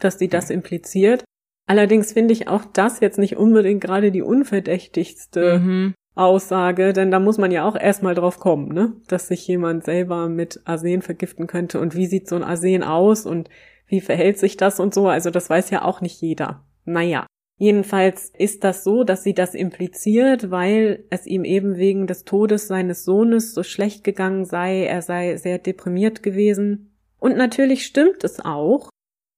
dass 0.00 0.18
sie 0.18 0.28
das 0.28 0.50
impliziert. 0.50 1.22
Allerdings 1.66 2.12
finde 2.12 2.32
ich 2.32 2.48
auch 2.48 2.64
das 2.64 3.00
jetzt 3.00 3.18
nicht 3.18 3.36
unbedingt 3.36 3.82
gerade 3.82 4.12
die 4.12 4.22
unverdächtigste 4.22 5.58
mhm. 5.58 5.94
Aussage, 6.14 6.92
denn 6.92 7.10
da 7.10 7.18
muss 7.18 7.38
man 7.38 7.50
ja 7.50 7.68
auch 7.68 7.76
erstmal 7.76 8.14
drauf 8.14 8.38
kommen, 8.38 8.72
ne? 8.72 8.92
Dass 9.08 9.28
sich 9.28 9.46
jemand 9.46 9.84
selber 9.84 10.28
mit 10.28 10.60
Arsen 10.64 11.02
vergiften 11.02 11.46
könnte 11.46 11.80
und 11.80 11.94
wie 11.94 12.06
sieht 12.06 12.28
so 12.28 12.36
ein 12.36 12.44
Arsen 12.44 12.82
aus 12.82 13.26
und 13.26 13.50
wie 13.86 14.00
verhält 14.00 14.38
sich 14.38 14.56
das 14.56 14.80
und 14.80 14.94
so, 14.94 15.08
also 15.08 15.30
das 15.30 15.50
weiß 15.50 15.70
ja 15.70 15.84
auch 15.84 16.00
nicht 16.00 16.20
jeder. 16.20 16.64
Naja. 16.84 17.26
Jedenfalls 17.58 18.30
ist 18.36 18.64
das 18.64 18.84
so, 18.84 19.02
dass 19.02 19.22
sie 19.22 19.32
das 19.32 19.54
impliziert, 19.54 20.50
weil 20.50 21.04
es 21.08 21.26
ihm 21.26 21.42
eben 21.44 21.76
wegen 21.76 22.06
des 22.06 22.24
Todes 22.24 22.68
seines 22.68 23.04
Sohnes 23.04 23.54
so 23.54 23.62
schlecht 23.62 24.04
gegangen 24.04 24.44
sei, 24.44 24.84
er 24.84 25.00
sei 25.00 25.36
sehr 25.36 25.58
deprimiert 25.58 26.22
gewesen. 26.22 26.94
Und 27.18 27.36
natürlich 27.38 27.86
stimmt 27.86 28.24
es 28.24 28.44
auch, 28.44 28.90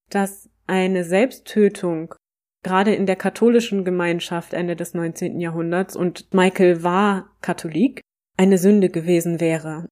dass 0.09 0.48
eine 0.69 1.03
Selbsttötung 1.03 2.15
gerade 2.63 2.93
in 2.93 3.05
der 3.05 3.15
katholischen 3.15 3.85
Gemeinschaft 3.85 4.53
Ende 4.53 4.75
des 4.75 4.93
19. 4.93 5.39
Jahrhunderts 5.39 5.95
und 5.95 6.33
Michael 6.33 6.83
war 6.83 7.31
Katholik, 7.41 8.01
eine 8.37 8.57
Sünde 8.57 8.89
gewesen 8.89 9.39
wäre. 9.39 9.87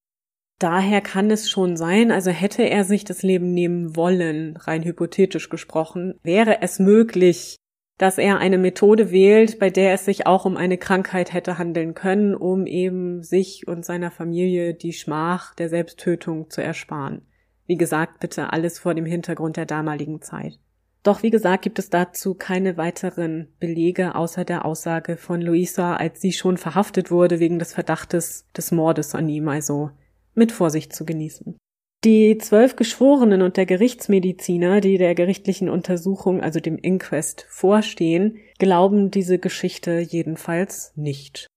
Daher 0.59 1.01
kann 1.01 1.29
es 1.29 1.49
schon 1.49 1.77
sein, 1.77 2.11
also 2.11 2.31
hätte 2.31 2.63
er 2.63 2.83
sich 2.83 3.03
das 3.03 3.21
Leben 3.21 3.53
nehmen 3.53 3.95
wollen, 3.95 4.57
rein 4.57 4.83
hypothetisch 4.83 5.49
gesprochen, 5.49 6.15
wäre 6.23 6.61
es 6.61 6.79
möglich, 6.79 7.57
dass 7.99 8.17
er 8.17 8.39
eine 8.39 8.57
Methode 8.57 9.11
wählt, 9.11 9.59
bei 9.59 9.69
der 9.69 9.93
es 9.93 10.05
sich 10.05 10.25
auch 10.25 10.45
um 10.45 10.57
eine 10.57 10.77
Krankheit 10.77 11.33
hätte 11.33 11.57
handeln 11.57 11.93
können, 11.93 12.35
um 12.35 12.65
eben 12.65 13.23
sich 13.23 13.67
und 13.67 13.85
seiner 13.85 14.11
Familie 14.11 14.73
die 14.73 14.93
Schmach 14.93 15.55
der 15.55 15.69
Selbsttötung 15.69 16.49
zu 16.49 16.61
ersparen. 16.61 17.21
Wie 17.65 17.77
gesagt, 17.77 18.19
bitte 18.19 18.53
alles 18.53 18.79
vor 18.79 18.93
dem 18.93 19.05
Hintergrund 19.05 19.57
der 19.57 19.65
damaligen 19.65 20.21
Zeit. 20.21 20.59
Doch 21.03 21.23
wie 21.23 21.29
gesagt, 21.29 21.63
gibt 21.63 21.79
es 21.79 21.89
dazu 21.89 22.33
keine 22.33 22.77
weiteren 22.77 23.47
Belege 23.59 24.15
außer 24.15 24.43
der 24.43 24.65
Aussage 24.65 25.15
von 25.15 25.41
Luisa, 25.41 25.95
als 25.95 26.21
sie 26.21 26.33
schon 26.33 26.57
verhaftet 26.57 27.11
wurde 27.11 27.39
wegen 27.39 27.59
des 27.59 27.73
Verdachtes 27.73 28.45
des 28.55 28.71
Mordes 28.71 29.15
an 29.15 29.29
ihm, 29.29 29.47
also 29.47 29.91
mit 30.33 30.51
Vorsicht 30.51 30.93
zu 30.93 31.05
genießen. 31.05 31.57
Die 32.03 32.37
zwölf 32.37 32.75
Geschworenen 32.75 33.41
und 33.41 33.57
der 33.57 33.65
Gerichtsmediziner, 33.65 34.81
die 34.81 34.97
der 34.97 35.15
gerichtlichen 35.15 35.67
Untersuchung, 35.67 36.41
also 36.41 36.59
dem 36.59 36.77
Inquest, 36.77 37.45
vorstehen, 37.49 38.37
glauben 38.59 39.09
diese 39.09 39.39
Geschichte 39.39 39.99
jedenfalls 39.99 40.93
nicht. 40.95 41.47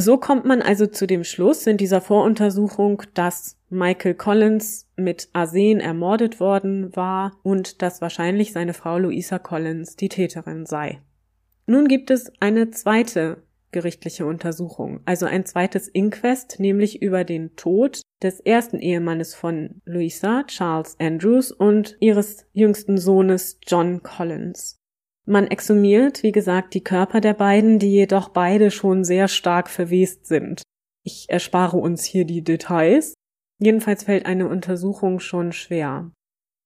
So 0.00 0.16
kommt 0.16 0.44
man 0.44 0.62
also 0.62 0.86
zu 0.86 1.06
dem 1.08 1.24
Schluss 1.24 1.66
in 1.66 1.76
dieser 1.76 2.00
Voruntersuchung, 2.00 3.02
dass 3.14 3.56
Michael 3.68 4.14
Collins 4.14 4.86
mit 4.96 5.28
Arsen 5.32 5.80
ermordet 5.80 6.38
worden 6.38 6.94
war 6.94 7.36
und 7.42 7.82
dass 7.82 8.00
wahrscheinlich 8.00 8.52
seine 8.52 8.74
Frau 8.74 8.98
Louisa 8.98 9.40
Collins 9.40 9.96
die 9.96 10.08
Täterin 10.08 10.66
sei. 10.66 11.00
Nun 11.66 11.88
gibt 11.88 12.10
es 12.10 12.32
eine 12.38 12.70
zweite 12.70 13.42
gerichtliche 13.72 14.24
Untersuchung, 14.24 15.00
also 15.04 15.26
ein 15.26 15.44
zweites 15.44 15.88
Inquest, 15.88 16.60
nämlich 16.60 17.02
über 17.02 17.24
den 17.24 17.56
Tod 17.56 18.00
des 18.22 18.40
ersten 18.40 18.78
Ehemannes 18.78 19.34
von 19.34 19.82
Louisa, 19.84 20.44
Charles 20.44 20.96
Andrews, 21.00 21.50
und 21.50 21.96
ihres 22.00 22.46
jüngsten 22.52 22.98
Sohnes 22.98 23.58
John 23.66 24.02
Collins. 24.02 24.78
Man 25.28 25.46
exhumiert, 25.46 26.22
wie 26.22 26.32
gesagt, 26.32 26.72
die 26.72 26.82
Körper 26.82 27.20
der 27.20 27.34
beiden, 27.34 27.78
die 27.78 27.90
jedoch 27.90 28.30
beide 28.30 28.70
schon 28.70 29.04
sehr 29.04 29.28
stark 29.28 29.68
verwest 29.68 30.26
sind. 30.26 30.62
Ich 31.04 31.26
erspare 31.28 31.76
uns 31.76 32.02
hier 32.04 32.24
die 32.24 32.42
Details. 32.42 33.12
Jedenfalls 33.58 34.04
fällt 34.04 34.24
eine 34.24 34.48
Untersuchung 34.48 35.20
schon 35.20 35.52
schwer. 35.52 36.10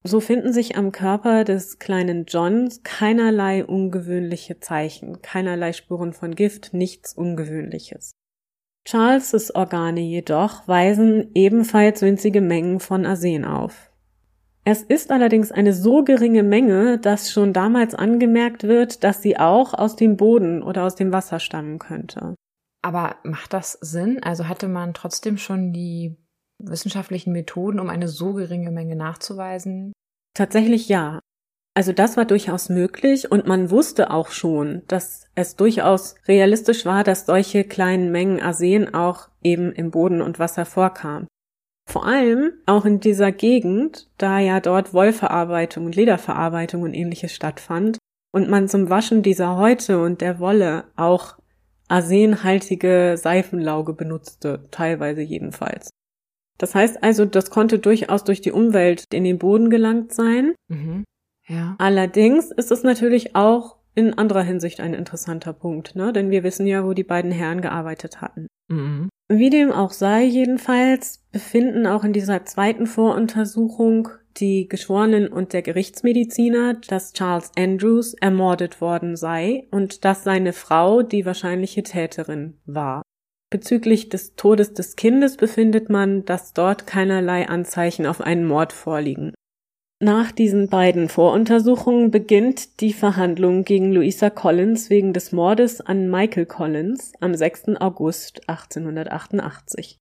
So 0.04 0.20
finden 0.20 0.52
sich 0.52 0.76
am 0.76 0.92
Körper 0.92 1.42
des 1.42 1.80
kleinen 1.80 2.24
Johns 2.26 2.84
keinerlei 2.84 3.64
ungewöhnliche 3.64 4.60
Zeichen, 4.60 5.22
keinerlei 5.22 5.72
Spuren 5.72 6.12
von 6.12 6.36
Gift, 6.36 6.72
nichts 6.72 7.14
Ungewöhnliches. 7.14 8.12
Charleses 8.86 9.52
Organe 9.52 10.02
jedoch 10.02 10.68
weisen 10.68 11.32
ebenfalls 11.34 12.00
winzige 12.00 12.40
Mengen 12.40 12.78
von 12.78 13.06
Arsen 13.06 13.44
auf. 13.44 13.91
Es 14.64 14.82
ist 14.82 15.10
allerdings 15.10 15.50
eine 15.50 15.72
so 15.72 16.04
geringe 16.04 16.44
Menge, 16.44 16.98
dass 16.98 17.32
schon 17.32 17.52
damals 17.52 17.94
angemerkt 17.94 18.62
wird, 18.62 19.02
dass 19.02 19.20
sie 19.20 19.36
auch 19.36 19.74
aus 19.74 19.96
dem 19.96 20.16
Boden 20.16 20.62
oder 20.62 20.84
aus 20.84 20.94
dem 20.94 21.12
Wasser 21.12 21.40
stammen 21.40 21.80
könnte. 21.80 22.36
Aber 22.80 23.16
macht 23.24 23.52
das 23.52 23.72
Sinn? 23.80 24.22
Also 24.22 24.48
hatte 24.48 24.68
man 24.68 24.94
trotzdem 24.94 25.36
schon 25.36 25.72
die 25.72 26.16
wissenschaftlichen 26.58 27.32
Methoden, 27.32 27.80
um 27.80 27.88
eine 27.88 28.06
so 28.06 28.34
geringe 28.34 28.70
Menge 28.70 28.94
nachzuweisen? 28.94 29.92
Tatsächlich 30.34 30.88
ja. 30.88 31.18
Also 31.74 31.92
das 31.92 32.16
war 32.16 32.24
durchaus 32.24 32.68
möglich 32.68 33.32
und 33.32 33.46
man 33.46 33.70
wusste 33.70 34.10
auch 34.10 34.30
schon, 34.30 34.82
dass 34.88 35.26
es 35.34 35.56
durchaus 35.56 36.16
realistisch 36.28 36.84
war, 36.84 37.02
dass 37.02 37.26
solche 37.26 37.64
kleinen 37.64 38.12
Mengen 38.12 38.40
Arsen 38.40 38.94
auch 38.94 39.28
eben 39.42 39.72
im 39.72 39.90
Boden 39.90 40.20
und 40.20 40.38
Wasser 40.38 40.66
vorkamen. 40.66 41.26
Vor 41.93 42.07
allem 42.07 42.55
auch 42.64 42.86
in 42.86 43.01
dieser 43.01 43.32
Gegend, 43.32 44.09
da 44.16 44.38
ja 44.38 44.61
dort 44.61 44.95
Wollverarbeitung 44.95 45.84
und 45.84 45.95
Lederverarbeitung 45.95 46.80
und 46.80 46.95
ähnliches 46.95 47.34
stattfand 47.34 47.99
und 48.32 48.49
man 48.49 48.66
zum 48.66 48.88
Waschen 48.88 49.22
dieser 49.22 49.59
Häute 49.59 50.01
und 50.01 50.22
der 50.22 50.38
Wolle 50.38 50.84
auch 50.97 51.36
arsenhaltige 51.88 53.16
Seifenlauge 53.18 53.93
benutzte, 53.93 54.66
teilweise 54.70 55.20
jedenfalls. 55.20 55.90
Das 56.57 56.74
heißt 56.74 57.03
also, 57.03 57.26
das 57.26 57.51
konnte 57.51 57.78
durchaus 57.78 58.24
durch 58.24 58.40
die 58.40 58.53
Umwelt 58.53 59.05
in 59.12 59.24
den 59.24 59.38
Boden 59.38 59.68
gelangt 59.68 60.14
sein. 60.14 60.55
Mhm. 60.68 61.05
Ja. 61.47 61.76
Allerdings 61.76 62.53
ist 62.53 62.72
es 62.72 62.84
natürlich 62.84 63.36
auch 63.36 63.76
in 63.95 64.16
anderer 64.16 64.45
Hinsicht 64.45 64.80
ein 64.80 64.95
interessanter 64.95 65.53
Punkt, 65.53 65.95
ne? 65.95 66.14
Denn 66.14 66.30
wir 66.30 66.43
wissen 66.43 66.66
ja, 66.66 66.86
wo 66.86 66.95
die 66.95 67.05
beiden 67.05 67.32
Herren 67.32 67.61
gearbeitet 67.61 68.22
hatten. 68.22 68.47
Mhm. 68.68 69.11
Wie 69.28 69.50
dem 69.50 69.72
auch 69.72 69.92
sei, 69.92 70.24
jedenfalls 70.24 71.22
befinden 71.32 71.86
auch 71.86 72.04
in 72.04 72.12
dieser 72.12 72.44
zweiten 72.44 72.86
Voruntersuchung 72.86 74.08
die 74.36 74.68
Geschworenen 74.68 75.28
und 75.28 75.52
der 75.52 75.62
Gerichtsmediziner, 75.62 76.74
dass 76.74 77.12
Charles 77.12 77.50
Andrews 77.56 78.14
ermordet 78.14 78.80
worden 78.80 79.16
sei 79.16 79.68
und 79.70 80.04
dass 80.04 80.24
seine 80.24 80.52
Frau 80.52 81.02
die 81.02 81.26
wahrscheinliche 81.26 81.82
Täterin 81.82 82.58
war. 82.64 83.02
Bezüglich 83.50 84.08
des 84.08 84.34
Todes 84.34 84.72
des 84.72 84.96
Kindes 84.96 85.36
befindet 85.36 85.90
man, 85.90 86.24
dass 86.24 86.54
dort 86.54 86.86
keinerlei 86.86 87.48
Anzeichen 87.48 88.06
auf 88.06 88.22
einen 88.22 88.46
Mord 88.46 88.72
vorliegen. 88.72 89.34
Nach 90.05 90.32
diesen 90.32 90.68
beiden 90.68 91.09
Voruntersuchungen 91.09 92.11
beginnt 92.11 92.80
die 92.80 92.92
Verhandlung 92.92 93.62
gegen 93.62 93.92
Louisa 93.92 94.30
Collins 94.30 94.90
wegen 94.90 95.12
des 95.12 95.30
Mordes 95.30 95.80
an 95.80 96.11
Michael 96.11 96.46
Collins 96.46 97.12
am 97.20 97.36
6. 97.36 97.76
August 97.78 98.48
1888. 98.48 99.98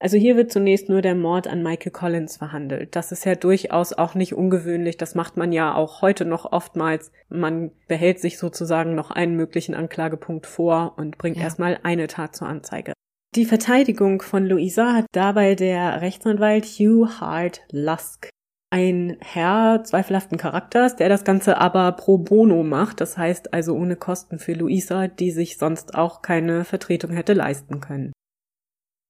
Also 0.00 0.16
hier 0.16 0.34
wird 0.34 0.50
zunächst 0.50 0.88
nur 0.88 1.02
der 1.02 1.14
Mord 1.14 1.46
an 1.46 1.62
Michael 1.62 1.92
Collins 1.92 2.36
verhandelt. 2.36 2.96
Das 2.96 3.12
ist 3.12 3.24
ja 3.24 3.36
durchaus 3.36 3.92
auch 3.92 4.16
nicht 4.16 4.34
ungewöhnlich. 4.34 4.96
Das 4.96 5.14
macht 5.14 5.36
man 5.36 5.52
ja 5.52 5.72
auch 5.72 6.02
heute 6.02 6.24
noch 6.24 6.50
oftmals. 6.50 7.12
Man 7.28 7.70
behält 7.86 8.18
sich 8.18 8.38
sozusagen 8.38 8.96
noch 8.96 9.12
einen 9.12 9.36
möglichen 9.36 9.76
Anklagepunkt 9.76 10.48
vor 10.48 10.94
und 10.96 11.16
bringt 11.16 11.36
ja. 11.36 11.44
erstmal 11.44 11.78
eine 11.84 12.08
Tat 12.08 12.34
zur 12.34 12.48
Anzeige. 12.48 12.92
Die 13.36 13.44
Verteidigung 13.44 14.20
von 14.20 14.46
Louisa 14.46 14.94
hat 14.94 15.06
dabei 15.12 15.54
der 15.54 16.00
Rechtsanwalt 16.00 16.64
Hugh 16.64 17.20
Hart 17.20 17.60
Lusk 17.70 18.32
ein 18.72 19.18
Herr 19.20 19.84
zweifelhaften 19.84 20.38
Charakters, 20.38 20.96
der 20.96 21.10
das 21.10 21.24
Ganze 21.24 21.58
aber 21.58 21.92
pro 21.92 22.16
bono 22.16 22.62
macht, 22.62 23.02
das 23.02 23.18
heißt 23.18 23.52
also 23.52 23.74
ohne 23.74 23.96
Kosten 23.96 24.38
für 24.38 24.54
Luisa, 24.54 25.08
die 25.08 25.30
sich 25.30 25.58
sonst 25.58 25.94
auch 25.94 26.22
keine 26.22 26.64
Vertretung 26.64 27.12
hätte 27.12 27.34
leisten 27.34 27.80
können. 27.80 28.12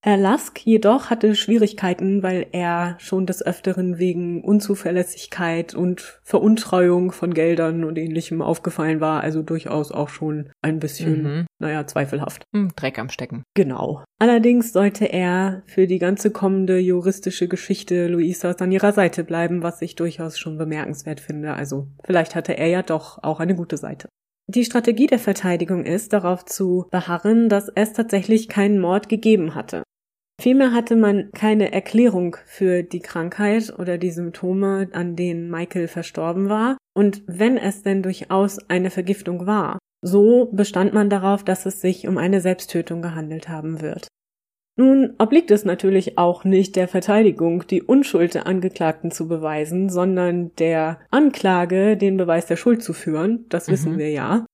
Herr 0.05 0.17
Lusk 0.17 0.67
jedoch 0.67 1.11
hatte 1.11 1.37
Schwierigkeiten, 1.37 2.25
weil 2.25 2.49
er 2.51 2.97
schon 2.99 3.25
des 3.25 3.41
Öfteren 3.47 3.99
wegen 3.99 4.43
Unzuverlässigkeit 4.43 5.77
und 5.77 6.21
Veruntreuung 6.25 7.13
von 7.13 7.33
Geldern 7.33 7.85
und 7.85 7.97
ähnlichem 7.97 8.43
aufgefallen 8.43 9.01
war, 9.01 9.21
also 9.21 9.43
durchaus 9.43 9.93
auch 9.93 10.09
schon 10.09 10.51
ein 10.61 10.81
bisschen, 10.81 11.23
mhm. 11.23 11.47
naja, 11.61 11.87
zweifelhaft. 11.87 12.43
Hm, 12.53 12.73
Dreck 12.75 12.99
am 12.99 13.11
Stecken. 13.11 13.45
Genau. 13.55 14.03
Allerdings 14.19 14.73
sollte 14.73 15.05
er 15.05 15.63
für 15.67 15.87
die 15.87 16.01
ganze 16.01 16.33
kommende 16.33 16.81
juristische 16.81 17.47
Geschichte 17.47 18.09
Luisas 18.09 18.61
an 18.61 18.73
ihrer 18.73 18.93
Seite 18.93 19.23
bleiben, 19.23 19.63
was 19.63 19.83
ich 19.83 19.95
durchaus 19.95 20.37
schon 20.37 20.59
bemerkenswert 20.59 21.21
finde. 21.21 21.55
Also 21.55 21.87
vielleicht 22.05 22.35
hatte 22.35 22.59
er 22.59 22.67
ja 22.67 22.83
doch 22.83 23.23
auch 23.23 23.39
eine 23.39 23.55
gute 23.55 23.77
Seite. 23.77 24.09
Die 24.49 24.65
Strategie 24.65 25.07
der 25.07 25.21
Verteidigung 25.21 25.85
ist, 25.85 26.13
darauf 26.13 26.45
zu 26.45 26.87
beharren, 26.91 27.49
dass 27.49 27.71
es 27.73 27.93
tatsächlich 27.93 28.49
keinen 28.49 28.81
Mord 28.81 29.09
gegeben 29.09 29.55
hatte. 29.55 29.85
Vielmehr 30.43 30.73
hatte 30.73 30.97
man 30.97 31.31
keine 31.31 31.73
Erklärung 31.73 32.37
für 32.47 32.83
die 32.83 32.99
Krankheit 32.99 33.73
oder 33.79 33.97
die 33.97 34.11
Symptome, 34.11 34.89
an 34.91 35.15
denen 35.15 35.49
Michael 35.49 35.87
verstorben 35.87 36.49
war. 36.49 36.79
Und 36.97 37.23
wenn 37.29 37.57
es 37.57 37.85
denn 37.85 38.03
durchaus 38.03 38.59
eine 38.69 38.91
Vergiftung 38.91 39.47
war, 39.47 39.79
so 40.05 40.51
bestand 40.51 40.95
man 40.95 41.09
darauf, 41.09 41.45
dass 41.45 41.65
es 41.65 41.81
sich 41.81 42.09
um 42.09 42.19
eine 42.19 42.41
Selbsttötung 42.41 43.03
gehandelt 43.03 43.49
haben 43.49 43.81
wird. 43.81 44.09
Nun 44.77 45.15
obliegt 45.19 45.53
es 45.53 45.65
natürlich 45.65 46.19
auch 46.19 46.43
nicht 46.43 46.75
der 46.75 46.89
Verteidigung, 46.89 47.65
die 47.69 47.81
Unschuld 47.81 48.35
der 48.35 48.49
Angeklagten 48.49 49.13
zu 49.13 49.29
beweisen, 49.29 49.91
sondern 49.91 50.51
der 50.57 50.99
Anklage, 51.13 51.97
den 51.97 52.17
Beweis 52.17 52.47
der 52.47 52.57
Schuld 52.57 52.83
zu 52.83 52.95
führen. 52.95 53.47
Das 53.49 53.69
mhm. 53.69 53.73
wissen 53.73 53.97
wir 53.99 54.11
ja. 54.11 54.45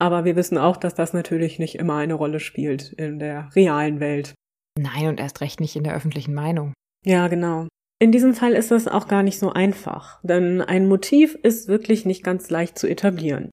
Aber 0.00 0.24
wir 0.24 0.34
wissen 0.34 0.58
auch, 0.58 0.78
dass 0.78 0.96
das 0.96 1.12
natürlich 1.12 1.60
nicht 1.60 1.76
immer 1.76 1.94
eine 1.94 2.14
Rolle 2.14 2.40
spielt 2.40 2.92
in 2.92 3.20
der 3.20 3.50
realen 3.54 4.00
Welt. 4.00 4.34
Nein, 4.78 5.08
und 5.08 5.18
erst 5.18 5.40
recht 5.40 5.60
nicht 5.60 5.74
in 5.74 5.82
der 5.82 5.94
öffentlichen 5.94 6.34
Meinung. 6.34 6.72
Ja, 7.04 7.26
genau. 7.28 7.66
In 8.00 8.12
diesem 8.12 8.32
Fall 8.32 8.52
ist 8.52 8.70
das 8.70 8.86
auch 8.86 9.08
gar 9.08 9.24
nicht 9.24 9.40
so 9.40 9.52
einfach, 9.52 10.20
denn 10.22 10.60
ein 10.60 10.86
Motiv 10.86 11.34
ist 11.42 11.66
wirklich 11.66 12.06
nicht 12.06 12.22
ganz 12.22 12.48
leicht 12.48 12.78
zu 12.78 12.88
etablieren. 12.88 13.50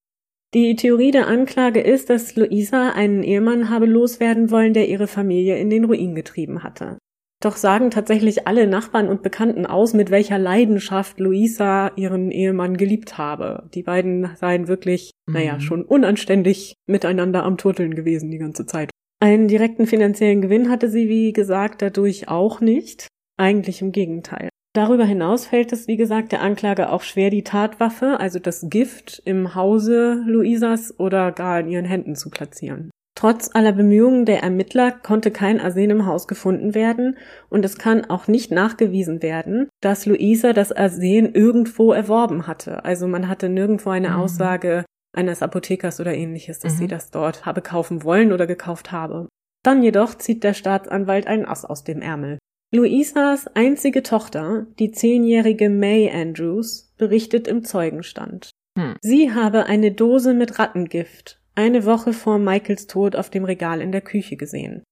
Die 0.53 0.75
Theorie 0.75 1.09
der 1.09 1.27
Anklage 1.27 1.81
ist, 1.81 2.11
dass 2.11 2.35
Luisa 2.35 2.91
einen 2.91 3.23
Ehemann 3.23 3.69
habe 3.69 3.87
loswerden 3.87 4.51
wollen, 4.51 4.73
der 4.73 4.87
ihre 4.87 5.07
Familie 5.07 5.57
in 5.57 5.71
den 5.71 5.85
Ruin 5.85 6.13
getrieben 6.13 6.63
hatte. 6.63 6.99
Doch 7.41 7.57
sagen 7.57 7.89
tatsächlich 7.89 8.47
alle 8.47 8.67
Nachbarn 8.67 9.09
und 9.09 9.23
Bekannten 9.23 9.65
aus, 9.65 9.93
mit 9.93 10.11
welcher 10.11 10.37
Leidenschaft 10.37 11.19
Luisa 11.19 11.91
ihren 11.95 12.31
Ehemann 12.31 12.77
geliebt 12.77 13.17
habe. 13.17 13.69
Die 13.73 13.83
beiden 13.83 14.29
seien 14.35 14.67
wirklich, 14.67 15.11
mhm. 15.27 15.33
naja, 15.33 15.59
schon 15.59 15.83
unanständig 15.83 16.75
miteinander 16.87 17.43
am 17.43 17.57
Turteln 17.57 17.95
gewesen 17.95 18.31
die 18.31 18.37
ganze 18.37 18.65
Zeit. 18.65 18.91
Einen 19.25 19.47
direkten 19.47 19.87
finanziellen 19.87 20.39
Gewinn 20.39 20.69
hatte 20.69 20.87
sie, 20.87 21.09
wie 21.09 21.33
gesagt, 21.33 21.81
dadurch 21.81 22.27
auch 22.27 22.61
nicht. 22.61 23.07
Eigentlich 23.37 23.81
im 23.81 23.91
Gegenteil. 23.91 24.49
Darüber 24.73 25.03
hinaus 25.03 25.47
fällt 25.47 25.73
es, 25.73 25.87
wie 25.87 25.97
gesagt, 25.97 26.31
der 26.31 26.43
Anklage 26.43 26.91
auch 26.91 27.01
schwer, 27.01 27.31
die 27.31 27.43
Tatwaffe, 27.43 28.19
also 28.19 28.37
das 28.37 28.67
Gift, 28.69 29.23
im 29.25 29.55
Hause 29.55 30.21
Luisas 30.27 30.99
oder 30.99 31.31
gar 31.31 31.59
in 31.61 31.69
ihren 31.69 31.85
Händen 31.85 32.15
zu 32.15 32.29
platzieren. 32.29 32.91
Trotz 33.17 33.49
aller 33.55 33.71
Bemühungen 33.71 34.25
der 34.25 34.43
Ermittler 34.43 34.91
konnte 34.91 35.31
kein 35.31 35.59
Arsen 35.59 35.89
im 35.89 36.05
Haus 36.05 36.27
gefunden 36.27 36.75
werden 36.75 37.17
und 37.49 37.65
es 37.65 37.79
kann 37.79 38.05
auch 38.05 38.27
nicht 38.27 38.51
nachgewiesen 38.51 39.23
werden, 39.23 39.69
dass 39.81 40.05
Luisa 40.05 40.53
das 40.53 40.71
Arsen 40.71 41.33
irgendwo 41.33 41.93
erworben 41.93 42.45
hatte. 42.45 42.85
Also 42.85 43.07
man 43.07 43.27
hatte 43.27 43.49
nirgendwo 43.49 43.89
eine 43.89 44.09
mhm. 44.09 44.15
Aussage 44.17 44.85
eines 45.15 45.41
Apothekers 45.41 45.99
oder 45.99 46.13
ähnliches, 46.13 46.59
dass 46.59 46.73
mhm. 46.73 46.77
sie 46.77 46.87
das 46.87 47.11
dort 47.11 47.45
habe 47.45 47.61
kaufen 47.61 48.03
wollen 48.03 48.31
oder 48.31 48.47
gekauft 48.47 48.91
habe. 48.91 49.27
Dann 49.63 49.81
jedoch 49.81 50.15
zieht 50.15 50.43
der 50.43 50.53
Staatsanwalt 50.53 51.27
einen 51.27 51.45
Ass 51.45 51.65
aus 51.65 51.83
dem 51.83 52.01
Ärmel. 52.01 52.37
Luisas 52.73 53.47
einzige 53.47 54.03
Tochter, 54.03 54.67
die 54.79 54.91
zehnjährige 54.91 55.69
May 55.69 56.11
Andrews, 56.11 56.93
berichtet 56.97 57.47
im 57.47 57.63
Zeugenstand. 57.63 58.49
Hm. 58.77 58.95
Sie 59.01 59.33
habe 59.33 59.65
eine 59.65 59.91
Dose 59.91 60.33
mit 60.33 60.59
Rattengift 60.59 61.39
eine 61.55 61.85
Woche 61.85 62.13
vor 62.13 62.37
Michaels 62.37 62.87
Tod 62.87 63.15
auf 63.15 63.29
dem 63.29 63.45
Regal 63.45 63.81
in 63.81 63.91
der 63.91 64.01
Küche 64.01 64.35
gesehen. 64.35 64.83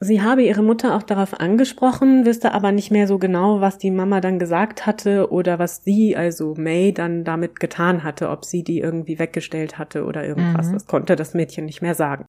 Sie 0.00 0.22
habe 0.22 0.42
ihre 0.42 0.62
Mutter 0.62 0.94
auch 0.94 1.02
darauf 1.02 1.40
angesprochen, 1.40 2.24
wüsste 2.24 2.52
aber 2.52 2.70
nicht 2.70 2.92
mehr 2.92 3.08
so 3.08 3.18
genau, 3.18 3.60
was 3.60 3.78
die 3.78 3.90
Mama 3.90 4.20
dann 4.20 4.38
gesagt 4.38 4.86
hatte 4.86 5.32
oder 5.32 5.58
was 5.58 5.82
sie, 5.82 6.16
also 6.16 6.54
May, 6.56 6.92
dann 6.92 7.24
damit 7.24 7.58
getan 7.58 8.04
hatte, 8.04 8.30
ob 8.30 8.44
sie 8.44 8.62
die 8.62 8.78
irgendwie 8.78 9.18
weggestellt 9.18 9.76
hatte 9.76 10.04
oder 10.04 10.24
irgendwas. 10.24 10.68
Mhm. 10.68 10.72
Das 10.74 10.86
konnte 10.86 11.16
das 11.16 11.34
Mädchen 11.34 11.64
nicht 11.64 11.82
mehr 11.82 11.96
sagen. 11.96 12.26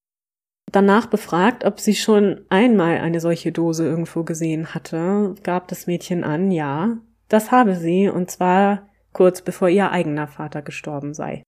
Danach 0.72 1.06
befragt, 1.06 1.64
ob 1.64 1.80
sie 1.80 1.96
schon 1.96 2.42
einmal 2.50 2.98
eine 2.98 3.20
solche 3.20 3.52
Dose 3.52 3.86
irgendwo 3.86 4.24
gesehen 4.24 4.74
hatte, 4.74 5.36
gab 5.44 5.68
das 5.68 5.86
Mädchen 5.86 6.24
an, 6.24 6.50
ja, 6.50 6.98
das 7.28 7.52
habe 7.52 7.76
sie, 7.76 8.10
und 8.10 8.32
zwar 8.32 8.90
kurz 9.14 9.42
bevor 9.44 9.70
ihr 9.70 9.92
eigener 9.92 10.28
Vater 10.28 10.64
gestorben 10.64 11.14
sei. 11.14 11.44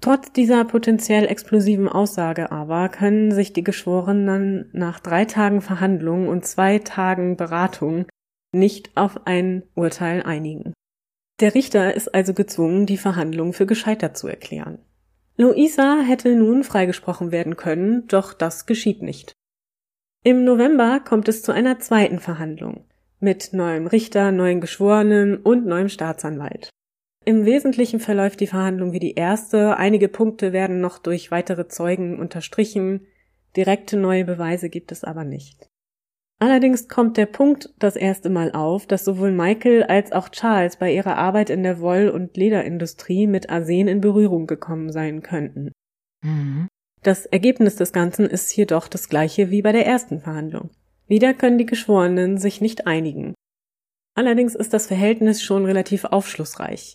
Trotz 0.00 0.30
dieser 0.32 0.64
potenziell 0.64 1.26
explosiven 1.26 1.88
Aussage 1.88 2.52
aber 2.52 2.88
können 2.88 3.32
sich 3.32 3.52
die 3.52 3.64
Geschworenen 3.64 4.68
nach 4.72 5.00
drei 5.00 5.24
Tagen 5.24 5.62
Verhandlung 5.62 6.28
und 6.28 6.44
zwei 6.44 6.78
Tagen 6.78 7.36
Beratung 7.36 8.06
nicht 8.52 8.96
auf 8.96 9.26
ein 9.26 9.62
Urteil 9.74 10.22
einigen. 10.22 10.72
Der 11.40 11.54
Richter 11.54 11.94
ist 11.94 12.14
also 12.14 12.34
gezwungen, 12.34 12.86
die 12.86 12.96
Verhandlung 12.96 13.52
für 13.52 13.66
gescheitert 13.66 14.16
zu 14.16 14.28
erklären. 14.28 14.78
Luisa 15.36 16.00
hätte 16.00 16.34
nun 16.34 16.64
freigesprochen 16.64 17.30
werden 17.30 17.56
können, 17.56 18.06
doch 18.08 18.32
das 18.32 18.64
geschieht 18.64 19.02
nicht. 19.02 19.32
Im 20.24 20.44
November 20.44 21.00
kommt 21.00 21.28
es 21.28 21.42
zu 21.42 21.52
einer 21.52 21.78
zweiten 21.78 22.20
Verhandlung 22.20 22.86
mit 23.20 23.52
neuem 23.52 23.86
Richter, 23.86 24.32
neuen 24.32 24.60
Geschworenen 24.60 25.36
und 25.36 25.66
neuem 25.66 25.88
Staatsanwalt. 25.88 26.70
Im 27.28 27.44
Wesentlichen 27.44 27.98
verläuft 27.98 28.38
die 28.38 28.46
Verhandlung 28.46 28.92
wie 28.92 29.00
die 29.00 29.14
erste. 29.14 29.76
Einige 29.78 30.08
Punkte 30.08 30.52
werden 30.52 30.80
noch 30.80 30.98
durch 30.98 31.32
weitere 31.32 31.66
Zeugen 31.66 32.20
unterstrichen. 32.20 33.04
Direkte 33.56 33.96
neue 33.96 34.24
Beweise 34.24 34.68
gibt 34.68 34.92
es 34.92 35.02
aber 35.02 35.24
nicht. 35.24 35.68
Allerdings 36.38 36.88
kommt 36.88 37.16
der 37.16 37.26
Punkt 37.26 37.74
das 37.80 37.96
erste 37.96 38.30
Mal 38.30 38.52
auf, 38.52 38.86
dass 38.86 39.04
sowohl 39.04 39.32
Michael 39.32 39.82
als 39.82 40.12
auch 40.12 40.28
Charles 40.28 40.76
bei 40.76 40.94
ihrer 40.94 41.16
Arbeit 41.16 41.50
in 41.50 41.64
der 41.64 41.80
Woll- 41.80 42.10
und 42.10 42.36
Lederindustrie 42.36 43.26
mit 43.26 43.50
Arsen 43.50 43.88
in 43.88 44.00
Berührung 44.00 44.46
gekommen 44.46 44.92
sein 44.92 45.22
könnten. 45.22 45.72
Mhm. 46.22 46.68
Das 47.02 47.26
Ergebnis 47.26 47.74
des 47.74 47.92
Ganzen 47.92 48.26
ist 48.26 48.54
jedoch 48.56 48.86
das 48.86 49.08
gleiche 49.08 49.50
wie 49.50 49.62
bei 49.62 49.72
der 49.72 49.86
ersten 49.86 50.20
Verhandlung. 50.20 50.70
Wieder 51.08 51.34
können 51.34 51.58
die 51.58 51.66
Geschworenen 51.66 52.38
sich 52.38 52.60
nicht 52.60 52.86
einigen. 52.86 53.34
Allerdings 54.14 54.54
ist 54.54 54.72
das 54.72 54.86
Verhältnis 54.86 55.42
schon 55.42 55.64
relativ 55.64 56.04
aufschlussreich. 56.04 56.94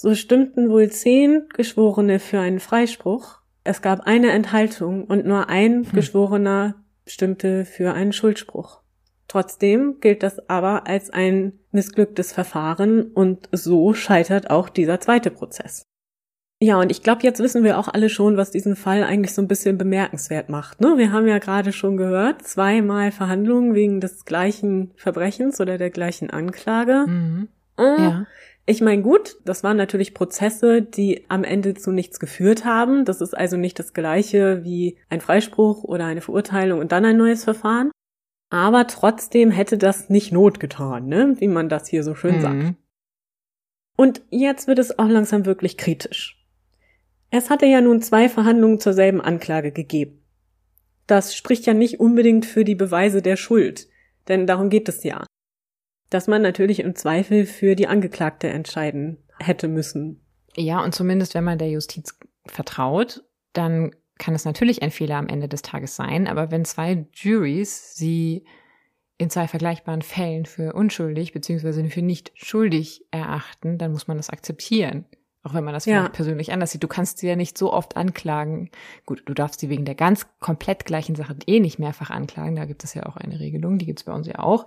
So 0.00 0.14
stimmten 0.14 0.70
wohl 0.70 0.90
zehn 0.90 1.44
Geschworene 1.52 2.20
für 2.20 2.40
einen 2.40 2.58
Freispruch. 2.58 3.40
Es 3.64 3.82
gab 3.82 4.06
eine 4.06 4.30
Enthaltung 4.30 5.04
und 5.04 5.26
nur 5.26 5.50
ein 5.50 5.84
hm. 5.84 5.92
Geschworener 5.92 6.76
stimmte 7.06 7.66
für 7.66 7.92
einen 7.92 8.14
Schuldspruch. 8.14 8.80
Trotzdem 9.28 10.00
gilt 10.00 10.22
das 10.22 10.48
aber 10.48 10.86
als 10.86 11.10
ein 11.10 11.52
missglücktes 11.70 12.32
Verfahren 12.32 13.12
und 13.12 13.50
so 13.52 13.92
scheitert 13.92 14.48
auch 14.48 14.70
dieser 14.70 15.00
zweite 15.00 15.30
Prozess. 15.30 15.82
Ja, 16.62 16.80
und 16.80 16.90
ich 16.90 17.02
glaube, 17.02 17.22
jetzt 17.22 17.40
wissen 17.40 17.62
wir 17.62 17.78
auch 17.78 17.88
alle 17.88 18.08
schon, 18.08 18.38
was 18.38 18.50
diesen 18.50 18.76
Fall 18.76 19.04
eigentlich 19.04 19.34
so 19.34 19.42
ein 19.42 19.48
bisschen 19.48 19.76
bemerkenswert 19.76 20.48
macht. 20.48 20.80
Ne? 20.80 20.94
Wir 20.96 21.12
haben 21.12 21.26
ja 21.26 21.36
gerade 21.36 21.74
schon 21.74 21.98
gehört, 21.98 22.40
zweimal 22.40 23.12
Verhandlungen 23.12 23.74
wegen 23.74 24.00
des 24.00 24.24
gleichen 24.24 24.92
Verbrechens 24.96 25.60
oder 25.60 25.76
der 25.76 25.90
gleichen 25.90 26.30
Anklage. 26.30 27.04
Mhm. 27.06 27.48
Ja. 27.78 28.26
Ich 28.70 28.80
meine, 28.80 29.02
gut, 29.02 29.36
das 29.44 29.64
waren 29.64 29.76
natürlich 29.76 30.14
Prozesse, 30.14 30.80
die 30.80 31.24
am 31.26 31.42
Ende 31.42 31.74
zu 31.74 31.90
nichts 31.90 32.20
geführt 32.20 32.64
haben. 32.64 33.04
Das 33.04 33.20
ist 33.20 33.36
also 33.36 33.56
nicht 33.56 33.80
das 33.80 33.94
gleiche 33.94 34.62
wie 34.62 34.96
ein 35.08 35.20
Freispruch 35.20 35.82
oder 35.82 36.04
eine 36.04 36.20
Verurteilung 36.20 36.78
und 36.78 36.92
dann 36.92 37.04
ein 37.04 37.16
neues 37.16 37.42
Verfahren. 37.42 37.90
Aber 38.48 38.86
trotzdem 38.86 39.50
hätte 39.50 39.76
das 39.76 40.08
nicht 40.08 40.30
Not 40.30 40.60
getan, 40.60 41.08
ne? 41.08 41.34
wie 41.40 41.48
man 41.48 41.68
das 41.68 41.88
hier 41.88 42.04
so 42.04 42.14
schön 42.14 42.36
mhm. 42.36 42.40
sagt. 42.40 42.74
Und 43.96 44.22
jetzt 44.30 44.68
wird 44.68 44.78
es 44.78 44.96
auch 45.00 45.08
langsam 45.08 45.46
wirklich 45.46 45.76
kritisch. 45.76 46.40
Es 47.32 47.50
hatte 47.50 47.66
ja 47.66 47.80
nun 47.80 48.00
zwei 48.02 48.28
Verhandlungen 48.28 48.78
zur 48.78 48.92
selben 48.92 49.20
Anklage 49.20 49.72
gegeben. 49.72 50.22
Das 51.08 51.34
spricht 51.34 51.66
ja 51.66 51.74
nicht 51.74 51.98
unbedingt 51.98 52.46
für 52.46 52.64
die 52.64 52.76
Beweise 52.76 53.20
der 53.20 53.34
Schuld, 53.34 53.88
denn 54.28 54.46
darum 54.46 54.70
geht 54.70 54.88
es 54.88 55.02
ja 55.02 55.24
dass 56.10 56.26
man 56.26 56.42
natürlich 56.42 56.80
im 56.80 56.94
Zweifel 56.94 57.46
für 57.46 57.74
die 57.76 57.86
Angeklagte 57.86 58.48
entscheiden 58.48 59.18
hätte 59.38 59.68
müssen. 59.68 60.20
Ja, 60.56 60.82
und 60.84 60.94
zumindest 60.94 61.34
wenn 61.34 61.44
man 61.44 61.58
der 61.58 61.70
Justiz 61.70 62.18
vertraut, 62.46 63.22
dann 63.52 63.92
kann 64.18 64.34
es 64.34 64.44
natürlich 64.44 64.82
ein 64.82 64.90
Fehler 64.90 65.16
am 65.16 65.28
Ende 65.28 65.48
des 65.48 65.62
Tages 65.62 65.96
sein, 65.96 66.28
aber 66.28 66.50
wenn 66.50 66.64
zwei 66.64 67.06
Juries 67.14 67.94
sie 67.94 68.44
in 69.16 69.30
zwei 69.30 69.48
vergleichbaren 69.48 70.02
Fällen 70.02 70.46
für 70.46 70.72
unschuldig 70.72 71.32
bzw. 71.32 71.88
für 71.88 72.02
nicht 72.02 72.32
schuldig 72.34 73.04
erachten, 73.10 73.78
dann 73.78 73.92
muss 73.92 74.08
man 74.08 74.16
das 74.16 74.30
akzeptieren. 74.30 75.04
Auch 75.42 75.54
wenn 75.54 75.64
man 75.64 75.72
das 75.72 75.86
ja. 75.86 76.08
persönlich 76.08 76.52
anders 76.52 76.70
sieht. 76.70 76.82
Du 76.82 76.88
kannst 76.88 77.18
sie 77.18 77.28
ja 77.28 77.36
nicht 77.36 77.56
so 77.56 77.72
oft 77.72 77.96
anklagen. 77.96 78.70
Gut, 79.06 79.22
du 79.24 79.32
darfst 79.32 79.60
sie 79.60 79.70
wegen 79.70 79.86
der 79.86 79.94
ganz 79.94 80.26
komplett 80.38 80.84
gleichen 80.84 81.14
Sache 81.14 81.36
eh 81.46 81.60
nicht 81.60 81.78
mehrfach 81.78 82.10
anklagen. 82.10 82.56
Da 82.56 82.66
gibt 82.66 82.84
es 82.84 82.92
ja 82.92 83.06
auch 83.06 83.16
eine 83.16 83.40
Regelung, 83.40 83.78
die 83.78 83.86
gibt 83.86 84.00
es 84.00 84.04
bei 84.04 84.12
uns 84.12 84.26
ja 84.26 84.38
auch. 84.38 84.66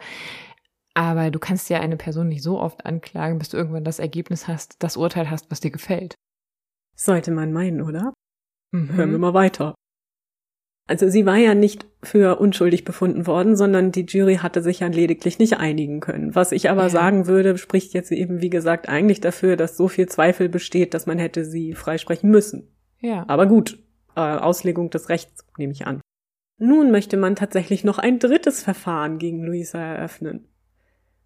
Aber 0.96 1.32
du 1.32 1.40
kannst 1.40 1.70
ja 1.70 1.80
eine 1.80 1.98
Person 1.98 2.28
nicht 2.28 2.44
so 2.44 2.60
oft 2.60 2.86
anklagen, 2.86 3.40
bis 3.40 3.50
du 3.50 3.58
irgendwann 3.58 3.84
das 3.84 4.00
Ergebnis 4.00 4.48
hast, 4.48 4.82
das 4.84 4.98
Urteil 4.98 5.30
hast, 5.30 5.50
was 5.50 5.60
dir 5.60 5.72
gefällt. 5.72 6.16
Sollte 6.96 7.32
man 7.32 7.52
meinen, 7.52 7.82
oder? 7.82 8.14
Mhm. 8.72 8.94
Hören 8.94 9.12
wir 9.12 9.18
mal 9.18 9.34
weiter. 9.34 9.74
Also 10.86 11.08
sie 11.08 11.26
war 11.26 11.38
ja 11.38 11.56
nicht 11.56 11.88
für 12.04 12.40
unschuldig 12.40 12.84
befunden 12.84 13.26
worden, 13.26 13.56
sondern 13.56 13.94
die 13.94 14.06
Jury 14.06 14.36
hatte 14.38 14.62
sich 14.62 14.82
ja 14.82 14.88
lediglich 14.88 15.40
nicht 15.40 15.58
einigen 15.58 16.02
können. 16.02 16.36
Was 16.36 16.52
ich 16.52 16.70
aber 16.70 16.84
ja. 16.84 16.90
sagen 16.90 17.26
würde, 17.26 17.58
spricht 17.58 17.94
jetzt 17.94 18.12
eben, 18.12 18.42
wie 18.42 18.50
gesagt, 18.50 18.90
eigentlich 18.90 19.22
dafür, 19.22 19.56
dass 19.56 19.78
so 19.78 19.88
viel 19.88 20.08
Zweifel 20.08 20.50
besteht, 20.50 20.94
dass 20.94 21.06
man 21.06 21.20
hätte 21.20 21.46
sie 21.46 21.74
freisprechen 21.74 22.30
müssen. 22.30 22.68
Ja. 23.00 23.24
Aber 23.30 23.48
gut, 23.48 23.80
äh, 24.16 24.20
Auslegung 24.20 24.90
des 24.90 25.08
Rechts 25.08 25.46
nehme 25.58 25.72
ich 25.72 25.88
an. 25.88 26.02
Nun 26.60 26.92
möchte 26.92 27.16
man 27.16 27.36
tatsächlich 27.36 27.84
noch 27.86 27.98
ein 27.98 28.20
drittes 28.20 28.62
Verfahren 28.62 29.20
gegen 29.20 29.44
Luisa 29.44 29.80
eröffnen. 29.80 30.50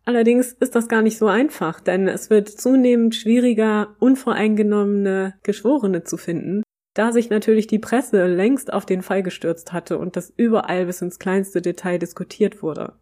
Allerdings 0.08 0.54
ist 0.54 0.74
das 0.74 0.88
gar 0.88 1.02
nicht 1.02 1.18
so 1.18 1.28
einfach, 1.28 1.82
denn 1.82 2.08
es 2.08 2.30
wird 2.30 2.48
zunehmend 2.48 3.14
schwieriger, 3.14 3.98
unvoreingenommene 4.00 5.34
Geschworene 5.44 6.06
zu 6.06 6.16
finden, 6.16 6.64
da 6.94 7.12
sich 7.12 7.30
natürlich 7.30 7.68
die 7.68 7.78
Presse 7.78 8.26
längst 8.26 8.72
auf 8.72 8.86
den 8.86 9.02
Fall 9.02 9.22
gestürzt 9.22 9.74
hatte 9.74 9.98
und 9.98 10.16
das 10.16 10.30
überall 10.38 10.86
bis 10.86 11.02
ins 11.02 11.20
kleinste 11.20 11.62
Detail 11.62 12.00
diskutiert 12.00 12.64
wurde. 12.64 12.94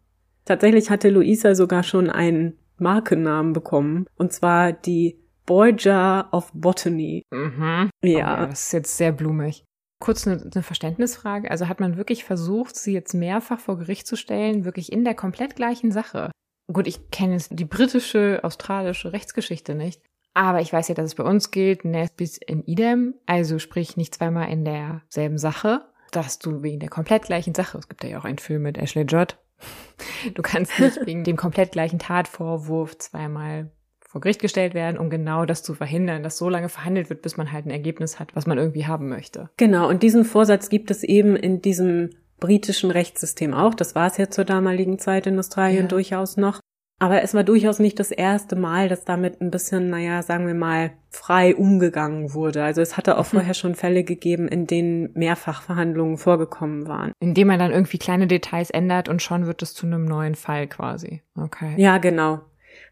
Tatsächlich 0.46 0.90
hatte 0.90 1.08
Luisa 1.10 1.54
sogar 1.54 1.84
schon 1.84 2.10
einen 2.10 2.58
Markennamen 2.76 3.52
bekommen, 3.52 4.06
und 4.16 4.32
zwar 4.32 4.72
die 4.72 5.20
Borgia 5.46 6.28
of 6.32 6.50
Botany. 6.54 7.22
Mhm. 7.30 7.88
Ja. 8.02 8.42
Oh, 8.42 8.46
das 8.48 8.64
ist 8.64 8.72
jetzt 8.72 8.96
sehr 8.96 9.12
blumig. 9.12 9.64
Kurz 10.00 10.26
eine, 10.26 10.42
eine, 10.42 10.62
Verständnisfrage. 10.64 11.52
Also 11.52 11.68
hat 11.68 11.78
man 11.78 11.96
wirklich 11.96 12.24
versucht, 12.24 12.74
sie 12.74 12.92
jetzt 12.92 13.14
mehrfach 13.14 13.60
vor 13.60 13.78
Gericht 13.78 14.08
zu 14.08 14.16
stellen, 14.16 14.64
wirklich 14.64 14.90
in 14.90 15.04
der 15.04 15.14
komplett 15.14 15.54
gleichen 15.54 15.92
Sache? 15.92 16.32
Gut, 16.72 16.86
ich 16.86 17.10
kenne 17.10 17.34
jetzt 17.34 17.50
die 17.52 17.64
britische, 17.64 18.40
australische 18.42 19.12
Rechtsgeschichte 19.12 19.74
nicht, 19.74 20.00
Aber 20.34 20.60
ich 20.60 20.70
weiß 20.70 20.88
ja, 20.88 20.94
dass 20.94 21.06
es 21.06 21.14
bei 21.14 21.24
uns 21.24 21.50
gilt, 21.50 21.84
ne 21.86 22.10
bis 22.14 22.36
in 22.36 22.62
idem, 22.64 23.14
also 23.24 23.58
sprich 23.58 23.96
nicht 23.96 24.14
zweimal 24.14 24.50
in 24.50 24.64
derselben 24.64 25.38
Sache, 25.38 25.86
dass 26.10 26.38
du 26.38 26.62
wegen 26.62 26.80
der 26.80 26.90
komplett 26.90 27.22
gleichen 27.22 27.54
Sache, 27.54 27.78
es 27.78 27.88
gibt 27.88 28.04
ja 28.04 28.18
auch 28.18 28.24
einen 28.24 28.38
Film 28.38 28.62
mit 28.62 28.76
Ashley 28.76 29.06
Judd, 29.08 29.38
du 30.34 30.42
kannst 30.42 30.78
nicht 30.78 31.06
wegen 31.06 31.24
dem 31.24 31.36
komplett 31.36 31.72
gleichen 31.72 31.98
Tatvorwurf 31.98 32.98
zweimal 32.98 33.70
vor 34.00 34.20
Gericht 34.20 34.40
gestellt 34.40 34.74
werden, 34.74 34.98
um 34.98 35.08
genau 35.08 35.46
das 35.46 35.62
zu 35.62 35.74
verhindern, 35.74 36.22
dass 36.22 36.36
so 36.36 36.48
lange 36.48 36.68
verhandelt 36.68 37.10
wird, 37.10 37.22
bis 37.22 37.36
man 37.36 37.50
halt 37.50 37.66
ein 37.66 37.70
Ergebnis 37.70 38.20
hat, 38.20 38.36
was 38.36 38.46
man 38.46 38.58
irgendwie 38.58 38.86
haben 38.86 39.08
möchte. 39.08 39.50
Genau, 39.56 39.88
und 39.88 40.02
diesen 40.02 40.24
Vorsatz 40.24 40.68
gibt 40.68 40.90
es 40.90 41.02
eben 41.02 41.34
in 41.36 41.62
diesem 41.62 42.10
britischen 42.40 42.90
Rechtssystem 42.90 43.54
auch. 43.54 43.74
Das 43.74 43.94
war 43.94 44.06
es 44.06 44.16
ja 44.16 44.28
zur 44.30 44.44
damaligen 44.44 44.98
Zeit 44.98 45.26
in 45.26 45.38
Australien 45.38 45.82
ja. 45.82 45.88
durchaus 45.88 46.36
noch. 46.36 46.60
Aber 46.98 47.22
es 47.22 47.34
war 47.34 47.44
durchaus 47.44 47.78
nicht 47.78 48.00
das 48.00 48.10
erste 48.10 48.56
Mal, 48.56 48.88
dass 48.88 49.04
damit 49.04 49.42
ein 49.42 49.50
bisschen, 49.50 49.90
naja, 49.90 50.22
sagen 50.22 50.46
wir 50.46 50.54
mal, 50.54 50.92
frei 51.10 51.54
umgegangen 51.54 52.32
wurde. 52.32 52.64
Also 52.64 52.80
es 52.80 52.96
hatte 52.96 53.18
auch 53.18 53.24
mhm. 53.32 53.38
vorher 53.38 53.54
schon 53.54 53.74
Fälle 53.74 54.02
gegeben, 54.02 54.48
in 54.48 54.66
denen 54.66 55.12
Mehrfachverhandlungen 55.12 56.16
vorgekommen 56.16 56.88
waren. 56.88 57.12
Indem 57.20 57.48
man 57.48 57.58
dann 57.58 57.70
irgendwie 57.70 57.98
kleine 57.98 58.26
Details 58.26 58.70
ändert 58.70 59.10
und 59.10 59.20
schon 59.20 59.46
wird 59.46 59.60
es 59.60 59.74
zu 59.74 59.84
einem 59.84 60.06
neuen 60.06 60.36
Fall 60.36 60.68
quasi. 60.68 61.22
Okay. 61.36 61.74
Ja, 61.76 61.98
genau. 61.98 62.40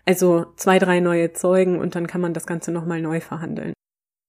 Also 0.05 0.47
zwei, 0.57 0.79
drei 0.79 1.01
neue 1.01 1.33
Zeugen 1.33 1.79
und 1.79 1.95
dann 1.95 2.07
kann 2.07 2.21
man 2.21 2.35
das 2.35 2.47
Ganze 2.47 2.73
nochmal 2.73 3.01
neu 3.01 3.21
verhandeln. 3.21 3.73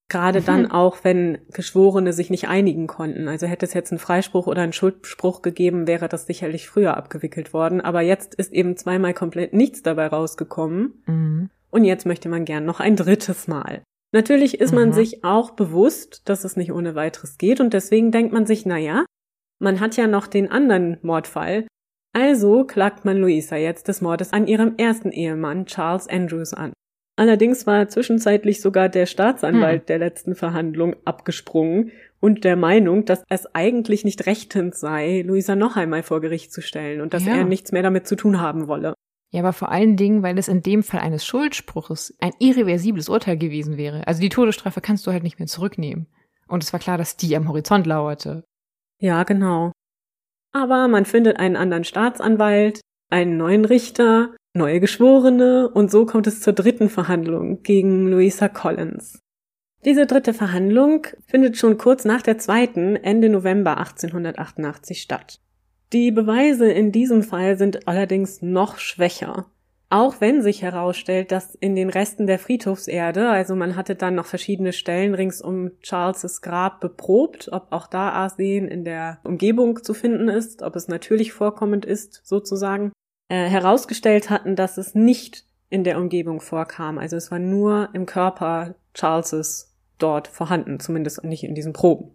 Gerade 0.08 0.42
dann 0.42 0.64
mhm. 0.64 0.72
auch, 0.72 0.98
wenn 1.04 1.40
Geschworene 1.52 2.14
sich 2.14 2.30
nicht 2.30 2.48
einigen 2.48 2.86
konnten. 2.86 3.28
Also 3.28 3.48
hätte 3.48 3.66
es 3.66 3.74
jetzt 3.74 3.92
einen 3.92 4.00
Freispruch 4.00 4.46
oder 4.46 4.62
einen 4.62 4.74
Schuldspruch 4.74 5.42
gegeben, 5.42 5.88
wäre 5.88 6.08
das 6.08 6.28
sicherlich 6.28 6.68
früher 6.68 6.96
abgewickelt 6.96 7.54
worden. 7.54 7.82
Aber 7.82 8.02
jetzt 8.02 8.36
ist 8.36 8.54
eben 8.54 8.78
zweimal 8.78 9.16
komplett 9.16 9.54
nichts 9.54 9.82
dabei 9.82 10.08
rausgekommen. 10.08 11.04
Mhm. 11.08 11.50
Und 11.72 11.86
jetzt 11.86 12.06
möchte 12.06 12.30
man 12.30 12.46
gern 12.46 12.66
noch 12.66 12.80
ein 12.80 12.96
drittes 12.96 13.48
Mal. 13.48 13.82
Natürlich 14.14 14.60
ist 14.60 14.72
mhm. 14.72 14.80
man 14.80 14.94
sich 14.94 15.24
auch 15.24 15.52
bewusst, 15.52 16.22
dass 16.30 16.44
es 16.44 16.56
nicht 16.56 16.72
ohne 16.72 16.94
weiteres 16.94 17.40
geht. 17.40 17.60
Und 17.60 17.74
deswegen 17.74 18.12
denkt 18.12 18.32
man 18.32 18.46
sich, 18.46 18.66
na 18.66 18.78
ja, 18.78 19.06
man 19.60 19.80
hat 19.80 19.98
ja 19.98 20.06
noch 20.06 20.28
den 20.28 20.52
anderen 20.52 21.00
Mordfall. 21.02 21.66
Also 22.14 22.64
klagt 22.64 23.06
man 23.06 23.18
Luisa 23.18 23.56
jetzt 23.56 23.88
des 23.88 24.02
Mordes 24.02 24.32
an 24.32 24.48
ihrem 24.48 24.76
ersten 24.78 25.12
Ehemann 25.12 25.66
Charles 25.66 26.08
Andrews 26.08 26.54
an. 26.54 26.74
Allerdings 27.18 27.66
war 27.66 27.88
zwischenzeitlich 27.88 28.62
sogar 28.62 28.90
der 28.90 29.06
Staatsanwalt 29.06 29.82
hm. 29.82 29.86
der 29.86 29.98
letzten 30.00 30.36
Verhandlung 30.36 30.96
abgesprungen 31.06 31.92
und 32.20 32.44
der 32.44 32.58
Meinung, 32.58 33.06
dass 33.06 33.24
es 33.30 33.46
eigentlich 33.54 34.04
nicht 34.04 34.26
rechtens 34.26 34.80
sei, 34.80 35.24
Luisa 35.26 35.56
noch 35.56 35.78
einmal 35.78 36.04
vor 36.04 36.20
Gericht 36.20 36.52
zu 36.52 36.62
stellen 36.62 37.02
und 37.02 37.14
dass 37.14 37.26
ja. 37.26 37.36
er 37.36 37.46
nichts 37.46 37.72
mehr 37.72 37.84
damit 37.84 38.08
zu 38.08 38.16
tun 38.16 38.42
haben 38.42 38.68
wolle. 38.68 38.94
Ja, 39.32 39.42
aber 39.42 39.54
vor 39.54 39.70
allen 39.70 39.98
Dingen, 39.98 40.24
weil 40.24 40.38
es 40.38 40.48
in 40.48 40.62
dem 40.62 40.84
Fall 40.84 41.02
eines 41.02 41.26
Schuldspruches 41.26 42.16
ein 42.20 42.32
irreversibles 42.40 43.10
Urteil 43.10 43.38
gewesen 43.38 43.78
wäre. 43.78 44.08
Also 44.08 44.22
die 44.22 44.30
Todesstrafe 44.30 44.82
kannst 44.82 45.06
du 45.08 45.12
halt 45.12 45.24
nicht 45.24 45.40
mehr 45.40 45.48
zurücknehmen. 45.48 46.08
Und 46.48 46.64
es 46.64 46.72
war 46.74 46.80
klar, 46.80 46.98
dass 46.98 47.18
die 47.18 47.36
am 47.36 47.48
Horizont 47.48 47.86
lauerte. 47.86 48.44
Ja, 49.00 49.24
genau. 49.24 49.72
Aber 50.54 50.88
man 50.88 51.06
findet 51.06 51.38
einen 51.38 51.58
anderen 51.58 51.84
Staatsanwalt, 51.84 52.80
einen 53.10 53.38
neuen 53.38 53.66
Richter 53.66 54.34
neue 54.56 54.80
Geschworene 54.80 55.70
und 55.70 55.92
so 55.92 56.06
kommt 56.06 56.28
es 56.28 56.42
zur 56.42 56.54
dritten 56.54 56.90
Verhandlung 56.90 57.62
gegen 57.62 58.08
Louisa 58.08 58.48
Collins. 58.48 59.20
Diese 59.84 60.08
dritte 60.08 60.34
Verhandlung 60.34 61.06
findet 61.28 61.58
schon 61.58 61.78
kurz 61.78 62.06
nach 62.06 62.22
der 62.22 62.40
zweiten 62.40 62.96
Ende 62.96 63.30
November 63.30 63.78
1888 63.78 65.02
statt. 65.02 65.42
Die 65.94 66.12
Beweise 66.12 66.72
in 66.72 66.92
diesem 66.92 67.22
Fall 67.22 67.58
sind 67.58 67.88
allerdings 67.88 68.42
noch 68.42 68.80
schwächer. 68.80 69.46
Auch 69.92 70.20
wenn 70.20 70.42
sich 70.42 70.64
herausstellt, 70.64 71.32
dass 71.32 71.54
in 71.54 71.76
den 71.76 71.90
Resten 71.92 72.26
der 72.26 72.40
Friedhofserde, 72.40 73.30
also 73.30 73.56
man 73.56 73.76
hatte 73.76 73.96
dann 73.96 74.16
noch 74.16 74.26
verschiedene 74.26 74.74
Stellen 74.74 75.14
rings 75.14 75.42
um 75.42 75.72
Charles' 75.82 76.42
Grab 76.42 76.80
beprobt, 76.80 77.50
ob 77.52 77.68
auch 77.70 77.86
da 77.86 78.10
Arsen 78.10 78.68
in 78.68 78.84
der 78.84 79.20
Umgebung 79.24 79.84
zu 79.84 79.94
finden 79.94 80.28
ist, 80.28 80.64
ob 80.64 80.76
es 80.76 80.88
natürlich 80.88 81.34
vorkommend 81.34 81.86
ist, 81.86 82.22
sozusagen 82.24 82.92
äh, 83.30 83.48
herausgestellt 83.48 84.30
hatten, 84.30 84.56
dass 84.56 84.78
es 84.78 84.96
nicht 84.96 85.46
in 85.70 85.84
der 85.84 85.98
Umgebung 85.98 86.42
vorkam. 86.42 86.98
Also 86.98 87.16
es 87.16 87.32
war 87.32 87.40
nur 87.40 87.90
im 87.94 88.06
Körper 88.06 88.76
Charleses 88.94 89.76
dort 89.98 90.28
vorhanden, 90.28 90.80
zumindest 90.80 91.24
nicht 91.24 91.44
in 91.44 91.56
diesen 91.56 91.74
Proben. 91.74 92.12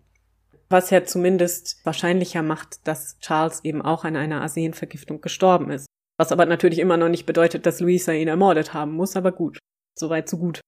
Was 0.68 0.90
ja 0.90 1.04
zumindest 1.04 1.84
wahrscheinlicher 1.84 2.42
macht, 2.42 2.86
dass 2.86 3.18
Charles 3.18 3.64
eben 3.64 3.82
auch 3.82 4.04
an 4.04 4.16
einer 4.16 4.40
Arsenvergiftung 4.42 5.20
gestorben 5.20 5.70
ist. 5.70 5.86
Was 6.16 6.32
aber 6.32 6.46
natürlich 6.46 6.78
immer 6.78 6.96
noch 6.96 7.08
nicht 7.08 7.26
bedeutet, 7.26 7.66
dass 7.66 7.80
Louisa 7.80 8.12
ihn 8.12 8.28
ermordet 8.28 8.72
haben 8.72 8.92
muss, 8.92 9.16
aber 9.16 9.32
gut. 9.32 9.58
Soweit 9.98 10.28
so 10.28 10.38
gut. 10.38 10.60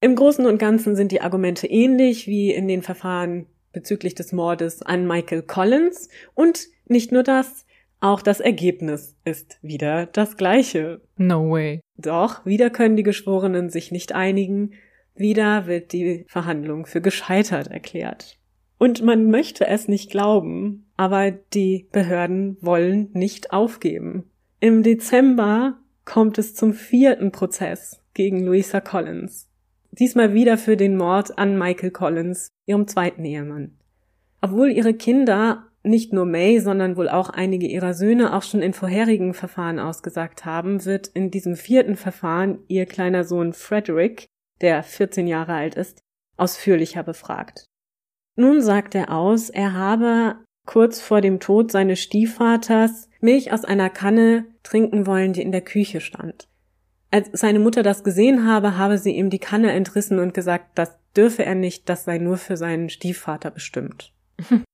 Im 0.00 0.16
Großen 0.16 0.44
und 0.44 0.58
Ganzen 0.58 0.96
sind 0.96 1.12
die 1.12 1.20
Argumente 1.20 1.66
ähnlich 1.66 2.26
wie 2.26 2.52
in 2.52 2.68
den 2.68 2.82
Verfahren 2.82 3.46
bezüglich 3.72 4.14
des 4.14 4.32
Mordes 4.32 4.82
an 4.82 5.06
Michael 5.06 5.42
Collins 5.42 6.08
und 6.34 6.66
nicht 6.86 7.12
nur 7.12 7.22
das, 7.22 7.64
auch 8.02 8.20
das 8.20 8.40
Ergebnis 8.40 9.16
ist 9.24 9.58
wieder 9.62 10.06
das 10.06 10.36
gleiche. 10.36 11.00
No 11.16 11.50
way. 11.50 11.80
Doch, 11.96 12.44
wieder 12.44 12.68
können 12.68 12.96
die 12.96 13.04
Geschworenen 13.04 13.70
sich 13.70 13.92
nicht 13.92 14.12
einigen, 14.12 14.72
wieder 15.14 15.66
wird 15.66 15.92
die 15.92 16.24
Verhandlung 16.28 16.86
für 16.86 17.00
gescheitert 17.00 17.68
erklärt. 17.68 18.38
Und 18.78 19.02
man 19.02 19.30
möchte 19.30 19.68
es 19.68 19.86
nicht 19.86 20.10
glauben, 20.10 20.90
aber 20.96 21.30
die 21.30 21.86
Behörden 21.92 22.56
wollen 22.60 23.10
nicht 23.12 23.52
aufgeben. 23.52 24.24
Im 24.58 24.82
Dezember 24.82 25.78
kommt 26.04 26.38
es 26.38 26.56
zum 26.56 26.72
vierten 26.72 27.30
Prozess 27.30 28.02
gegen 28.14 28.44
Louisa 28.44 28.80
Collins. 28.80 29.48
Diesmal 29.92 30.34
wieder 30.34 30.58
für 30.58 30.76
den 30.76 30.96
Mord 30.96 31.38
an 31.38 31.56
Michael 31.56 31.92
Collins, 31.92 32.48
ihrem 32.66 32.88
zweiten 32.88 33.24
Ehemann. 33.24 33.76
Obwohl 34.40 34.72
ihre 34.72 34.94
Kinder 34.94 35.68
nicht 35.84 36.12
nur 36.12 36.26
May, 36.26 36.60
sondern 36.60 36.96
wohl 36.96 37.08
auch 37.08 37.30
einige 37.30 37.66
ihrer 37.66 37.94
Söhne 37.94 38.34
auch 38.34 38.42
schon 38.42 38.62
in 38.62 38.72
vorherigen 38.72 39.34
Verfahren 39.34 39.78
ausgesagt 39.78 40.44
haben, 40.44 40.84
wird 40.84 41.08
in 41.08 41.30
diesem 41.30 41.56
vierten 41.56 41.96
Verfahren 41.96 42.60
ihr 42.68 42.86
kleiner 42.86 43.24
Sohn 43.24 43.52
Frederick, 43.52 44.26
der 44.60 44.82
14 44.82 45.26
Jahre 45.26 45.54
alt 45.54 45.74
ist, 45.74 46.00
ausführlicher 46.36 47.02
befragt. 47.02 47.66
Nun 48.36 48.62
sagt 48.62 48.94
er 48.94 49.12
aus, 49.12 49.50
er 49.50 49.74
habe 49.74 50.36
kurz 50.66 51.00
vor 51.00 51.20
dem 51.20 51.40
Tod 51.40 51.72
seines 51.72 52.00
Stiefvaters 52.00 53.08
Milch 53.20 53.52
aus 53.52 53.64
einer 53.64 53.90
Kanne 53.90 54.46
trinken 54.62 55.06
wollen, 55.06 55.32
die 55.32 55.42
in 55.42 55.52
der 55.52 55.60
Küche 55.60 56.00
stand. 56.00 56.48
Als 57.10 57.28
seine 57.32 57.58
Mutter 57.58 57.82
das 57.82 58.04
gesehen 58.04 58.46
habe, 58.46 58.78
habe 58.78 58.96
sie 58.98 59.14
ihm 59.14 59.28
die 59.28 59.38
Kanne 59.38 59.72
entrissen 59.72 60.18
und 60.18 60.32
gesagt, 60.32 60.70
das 60.76 60.98
dürfe 61.14 61.44
er 61.44 61.54
nicht, 61.54 61.88
das 61.88 62.04
sei 62.04 62.18
nur 62.18 62.38
für 62.38 62.56
seinen 62.56 62.88
Stiefvater 62.88 63.50
bestimmt. 63.50 64.12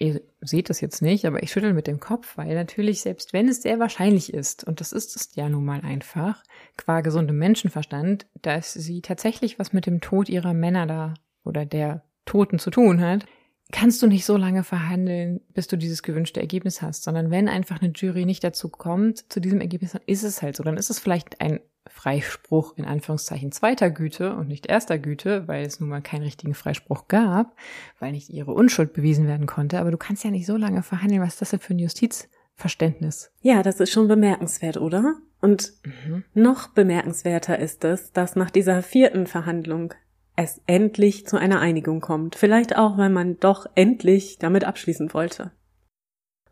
Ihr 0.00 0.20
seht 0.40 0.70
das 0.70 0.80
jetzt 0.80 1.02
nicht, 1.02 1.24
aber 1.24 1.42
ich 1.42 1.50
schüttel 1.50 1.72
mit 1.72 1.86
dem 1.86 1.98
Kopf, 1.98 2.36
weil 2.36 2.54
natürlich, 2.54 3.00
selbst 3.00 3.32
wenn 3.32 3.48
es 3.48 3.62
sehr 3.62 3.80
wahrscheinlich 3.80 4.32
ist, 4.32 4.64
und 4.64 4.80
das 4.80 4.92
ist 4.92 5.16
es 5.16 5.34
ja 5.34 5.48
nun 5.48 5.64
mal 5.64 5.80
einfach, 5.80 6.44
qua 6.76 7.00
gesundem 7.00 7.38
Menschenverstand, 7.38 8.26
dass 8.40 8.72
sie 8.72 9.02
tatsächlich 9.02 9.58
was 9.58 9.72
mit 9.72 9.86
dem 9.86 10.00
Tod 10.00 10.28
ihrer 10.28 10.54
Männer 10.54 10.86
da 10.86 11.14
oder 11.44 11.66
der 11.66 12.04
Toten 12.26 12.58
zu 12.58 12.70
tun 12.70 13.00
hat, 13.00 13.26
kannst 13.72 14.00
du 14.02 14.06
nicht 14.06 14.24
so 14.24 14.36
lange 14.36 14.64
verhandeln, 14.64 15.40
bis 15.52 15.66
du 15.66 15.76
dieses 15.76 16.02
gewünschte 16.02 16.40
Ergebnis 16.40 16.80
hast, 16.80 17.02
sondern 17.02 17.30
wenn 17.30 17.48
einfach 17.48 17.82
eine 17.82 17.92
Jury 17.92 18.24
nicht 18.24 18.44
dazu 18.44 18.68
kommt, 18.68 19.30
zu 19.32 19.40
diesem 19.40 19.60
Ergebnis, 19.60 19.92
dann 19.92 20.02
ist 20.06 20.22
es 20.22 20.42
halt 20.42 20.56
so. 20.56 20.62
Dann 20.62 20.76
ist 20.76 20.90
es 20.90 20.98
vielleicht 20.98 21.40
ein 21.40 21.60
Freispruch 21.98 22.74
in 22.76 22.84
Anführungszeichen 22.84 23.50
zweiter 23.50 23.90
Güte 23.90 24.36
und 24.36 24.46
nicht 24.46 24.66
erster 24.66 25.00
Güte, 25.00 25.48
weil 25.48 25.66
es 25.66 25.80
nun 25.80 25.88
mal 25.88 26.00
keinen 26.00 26.22
richtigen 26.22 26.54
Freispruch 26.54 27.08
gab, 27.08 27.56
weil 27.98 28.12
nicht 28.12 28.30
ihre 28.30 28.52
Unschuld 28.52 28.92
bewiesen 28.92 29.26
werden 29.26 29.46
konnte. 29.46 29.80
Aber 29.80 29.90
du 29.90 29.96
kannst 29.96 30.22
ja 30.22 30.30
nicht 30.30 30.46
so 30.46 30.56
lange 30.56 30.84
verhandeln. 30.84 31.20
Was 31.20 31.34
ist 31.34 31.40
das 31.40 31.50
denn 31.50 31.58
für 31.58 31.74
ein 31.74 31.80
Justizverständnis? 31.80 33.32
Ja, 33.40 33.64
das 33.64 33.80
ist 33.80 33.90
schon 33.90 34.06
bemerkenswert, 34.06 34.76
oder? 34.76 35.16
Und 35.40 35.72
mhm. 35.84 36.22
noch 36.34 36.68
bemerkenswerter 36.68 37.58
ist 37.58 37.84
es, 37.84 38.12
dass 38.12 38.36
nach 38.36 38.50
dieser 38.50 38.84
vierten 38.84 39.26
Verhandlung 39.26 39.92
es 40.36 40.62
endlich 40.66 41.26
zu 41.26 41.36
einer 41.36 41.58
Einigung 41.58 42.00
kommt. 42.00 42.36
Vielleicht 42.36 42.76
auch, 42.76 42.96
weil 42.96 43.10
man 43.10 43.40
doch 43.40 43.66
endlich 43.74 44.38
damit 44.38 44.62
abschließen 44.62 45.12
wollte. 45.14 45.50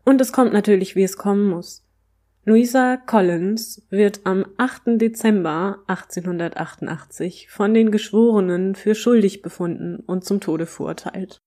Und 0.03 0.19
es 0.19 0.33
kommt 0.33 0.51
natürlich, 0.51 0.97
wie 0.97 1.03
es 1.03 1.15
kommen 1.15 1.47
muss. 1.47 1.86
Louisa 2.49 2.95
Collins 2.95 3.85
wird 3.89 4.21
am 4.23 4.45
8. 4.55 5.01
Dezember 5.01 5.79
1888 5.87 7.49
von 7.49 7.73
den 7.73 7.91
Geschworenen 7.91 8.73
für 8.73 8.95
schuldig 8.95 9.41
befunden 9.41 9.97
und 10.07 10.23
zum 10.23 10.39
Tode 10.39 10.65
verurteilt. 10.65 11.39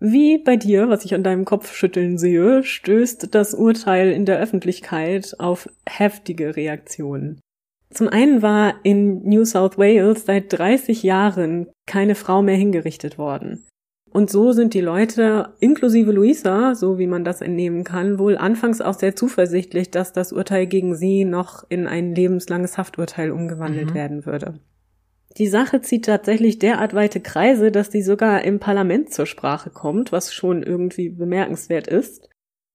Wie 0.00 0.38
bei 0.38 0.56
dir, 0.56 0.88
was 0.88 1.04
ich 1.04 1.14
an 1.14 1.22
deinem 1.22 1.44
Kopf 1.44 1.72
schütteln 1.72 2.18
sehe, 2.18 2.64
stößt 2.64 3.32
das 3.32 3.54
Urteil 3.54 4.10
in 4.10 4.26
der 4.26 4.40
Öffentlichkeit 4.40 5.36
auf 5.38 5.68
heftige 5.88 6.56
Reaktionen. 6.56 7.40
Zum 7.90 8.08
einen 8.08 8.42
war 8.42 8.80
in 8.82 9.22
New 9.22 9.44
South 9.44 9.78
Wales 9.78 10.26
seit 10.26 10.52
30 10.52 11.04
Jahren 11.04 11.68
keine 11.86 12.16
Frau 12.16 12.42
mehr 12.42 12.56
hingerichtet 12.56 13.18
worden. 13.18 13.68
Und 14.12 14.28
so 14.28 14.52
sind 14.52 14.74
die 14.74 14.82
Leute, 14.82 15.54
inklusive 15.58 16.12
Luisa, 16.12 16.74
so 16.74 16.98
wie 16.98 17.06
man 17.06 17.24
das 17.24 17.40
entnehmen 17.40 17.82
kann, 17.82 18.18
wohl 18.18 18.36
anfangs 18.36 18.82
auch 18.82 18.92
sehr 18.92 19.16
zuversichtlich, 19.16 19.90
dass 19.90 20.12
das 20.12 20.32
Urteil 20.32 20.66
gegen 20.66 20.94
sie 20.94 21.24
noch 21.24 21.64
in 21.70 21.86
ein 21.86 22.14
lebenslanges 22.14 22.76
Hafturteil 22.76 23.30
umgewandelt 23.30 23.90
mhm. 23.90 23.94
werden 23.94 24.26
würde. 24.26 24.60
Die 25.38 25.46
Sache 25.46 25.80
zieht 25.80 26.04
tatsächlich 26.04 26.58
derart 26.58 26.92
weite 26.92 27.20
Kreise, 27.20 27.72
dass 27.72 27.88
die 27.88 28.02
sogar 28.02 28.44
im 28.44 28.60
Parlament 28.60 29.14
zur 29.14 29.24
Sprache 29.24 29.70
kommt, 29.70 30.12
was 30.12 30.34
schon 30.34 30.62
irgendwie 30.62 31.08
bemerkenswert 31.08 31.86
ist. 31.86 32.28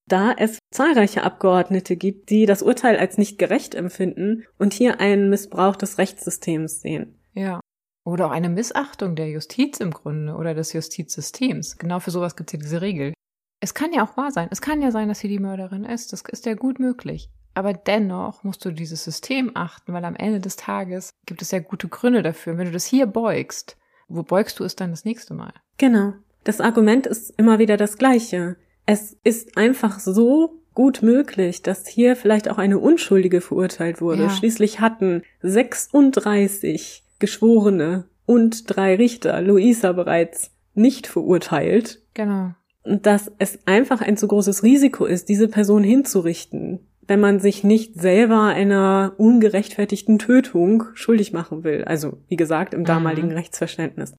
Da 0.10 0.34
es 0.36 0.58
zahlreiche 0.72 1.22
Abgeordnete 1.22 1.98
gibt, 1.98 2.32
die 2.32 2.48
das 2.48 2.64
Urteil 2.64 2.98
als 2.98 3.20
nicht 3.20 3.38
gerecht 3.38 3.76
empfinden 3.76 4.46
und 4.58 4.74
hier 4.74 5.00
einen 5.00 5.30
Missbrauch 5.30 5.76
des 5.76 6.00
Rechtssystems 6.00 6.82
sehen. 6.82 7.20
Ja. 7.34 7.60
Oder 8.08 8.28
auch 8.28 8.32
eine 8.32 8.48
Missachtung 8.48 9.18
der 9.18 9.30
Justiz 9.30 9.82
im 9.82 9.92
Grunde 9.92 10.34
oder 10.36 10.54
des 10.54 10.72
Justizsystems. 10.72 11.78
Genau 11.78 12.00
für 12.00 12.10
sowas 12.10 12.38
gibt 12.38 12.50
es 12.50 12.54
ja 12.54 12.60
diese 12.60 12.82
Regel. 12.82 13.12
Es 13.60 13.74
kann 13.74 13.92
ja 13.92 14.02
auch 14.06 14.16
wahr 14.16 14.32
sein. 14.32 14.48
Es 14.50 14.62
kann 14.62 14.82
ja 14.82 14.92
sein, 14.92 15.10
dass 15.10 15.20
sie 15.20 15.28
die 15.28 15.40
Mörderin 15.40 15.84
ist. 15.84 16.14
Das 16.14 16.24
ist 16.32 16.46
ja 16.46 16.54
gut 16.54 16.80
möglich. 16.80 17.30
Aber 17.54 17.74
dennoch 17.74 18.46
musst 18.46 18.64
du 18.64 18.72
dieses 18.72 19.04
System 19.04 19.52
achten, 19.56 19.92
weil 19.92 20.06
am 20.06 20.16
Ende 20.16 20.40
des 20.40 20.56
Tages 20.56 21.10
gibt 21.26 21.42
es 21.42 21.52
ja 21.52 21.60
gute 21.60 21.90
Gründe 21.90 22.24
dafür. 22.24 22.54
Und 22.54 22.60
wenn 22.60 22.68
du 22.68 22.72
das 22.72 22.86
hier 22.86 23.08
beugst, 23.08 23.76
wo 24.08 24.24
beugst 24.24 24.58
du 24.62 24.64
es 24.64 24.78
dann 24.78 24.92
das 24.92 25.04
nächste 25.04 25.34
Mal? 25.34 25.52
Genau. 25.78 26.14
Das 26.46 26.62
Argument 26.62 27.08
ist 27.08 27.34
immer 27.38 27.60
wieder 27.60 27.76
das 27.76 27.98
gleiche. 27.98 28.56
Es 28.86 29.18
ist 29.26 29.58
einfach 29.58 30.00
so 30.00 30.62
gut 30.74 31.02
möglich, 31.02 31.62
dass 31.62 31.86
hier 31.88 32.16
vielleicht 32.16 32.50
auch 32.50 32.58
eine 32.58 32.80
Unschuldige 32.80 33.42
verurteilt 33.42 34.00
wurde. 34.00 34.24
Ja. 34.24 34.30
Schließlich 34.30 34.80
hatten 34.80 35.24
36 35.42 37.04
Geschworene 37.20 38.06
und 38.26 38.64
drei 38.76 38.96
Richter 38.96 39.42
Luisa 39.42 39.92
bereits 39.92 40.52
nicht 40.74 41.08
verurteilt. 41.08 42.02
Genau. 42.14 42.52
Und 42.84 43.06
dass 43.06 43.32
es 43.40 43.60
einfach 43.66 44.02
ein 44.02 44.18
zu 44.18 44.28
großes 44.28 44.64
Risiko 44.64 45.06
ist, 45.06 45.30
diese 45.30 45.48
Person 45.48 45.84
hinzurichten 45.84 46.80
wenn 47.08 47.20
man 47.20 47.40
sich 47.40 47.64
nicht 47.64 47.96
selber 47.96 48.44
einer 48.44 49.14
ungerechtfertigten 49.18 50.20
Tötung 50.20 50.84
schuldig 50.94 51.34
machen 51.34 51.64
will. 51.64 51.84
Also, 51.86 52.18
wie 52.28 52.36
gesagt, 52.36 52.74
im 52.74 52.86
damaligen 52.86 53.30
mhm. 53.30 53.36
Rechtsverständnis. 53.36 54.16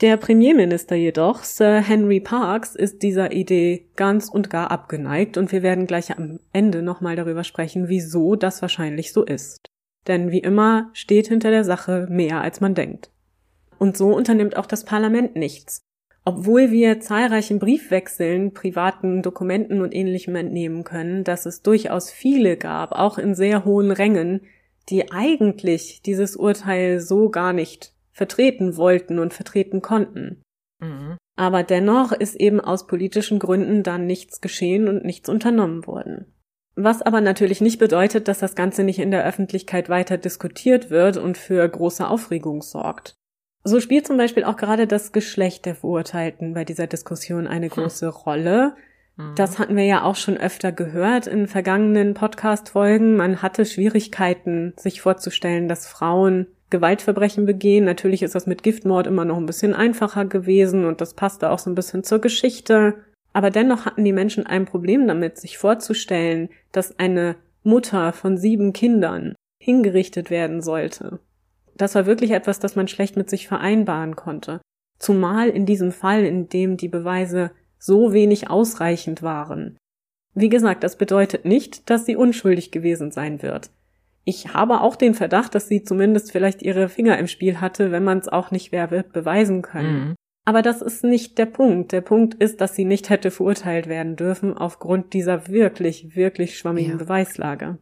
Der 0.00 0.16
Premierminister 0.16 0.96
jedoch, 0.96 1.44
Sir 1.44 1.80
Henry 1.80 2.18
Parkes, 2.18 2.74
ist 2.74 3.02
dieser 3.02 3.32
Idee 3.32 3.88
ganz 3.94 4.28
und 4.28 4.50
gar 4.50 4.70
abgeneigt 4.70 5.36
und 5.36 5.52
wir 5.52 5.62
werden 5.62 5.86
gleich 5.86 6.16
am 6.16 6.40
Ende 6.52 6.82
nochmal 6.82 7.14
darüber 7.14 7.44
sprechen, 7.44 7.88
wieso 7.88 8.34
das 8.34 8.62
wahrscheinlich 8.62 9.12
so 9.12 9.24
ist. 9.24 9.68
Denn 10.06 10.30
wie 10.30 10.40
immer 10.40 10.90
steht 10.92 11.28
hinter 11.28 11.50
der 11.50 11.64
Sache 11.64 12.06
mehr 12.10 12.40
als 12.40 12.60
man 12.60 12.74
denkt. 12.74 13.10
Und 13.78 13.96
so 13.96 14.14
unternimmt 14.14 14.56
auch 14.56 14.66
das 14.66 14.84
Parlament 14.84 15.36
nichts 15.36 15.82
obwohl 16.24 16.70
wir 16.70 17.00
zahlreichen 17.00 17.58
Briefwechseln, 17.58 18.54
privaten 18.54 19.22
Dokumenten 19.22 19.80
und 19.82 19.94
ähnlichem 19.94 20.36
entnehmen 20.36 20.84
können, 20.84 21.24
dass 21.24 21.46
es 21.46 21.62
durchaus 21.62 22.10
viele 22.10 22.56
gab, 22.56 22.92
auch 22.92 23.18
in 23.18 23.34
sehr 23.34 23.64
hohen 23.64 23.90
Rängen, 23.90 24.42
die 24.88 25.10
eigentlich 25.10 26.02
dieses 26.02 26.36
Urteil 26.36 27.00
so 27.00 27.28
gar 27.28 27.52
nicht 27.52 27.94
vertreten 28.12 28.76
wollten 28.76 29.18
und 29.18 29.34
vertreten 29.34 29.82
konnten. 29.82 30.42
Mhm. 30.80 31.16
Aber 31.34 31.62
dennoch 31.62 32.12
ist 32.12 32.36
eben 32.36 32.60
aus 32.60 32.86
politischen 32.86 33.38
Gründen 33.38 33.82
dann 33.82 34.06
nichts 34.06 34.40
geschehen 34.40 34.88
und 34.88 35.04
nichts 35.04 35.28
unternommen 35.28 35.86
worden. 35.86 36.31
Was 36.74 37.02
aber 37.02 37.20
natürlich 37.20 37.60
nicht 37.60 37.78
bedeutet, 37.78 38.28
dass 38.28 38.38
das 38.38 38.54
Ganze 38.54 38.82
nicht 38.82 38.98
in 38.98 39.10
der 39.10 39.26
Öffentlichkeit 39.26 39.88
weiter 39.88 40.16
diskutiert 40.16 40.90
wird 40.90 41.16
und 41.16 41.36
für 41.36 41.68
große 41.68 42.06
Aufregung 42.06 42.62
sorgt. 42.62 43.16
So 43.64 43.78
spielt 43.80 44.06
zum 44.06 44.16
Beispiel 44.16 44.44
auch 44.44 44.56
gerade 44.56 44.86
das 44.86 45.12
Geschlecht 45.12 45.66
der 45.66 45.74
Verurteilten 45.74 46.54
bei 46.54 46.64
dieser 46.64 46.86
Diskussion 46.86 47.46
eine 47.46 47.66
hm. 47.66 47.72
große 47.72 48.06
hm. 48.06 48.14
Rolle. 48.14 48.74
Das 49.36 49.58
hatten 49.58 49.76
wir 49.76 49.84
ja 49.84 50.02
auch 50.02 50.16
schon 50.16 50.38
öfter 50.38 50.72
gehört 50.72 51.26
in 51.26 51.46
vergangenen 51.46 52.14
Podcast-Folgen. 52.14 53.16
Man 53.16 53.42
hatte 53.42 53.66
Schwierigkeiten, 53.66 54.72
sich 54.76 55.02
vorzustellen, 55.02 55.68
dass 55.68 55.86
Frauen 55.86 56.46
Gewaltverbrechen 56.70 57.44
begehen. 57.44 57.84
Natürlich 57.84 58.22
ist 58.22 58.34
das 58.34 58.46
mit 58.46 58.62
Giftmord 58.62 59.06
immer 59.06 59.26
noch 59.26 59.36
ein 59.36 59.46
bisschen 59.46 59.74
einfacher 59.74 60.24
gewesen 60.24 60.86
und 60.86 61.02
das 61.02 61.14
passte 61.14 61.50
auch 61.50 61.58
so 61.58 61.70
ein 61.70 61.74
bisschen 61.74 62.04
zur 62.04 62.20
Geschichte. 62.20 62.94
Aber 63.32 63.50
dennoch 63.50 63.86
hatten 63.86 64.04
die 64.04 64.12
Menschen 64.12 64.46
ein 64.46 64.66
Problem 64.66 65.06
damit, 65.06 65.38
sich 65.38 65.58
vorzustellen, 65.58 66.50
dass 66.70 66.98
eine 66.98 67.36
Mutter 67.62 68.12
von 68.12 68.36
sieben 68.36 68.72
Kindern 68.72 69.34
hingerichtet 69.58 70.30
werden 70.30 70.60
sollte. 70.60 71.20
Das 71.76 71.94
war 71.94 72.06
wirklich 72.06 72.32
etwas, 72.32 72.58
das 72.58 72.76
man 72.76 72.88
schlecht 72.88 73.16
mit 73.16 73.30
sich 73.30 73.48
vereinbaren 73.48 74.16
konnte. 74.16 74.60
Zumal 74.98 75.48
in 75.48 75.66
diesem 75.66 75.92
Fall, 75.92 76.24
in 76.24 76.48
dem 76.48 76.76
die 76.76 76.88
Beweise 76.88 77.52
so 77.78 78.12
wenig 78.12 78.50
ausreichend 78.50 79.22
waren. 79.22 79.78
Wie 80.34 80.48
gesagt, 80.48 80.84
das 80.84 80.96
bedeutet 80.96 81.44
nicht, 81.44 81.90
dass 81.90 82.06
sie 82.06 82.16
unschuldig 82.16 82.70
gewesen 82.70 83.10
sein 83.10 83.42
wird. 83.42 83.70
Ich 84.24 84.54
habe 84.54 84.80
auch 84.80 84.96
den 84.96 85.14
Verdacht, 85.14 85.54
dass 85.54 85.68
sie 85.68 85.82
zumindest 85.82 86.30
vielleicht 86.30 86.62
ihre 86.62 86.88
Finger 86.88 87.18
im 87.18 87.26
Spiel 87.26 87.60
hatte, 87.60 87.90
wenn 87.90 88.04
man 88.04 88.18
es 88.18 88.28
auch 88.28 88.50
nicht 88.50 88.70
wer 88.70 88.90
wird 88.90 89.12
beweisen 89.12 89.62
können. 89.62 90.08
Mhm. 90.08 90.14
Aber 90.44 90.62
das 90.62 90.82
ist 90.82 91.04
nicht 91.04 91.38
der 91.38 91.46
Punkt. 91.46 91.92
Der 91.92 92.00
Punkt 92.00 92.34
ist, 92.34 92.60
dass 92.60 92.74
sie 92.74 92.84
nicht 92.84 93.10
hätte 93.10 93.30
verurteilt 93.30 93.86
werden 93.86 94.16
dürfen 94.16 94.56
aufgrund 94.56 95.12
dieser 95.12 95.48
wirklich, 95.48 96.16
wirklich 96.16 96.58
schwammigen 96.58 96.92
ja. 96.92 96.96
Beweislage. 96.96 97.78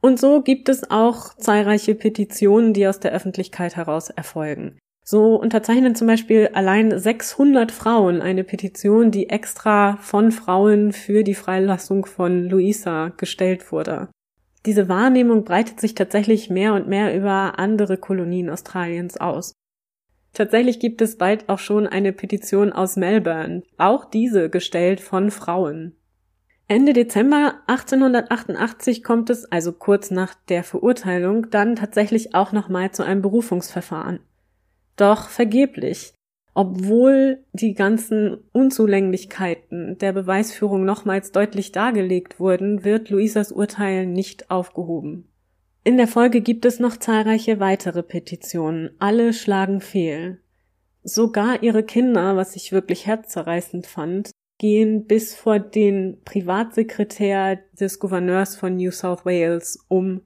Und 0.00 0.18
so 0.18 0.42
gibt 0.42 0.68
es 0.68 0.90
auch 0.90 1.34
zahlreiche 1.34 1.94
Petitionen, 1.94 2.72
die 2.72 2.86
aus 2.86 3.00
der 3.00 3.12
Öffentlichkeit 3.12 3.76
heraus 3.76 4.10
erfolgen. 4.10 4.76
So 5.04 5.36
unterzeichnen 5.36 5.94
zum 5.94 6.06
Beispiel 6.06 6.50
allein 6.52 6.98
600 6.98 7.72
Frauen 7.72 8.20
eine 8.20 8.44
Petition, 8.44 9.10
die 9.10 9.30
extra 9.30 9.96
von 9.96 10.32
Frauen 10.32 10.92
für 10.92 11.24
die 11.24 11.34
Freilassung 11.34 12.04
von 12.04 12.44
Luisa 12.44 13.12
gestellt 13.16 13.72
wurde. 13.72 14.08
Diese 14.66 14.88
Wahrnehmung 14.88 15.44
breitet 15.44 15.80
sich 15.80 15.94
tatsächlich 15.94 16.50
mehr 16.50 16.74
und 16.74 16.88
mehr 16.88 17.16
über 17.16 17.58
andere 17.58 17.96
Kolonien 17.96 18.50
Australiens 18.50 19.16
aus. 19.16 19.54
Tatsächlich 20.38 20.78
gibt 20.78 21.02
es 21.02 21.18
bald 21.18 21.48
auch 21.48 21.58
schon 21.58 21.88
eine 21.88 22.12
Petition 22.12 22.72
aus 22.72 22.94
Melbourne, 22.94 23.64
auch 23.76 24.04
diese 24.04 24.48
gestellt 24.48 25.00
von 25.00 25.32
Frauen. 25.32 25.96
Ende 26.68 26.92
Dezember 26.92 27.54
1888 27.66 29.02
kommt 29.02 29.30
es, 29.30 29.50
also 29.50 29.72
kurz 29.72 30.12
nach 30.12 30.36
der 30.48 30.62
Verurteilung, 30.62 31.50
dann 31.50 31.74
tatsächlich 31.74 32.36
auch 32.36 32.52
nochmal 32.52 32.92
zu 32.92 33.02
einem 33.02 33.20
Berufungsverfahren. 33.20 34.20
Doch 34.94 35.28
vergeblich. 35.28 36.14
Obwohl 36.54 37.42
die 37.52 37.74
ganzen 37.74 38.38
Unzulänglichkeiten 38.52 39.98
der 39.98 40.12
Beweisführung 40.12 40.84
nochmals 40.84 41.32
deutlich 41.32 41.72
dargelegt 41.72 42.38
wurden, 42.38 42.84
wird 42.84 43.10
Luisas 43.10 43.50
Urteil 43.50 44.06
nicht 44.06 44.52
aufgehoben. 44.52 45.28
In 45.88 45.96
der 45.96 46.06
Folge 46.06 46.42
gibt 46.42 46.66
es 46.66 46.80
noch 46.80 46.98
zahlreiche 46.98 47.60
weitere 47.60 48.02
Petitionen. 48.02 48.90
Alle 48.98 49.32
schlagen 49.32 49.80
fehl. 49.80 50.38
Sogar 51.02 51.62
ihre 51.62 51.82
Kinder, 51.82 52.36
was 52.36 52.56
ich 52.56 52.72
wirklich 52.72 53.06
herzzerreißend 53.06 53.86
fand, 53.86 54.30
gehen 54.58 55.06
bis 55.06 55.34
vor 55.34 55.58
den 55.58 56.18
Privatsekretär 56.26 57.60
des 57.80 58.00
Gouverneurs 58.00 58.54
von 58.54 58.76
New 58.76 58.90
South 58.90 59.24
Wales, 59.24 59.82
um 59.88 60.20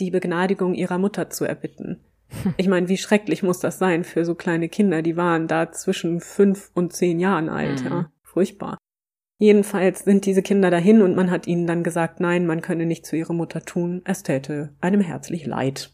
die 0.00 0.10
Begnadigung 0.10 0.74
ihrer 0.74 0.98
Mutter 0.98 1.30
zu 1.30 1.44
erbitten. 1.44 2.00
Ich 2.56 2.66
meine, 2.66 2.88
wie 2.88 2.98
schrecklich 2.98 3.44
muss 3.44 3.60
das 3.60 3.78
sein 3.78 4.02
für 4.02 4.24
so 4.24 4.34
kleine 4.34 4.68
Kinder? 4.68 5.00
Die 5.00 5.16
waren 5.16 5.46
da 5.46 5.70
zwischen 5.70 6.18
fünf 6.18 6.72
und 6.74 6.92
zehn 6.92 7.20
Jahren 7.20 7.48
alt, 7.48 7.84
mhm. 7.84 7.88
ja. 7.88 8.12
Furchtbar. 8.24 8.78
Jedenfalls 9.38 10.00
sind 10.00 10.26
diese 10.26 10.42
Kinder 10.42 10.70
dahin 10.70 11.02
und 11.02 11.16
man 11.16 11.30
hat 11.30 11.46
ihnen 11.46 11.66
dann 11.66 11.82
gesagt, 11.82 12.20
nein, 12.20 12.46
man 12.46 12.60
könne 12.62 12.86
nichts 12.86 13.08
zu 13.08 13.16
ihrer 13.16 13.32
Mutter 13.32 13.64
tun, 13.64 14.02
es 14.04 14.22
täte 14.22 14.70
einem 14.80 15.00
herzlich 15.00 15.44
leid. 15.46 15.90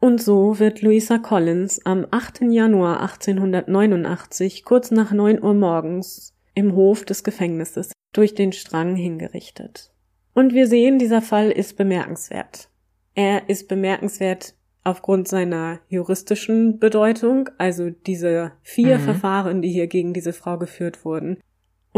Und 0.00 0.22
so 0.22 0.58
wird 0.58 0.82
Louisa 0.82 1.18
Collins 1.18 1.84
am 1.84 2.06
8. 2.10 2.42
Januar 2.42 3.00
1889 3.00 4.64
kurz 4.64 4.90
nach 4.90 5.12
neun 5.12 5.42
Uhr 5.42 5.54
morgens 5.54 6.34
im 6.54 6.74
Hof 6.76 7.04
des 7.04 7.24
Gefängnisses 7.24 7.92
durch 8.12 8.34
den 8.34 8.52
Strang 8.52 8.94
hingerichtet. 8.94 9.92
Und 10.34 10.54
wir 10.54 10.68
sehen, 10.68 10.98
dieser 10.98 11.22
Fall 11.22 11.50
ist 11.50 11.76
bemerkenswert. 11.76 12.68
Er 13.14 13.48
ist 13.48 13.66
bemerkenswert 13.66 14.54
aufgrund 14.84 15.26
seiner 15.26 15.80
juristischen 15.88 16.78
Bedeutung, 16.78 17.50
also 17.58 17.90
diese 17.90 18.52
vier 18.62 18.98
mhm. 18.98 19.02
Verfahren, 19.02 19.62
die 19.62 19.70
hier 19.70 19.88
gegen 19.88 20.14
diese 20.14 20.32
Frau 20.32 20.58
geführt 20.58 21.04
wurden. 21.04 21.38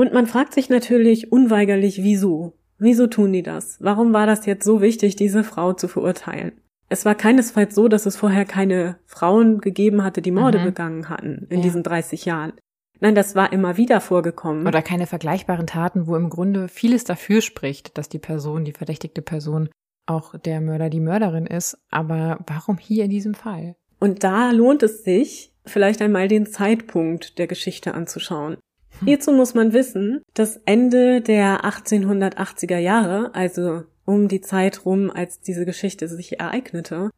Und 0.01 0.15
man 0.15 0.27
fragt 0.27 0.55
sich 0.55 0.71
natürlich 0.71 1.31
unweigerlich, 1.31 2.03
wieso? 2.03 2.55
Wieso 2.79 3.07
tun 3.07 3.35
die 3.35 3.43
das? 3.43 3.77
Warum 3.81 4.15
war 4.15 4.27
das 4.27 4.47
jetzt 4.47 4.65
so 4.65 4.81
wichtig, 4.81 5.15
diese 5.15 5.45
Frau 5.45 5.75
zu 5.75 5.89
verurteilen? 5.89 6.53
Es 6.89 7.05
war 7.05 7.15
keinesfalls 7.15 7.75
so, 7.75 7.87
dass 7.87 8.07
es 8.07 8.17
vorher 8.17 8.47
keine 8.47 8.97
Frauen 9.05 9.59
gegeben 9.59 10.03
hatte, 10.03 10.23
die 10.23 10.31
Morde 10.31 10.61
mhm. 10.61 10.65
begangen 10.65 11.09
hatten 11.11 11.47
in 11.51 11.59
ja. 11.59 11.65
diesen 11.65 11.83
30 11.83 12.25
Jahren. 12.25 12.55
Nein, 13.01 13.15
das 13.15 13.35
war 13.35 13.53
immer 13.53 13.77
wieder 13.77 14.01
vorgekommen. 14.01 14.67
Oder 14.67 14.81
keine 14.81 15.07
vergleichbaren 15.07 15.67
Taten, 15.67 16.07
wo 16.07 16.17
im 16.17 16.31
Grunde 16.31 16.69
vieles 16.69 17.05
dafür 17.05 17.43
spricht, 17.43 17.99
dass 17.99 18.09
die 18.09 18.19
Person, 18.19 18.65
die 18.65 18.73
verdächtigte 18.73 19.21
Person, 19.21 19.69
auch 20.07 20.35
der 20.39 20.63
Mörder, 20.63 20.89
die 20.89 21.01
Mörderin 21.01 21.45
ist. 21.45 21.77
Aber 21.91 22.39
warum 22.47 22.79
hier 22.79 23.05
in 23.05 23.11
diesem 23.11 23.35
Fall? 23.35 23.77
Und 23.99 24.25
da 24.25 24.51
lohnt 24.51 24.83
es 24.83 25.05
sich, 25.05 25.53
vielleicht 25.67 26.01
einmal 26.01 26.27
den 26.27 26.47
Zeitpunkt 26.47 27.39
der 27.39 27.47
Geschichte 27.47 27.93
anzuschauen. 27.93 28.57
Hm. 29.01 29.07
Hierzu 29.07 29.33
muss 29.33 29.55
man 29.55 29.73
wissen, 29.73 30.23
dass 30.35 30.61
Ende 30.67 31.21
der 31.21 31.65
1880er 31.65 32.79
Jahre, 32.79 33.35
also 33.35 33.83
um 34.05 34.29
die 34.29 34.41
Zeit 34.41 34.85
rum, 34.85 35.11
als 35.11 35.41
diese 35.41 35.65
Geschichte 35.65 36.09
sich 36.09 36.41
ereignete, 36.41 37.11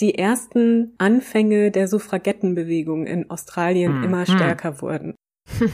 die 0.00 0.16
ersten 0.16 0.94
Anfänge 0.98 1.70
der 1.70 1.86
Suffragettenbewegung 1.88 3.06
in 3.06 3.28
Australien 3.30 3.98
Mhm. 3.98 4.04
immer 4.04 4.26
stärker 4.26 4.80
wurden. 4.82 5.14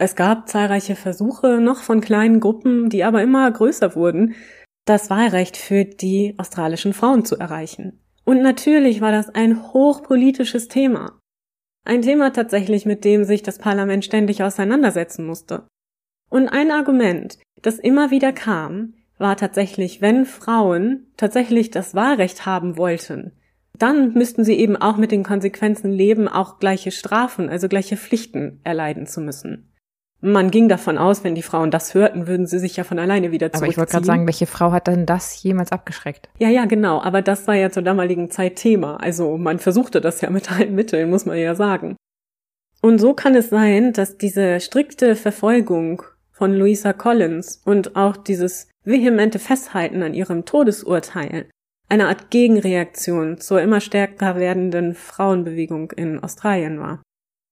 Es 0.00 0.14
gab 0.14 0.48
zahlreiche 0.48 0.94
Versuche 0.94 1.60
noch 1.60 1.82
von 1.82 2.00
kleinen 2.00 2.38
Gruppen, 2.38 2.88
die 2.88 3.02
aber 3.02 3.20
immer 3.20 3.50
größer 3.50 3.96
wurden, 3.96 4.36
das 4.84 5.10
Wahlrecht 5.10 5.56
für 5.56 5.84
die 5.84 6.36
australischen 6.38 6.92
Frauen 6.92 7.24
zu 7.24 7.36
erreichen. 7.36 7.98
Und 8.24 8.40
natürlich 8.40 9.00
war 9.00 9.10
das 9.10 9.28
ein 9.28 9.72
hochpolitisches 9.72 10.68
Thema. 10.68 11.18
Ein 11.88 12.02
Thema 12.02 12.34
tatsächlich, 12.34 12.84
mit 12.84 13.02
dem 13.06 13.24
sich 13.24 13.42
das 13.42 13.56
Parlament 13.56 14.04
ständig 14.04 14.42
auseinandersetzen 14.42 15.24
musste. 15.24 15.66
Und 16.28 16.46
ein 16.48 16.70
Argument, 16.70 17.38
das 17.62 17.78
immer 17.78 18.10
wieder 18.10 18.30
kam, 18.30 18.92
war 19.16 19.38
tatsächlich, 19.38 20.02
wenn 20.02 20.26
Frauen 20.26 21.06
tatsächlich 21.16 21.70
das 21.70 21.94
Wahlrecht 21.94 22.44
haben 22.44 22.76
wollten, 22.76 23.32
dann 23.78 24.12
müssten 24.12 24.44
sie 24.44 24.58
eben 24.58 24.76
auch 24.76 24.98
mit 24.98 25.12
den 25.12 25.22
Konsequenzen 25.24 25.90
leben, 25.90 26.28
auch 26.28 26.58
gleiche 26.58 26.90
Strafen, 26.90 27.48
also 27.48 27.68
gleiche 27.68 27.96
Pflichten 27.96 28.60
erleiden 28.64 29.06
zu 29.06 29.22
müssen. 29.22 29.72
Man 30.20 30.50
ging 30.50 30.68
davon 30.68 30.98
aus, 30.98 31.22
wenn 31.22 31.36
die 31.36 31.42
Frauen 31.42 31.70
das 31.70 31.94
hörten, 31.94 32.26
würden 32.26 32.46
sie 32.46 32.58
sich 32.58 32.76
ja 32.76 32.82
von 32.82 32.98
alleine 32.98 33.30
wieder 33.30 33.52
zurückziehen. 33.52 33.62
Aber 33.62 33.70
ich 33.70 33.78
wollte 33.78 33.92
gerade 33.92 34.06
sagen, 34.06 34.26
welche 34.26 34.46
Frau 34.46 34.72
hat 34.72 34.88
denn 34.88 35.06
das 35.06 35.40
jemals 35.42 35.70
abgeschreckt? 35.70 36.28
Ja, 36.38 36.48
ja, 36.48 36.64
genau. 36.64 37.00
Aber 37.00 37.22
das 37.22 37.46
war 37.46 37.54
ja 37.54 37.70
zur 37.70 37.84
damaligen 37.84 38.30
Zeit 38.30 38.56
Thema. 38.56 38.96
Also 38.96 39.36
man 39.38 39.60
versuchte 39.60 40.00
das 40.00 40.20
ja 40.20 40.30
mit 40.30 40.50
allen 40.50 40.74
Mitteln, 40.74 41.10
muss 41.10 41.24
man 41.24 41.38
ja 41.38 41.54
sagen. 41.54 41.96
Und 42.80 42.98
so 42.98 43.14
kann 43.14 43.34
es 43.34 43.50
sein, 43.50 43.92
dass 43.92 44.18
diese 44.18 44.60
strikte 44.60 45.14
Verfolgung 45.14 46.02
von 46.32 46.52
Louisa 46.52 46.92
Collins 46.92 47.60
und 47.64 47.96
auch 47.96 48.16
dieses 48.16 48.68
vehemente 48.84 49.38
Festhalten 49.38 50.02
an 50.02 50.14
ihrem 50.14 50.44
Todesurteil 50.44 51.48
eine 51.88 52.08
Art 52.08 52.30
Gegenreaktion 52.30 53.38
zur 53.38 53.60
immer 53.60 53.80
stärker 53.80 54.36
werdenden 54.36 54.94
Frauenbewegung 54.94 55.92
in 55.92 56.22
Australien 56.22 56.80
war. 56.80 57.02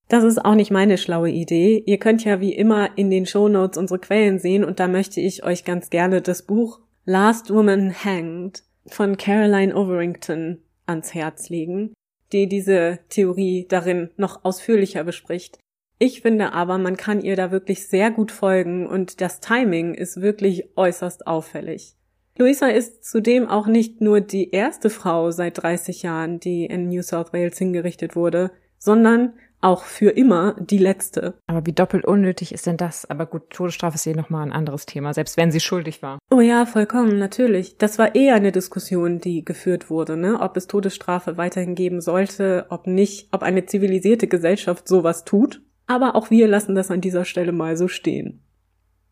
Das 0.09 0.23
ist 0.23 0.45
auch 0.45 0.55
nicht 0.55 0.71
meine 0.71 0.99
schlaue 0.99 1.31
Idee. 1.31 1.83
Ihr 1.85 1.99
könnt 1.99 2.25
ja 2.25 2.41
wie 2.41 2.55
immer 2.55 2.97
in 2.97 3.11
den 3.11 3.27
Shownotes 3.27 3.77
unsere 3.77 3.99
Quellen 3.99 4.39
sehen 4.39 4.65
und 4.65 4.79
da 4.79 4.87
möchte 4.87 5.21
ich 5.21 5.45
euch 5.45 5.65
ganz 5.65 5.91
gerne 5.91 6.23
das 6.23 6.43
Buch 6.43 6.81
Last 7.05 7.53
Woman 7.53 7.93
Hanged 8.05 8.63
von 8.87 9.17
Caroline 9.17 9.75
Overington 9.75 10.59
ans 10.87 11.13
Herz 11.15 11.49
legen, 11.49 11.93
die 12.33 12.49
diese 12.49 13.01
Theorie 13.09 13.67
darin 13.69 14.11
noch 14.17 14.45
ausführlicher 14.45 15.03
bespricht. 15.03 15.59
Ich 15.99 16.21
finde 16.21 16.53
aber, 16.53 16.79
man 16.79 16.97
kann 16.97 17.23
ihr 17.23 17.37
da 17.37 17.51
wirklich 17.51 17.89
sehr 17.89 18.11
gut 18.11 18.31
folgen 18.31 18.87
und 18.87 19.21
das 19.21 19.41
Timing 19.41 19.95
ist 19.95 20.21
wirklich 20.21 20.69
äußerst 20.77 21.27
auffällig. 21.27 21.95
Louisa 22.39 22.69
ist 22.69 23.05
zudem 23.05 23.49
auch 23.49 23.67
nicht 23.67 24.03
nur 24.03 24.21
die 24.21 24.51
erste 24.51 24.91
Frau 24.91 25.31
seit 25.31 25.63
30 25.63 26.03
Jahren, 26.03 26.39
die 26.39 26.67
in 26.67 26.89
New 26.89 27.03
South 27.03 27.33
Wales 27.33 27.57
hingerichtet 27.57 28.15
wurde, 28.15 28.51
sondern 28.79 29.33
auch 29.61 29.85
für 29.85 30.11
immer 30.11 30.55
die 30.59 30.79
letzte. 30.79 31.35
Aber 31.47 31.67
wie 31.67 31.73
doppelt 31.73 32.05
unnötig 32.05 32.53
ist 32.53 32.67
denn 32.67 32.77
das? 32.77 33.09
Aber 33.09 33.27
gut, 33.27 33.51
Todesstrafe 33.51 33.97
ist 33.97 34.05
hier 34.05 34.17
nochmal 34.17 34.47
ein 34.47 34.53
anderes 34.53 34.87
Thema, 34.87 35.15
selbst 35.15 35.37
wenn 35.37 35.51
sie 35.51 35.61
schuldig 35.61 36.03
war. 36.03 36.19
Oh 36.31 36.41
ja, 36.41 36.67
vollkommen, 36.67 37.19
natürlich. 37.19 37.77
Das 37.79 37.99
war 37.99 38.15
eher 38.15 38.35
eine 38.35 38.53
Diskussion, 38.53 39.19
die 39.21 39.45
geführt 39.45 39.91
wurde, 39.91 40.17
ne? 40.17 40.41
Ob 40.41 40.57
es 40.57 40.67
Todesstrafe 40.67 41.37
weiterhin 41.37 41.75
geben 41.75 42.01
sollte, 42.01 42.67
ob 42.71 42.87
nicht, 42.87 43.29
ob 43.33 43.43
eine 43.43 43.67
zivilisierte 43.67 44.29
Gesellschaft 44.29 44.89
sowas 44.89 45.25
tut. 45.25 45.63
Aber 45.87 46.15
auch 46.17 46.31
wir 46.31 46.49
lassen 46.49 46.75
das 46.75 46.91
an 46.91 47.01
dieser 47.01 47.25
Stelle 47.25 47.53
mal 47.53 47.77
so 47.77 47.89
stehen. 47.89 48.43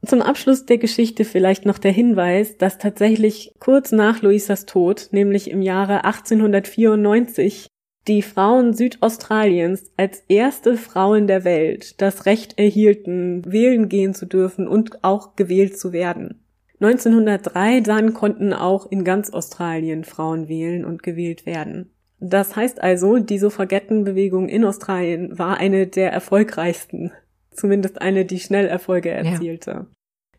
Zum 0.05 0.21
Abschluss 0.21 0.67
der 0.67 0.79
Geschichte 0.79 1.25
vielleicht 1.25 1.65
noch 1.65 1.79
der 1.79 1.93
Hinweis, 1.93 2.59
dass 2.59 2.79
tatsächlich 2.79 3.53
kurz 3.59 3.91
nach 3.91 4.21
Louisas 4.21 4.67
Tod, 4.67 5.09
nämlich 5.13 5.51
im 5.51 5.63
Jahre 5.63 6.05
1894, 6.05 7.69
die 8.07 8.23
Frauen 8.23 8.75
Südaustraliens 8.75 9.91
als 9.97 10.23
erste 10.29 10.77
Frauen 10.77 11.27
der 11.27 11.45
Welt 11.45 12.01
das 12.03 12.27
Recht 12.27 12.59
erhielten, 12.59 13.43
wählen 13.51 13.89
gehen 13.89 14.15
zu 14.15 14.27
dürfen 14.27 14.69
und 14.69 15.03
auch 15.03 15.37
gewählt 15.37 15.79
zu 15.79 15.93
werden. 15.93 16.45
1903 16.81 17.81
dann 17.81 18.13
konnten 18.13 18.53
auch 18.53 18.91
in 18.91 19.05
ganz 19.05 19.31
Australien 19.31 20.05
Frauen 20.05 20.49
wählen 20.49 20.85
und 20.85 21.03
gewählt 21.03 21.47
werden. 21.47 21.91
Das 22.21 22.57
heißt 22.57 22.83
also, 22.83 23.19
die 23.19 23.39
Suffragettenbewegung 23.39 24.49
in 24.49 24.65
Australien 24.65 25.39
war 25.39 25.59
eine 25.59 25.87
der 25.87 26.13
erfolgreichsten, 26.13 27.13
zumindest 27.53 28.03
eine, 28.03 28.25
die 28.25 28.39
schnell 28.39 28.67
Erfolge 28.67 29.11
erzielte. 29.11 29.71
Ja. 29.71 29.87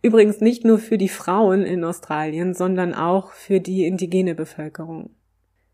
Übrigens 0.01 0.39
nicht 0.39 0.65
nur 0.65 0.77
für 0.77 0.99
die 0.99 1.09
Frauen 1.09 1.63
in 1.63 1.83
Australien, 1.83 2.53
sondern 2.53 2.93
auch 2.93 3.31
für 3.31 3.59
die 3.59 3.85
indigene 3.85 4.35
Bevölkerung. 4.35 5.09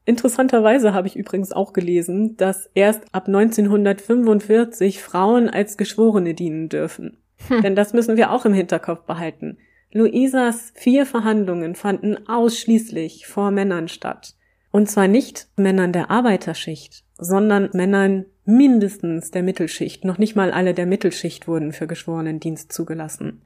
Interessanterweise 0.05 0.93
habe 0.93 1.07
ich 1.07 1.15
übrigens 1.15 1.51
auch 1.51 1.73
gelesen, 1.73 2.35
dass 2.37 2.69
erst 2.73 3.03
ab 3.11 3.27
1945 3.27 5.01
Frauen 5.01 5.49
als 5.49 5.77
Geschworene 5.77 6.33
dienen 6.33 6.69
dürfen. 6.69 7.17
Hm. 7.47 7.61
Denn 7.61 7.75
das 7.75 7.93
müssen 7.93 8.17
wir 8.17 8.31
auch 8.31 8.45
im 8.45 8.53
Hinterkopf 8.53 9.03
behalten. 9.05 9.57
Luisas 9.91 10.71
vier 10.75 11.05
Verhandlungen 11.05 11.75
fanden 11.75 12.27
ausschließlich 12.27 13.27
vor 13.27 13.51
Männern 13.51 13.87
statt. 13.89 14.35
Und 14.71 14.89
zwar 14.89 15.07
nicht 15.07 15.49
Männern 15.57 15.91
der 15.91 16.09
Arbeiterschicht, 16.09 17.03
sondern 17.17 17.69
Männern 17.73 18.25
mindestens 18.45 19.31
der 19.31 19.43
Mittelschicht. 19.43 20.05
Noch 20.05 20.17
nicht 20.17 20.35
mal 20.35 20.51
alle 20.51 20.73
der 20.73 20.85
Mittelschicht 20.85 21.47
wurden 21.47 21.73
für 21.73 21.87
Geschworenendienst 21.87 22.71
zugelassen. 22.71 23.41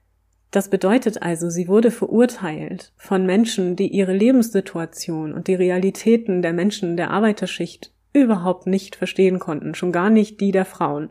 Das 0.50 0.70
bedeutet 0.70 1.22
also, 1.22 1.50
sie 1.50 1.68
wurde 1.68 1.90
verurteilt 1.90 2.92
von 2.96 3.26
Menschen, 3.26 3.76
die 3.76 3.88
ihre 3.88 4.14
Lebenssituation 4.14 5.32
und 5.32 5.48
die 5.48 5.54
Realitäten 5.54 6.40
der 6.42 6.52
Menschen 6.52 6.96
der 6.96 7.10
Arbeiterschicht 7.10 7.92
überhaupt 8.12 8.66
nicht 8.66 8.96
verstehen 8.96 9.38
konnten, 9.38 9.74
schon 9.74 9.92
gar 9.92 10.08
nicht 10.08 10.40
die 10.40 10.52
der 10.52 10.64
Frauen. 10.64 11.10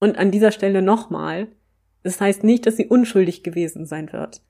Und 0.00 0.18
an 0.18 0.30
dieser 0.30 0.52
Stelle 0.52 0.82
nochmal, 0.82 1.48
das 2.02 2.20
heißt 2.20 2.44
nicht, 2.44 2.66
dass 2.66 2.76
sie 2.76 2.86
unschuldig 2.86 3.42
gewesen 3.42 3.86
sein 3.86 4.12
wird. 4.12 4.42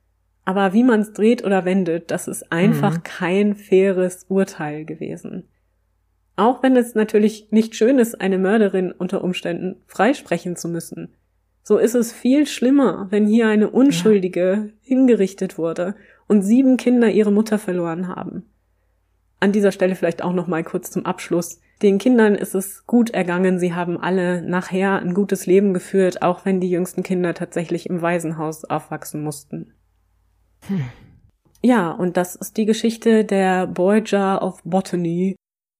Aber 0.43 0.73
wie 0.73 0.83
man 0.83 0.99
es 0.99 1.13
dreht 1.13 1.43
oder 1.43 1.65
wendet, 1.65 2.11
das 2.11 2.27
ist 2.27 2.51
einfach 2.51 2.97
mhm. 2.97 3.03
kein 3.03 3.55
faires 3.55 4.25
Urteil 4.29 4.85
gewesen. 4.85 5.47
Auch 6.35 6.61
wenn 6.61 6.75
es 6.75 6.93
natürlich 6.95 7.51
nicht 7.51 7.75
schön 7.75 7.97
ist, 7.97 8.19
eine 8.21 8.37
Mörderin 8.37 8.91
unter 8.91 9.23
Umständen 9.23 9.81
freisprechen 9.87 10.55
zu 10.55 10.67
müssen. 10.67 11.15
So 11.67 11.79
ist 11.79 11.95
es 11.95 12.13
viel 12.13 12.45
schlimmer, 12.45 13.07
wenn 13.09 13.25
hier 13.25 13.47
eine 13.47 13.71
Unschuldige 13.71 14.67
ja. 14.67 14.73
hingerichtet 14.83 15.57
wurde 15.57 15.95
und 16.27 16.43
sieben 16.43 16.77
Kinder 16.77 17.09
ihre 17.09 17.31
Mutter 17.31 17.57
verloren 17.57 18.07
haben. 18.07 18.43
An 19.39 19.51
dieser 19.51 19.71
Stelle 19.71 19.95
vielleicht 19.95 20.23
auch 20.23 20.33
noch 20.33 20.45
mal 20.45 20.63
kurz 20.63 20.91
zum 20.91 21.07
Abschluss. 21.07 21.59
Den 21.81 21.97
Kindern 21.97 22.35
ist 22.35 22.53
es 22.53 22.85
gut 22.85 23.09
ergangen. 23.09 23.57
Sie 23.57 23.73
haben 23.73 23.97
alle 23.97 24.43
nachher 24.43 24.99
ein 24.99 25.15
gutes 25.15 25.47
Leben 25.47 25.73
geführt, 25.73 26.21
auch 26.21 26.45
wenn 26.45 26.61
die 26.61 26.69
jüngsten 26.69 27.01
Kinder 27.01 27.33
tatsächlich 27.33 27.89
im 27.89 27.99
Waisenhaus 27.99 28.63
aufwachsen 28.65 29.23
mussten. 29.23 29.73
Hm. 30.67 30.85
Ja, 31.63 31.89
und 31.89 32.15
das 32.15 32.35
ist 32.35 32.57
die 32.57 32.67
Geschichte 32.67 33.25
der 33.25 33.75
Voyager 33.75 34.43
of 34.43 34.61
Botany, 34.63 35.35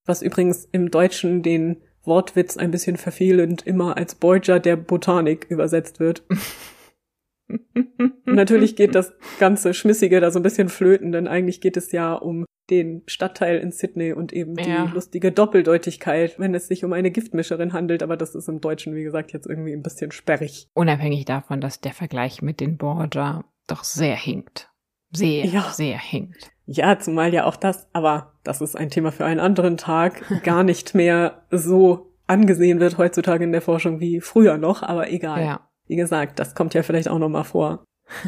was 0.08 0.24
übrigens 0.24 0.68
im 0.72 0.90
Deutschen 0.90 1.44
den 1.44 1.78
Wortwitz 2.08 2.58
ein 2.58 2.72
bisschen 2.72 2.98
verfehlend 2.98 3.66
immer 3.66 3.98
als 3.98 4.18
Voyager 4.22 4.60
der 4.60 4.76
Botanik 4.76 5.46
übersetzt 5.50 6.00
wird. 6.00 6.24
Natürlich 8.26 8.76
geht 8.76 8.96
das 8.96 9.14
ganze 9.40 9.74
Schmissige 9.74 10.20
da 10.20 10.32
so 10.32 10.40
ein 10.40 10.44
bisschen 10.44 10.70
flöten, 10.70 11.12
denn 11.12 11.28
eigentlich 11.28 11.62
geht 11.62 11.78
es 11.78 11.92
ja 11.92 12.14
um 12.14 12.46
den 12.72 13.04
Stadtteil 13.06 13.60
in 13.60 13.72
Sydney 13.72 14.14
und 14.14 14.34
eben 14.34 14.56
die 14.56 14.68
Ja. 14.70 14.86
lustige 14.92 15.32
Doppeldeutigkeit, 15.32 16.40
wenn 16.40 16.56
es 16.56 16.68
sich 16.68 16.84
um 16.84 16.94
eine 16.94 17.12
Giftmischerin 17.12 17.74
handelt, 17.74 18.02
aber 18.02 18.18
das 18.18 18.34
ist 18.34 18.50
im 18.50 18.60
Deutschen, 18.60 18.96
wie 18.96 19.04
gesagt, 19.04 19.34
jetzt 19.34 19.46
irgendwie 19.46 19.74
ein 19.74 19.84
bisschen 19.84 20.12
sperrig. 20.12 20.68
Unabhängig 20.74 21.26
davon, 21.26 21.62
dass 21.62 21.80
der 21.82 21.94
Vergleich 21.94 22.42
mit 22.42 22.60
den 22.60 22.78
Borgia 22.78 23.46
doch 23.68 23.84
sehr 23.84 24.16
hinkt. 24.16 24.72
Sehr, 25.18 25.46
Ja. 25.46 25.62
sehr 25.72 25.98
hinkt. 25.98 26.52
Ja, 26.68 26.98
zumal 27.00 27.34
ja 27.34 27.46
auch 27.46 27.56
das, 27.58 27.88
aber 27.94 28.34
das 28.44 28.62
ist 28.62 28.76
ein 28.76 28.90
Thema 28.90 29.12
für 29.12 29.26
einen 29.26 29.40
anderen 29.40 29.78
Tag, 29.78 30.22
gar 30.44 30.64
nicht 30.64 30.96
mehr 30.96 31.44
so 31.52 32.12
angesehen 32.28 32.80
wird 32.80 32.98
heutzutage 32.98 33.44
in 33.44 33.52
der 33.52 33.62
Forschung 33.62 34.00
wie 34.00 34.20
früher 34.20 34.58
noch, 34.58 34.82
aber 34.82 35.12
egal. 35.12 35.44
Ja, 35.44 35.60
Wie 35.88 35.96
gesagt, 35.96 36.40
das 36.40 36.56
kommt 36.56 36.74
ja 36.74 36.82
vielleicht 36.82 37.08
auch 37.08 37.20
noch 37.20 37.30
mal 37.30 37.44
vor. 37.44 37.84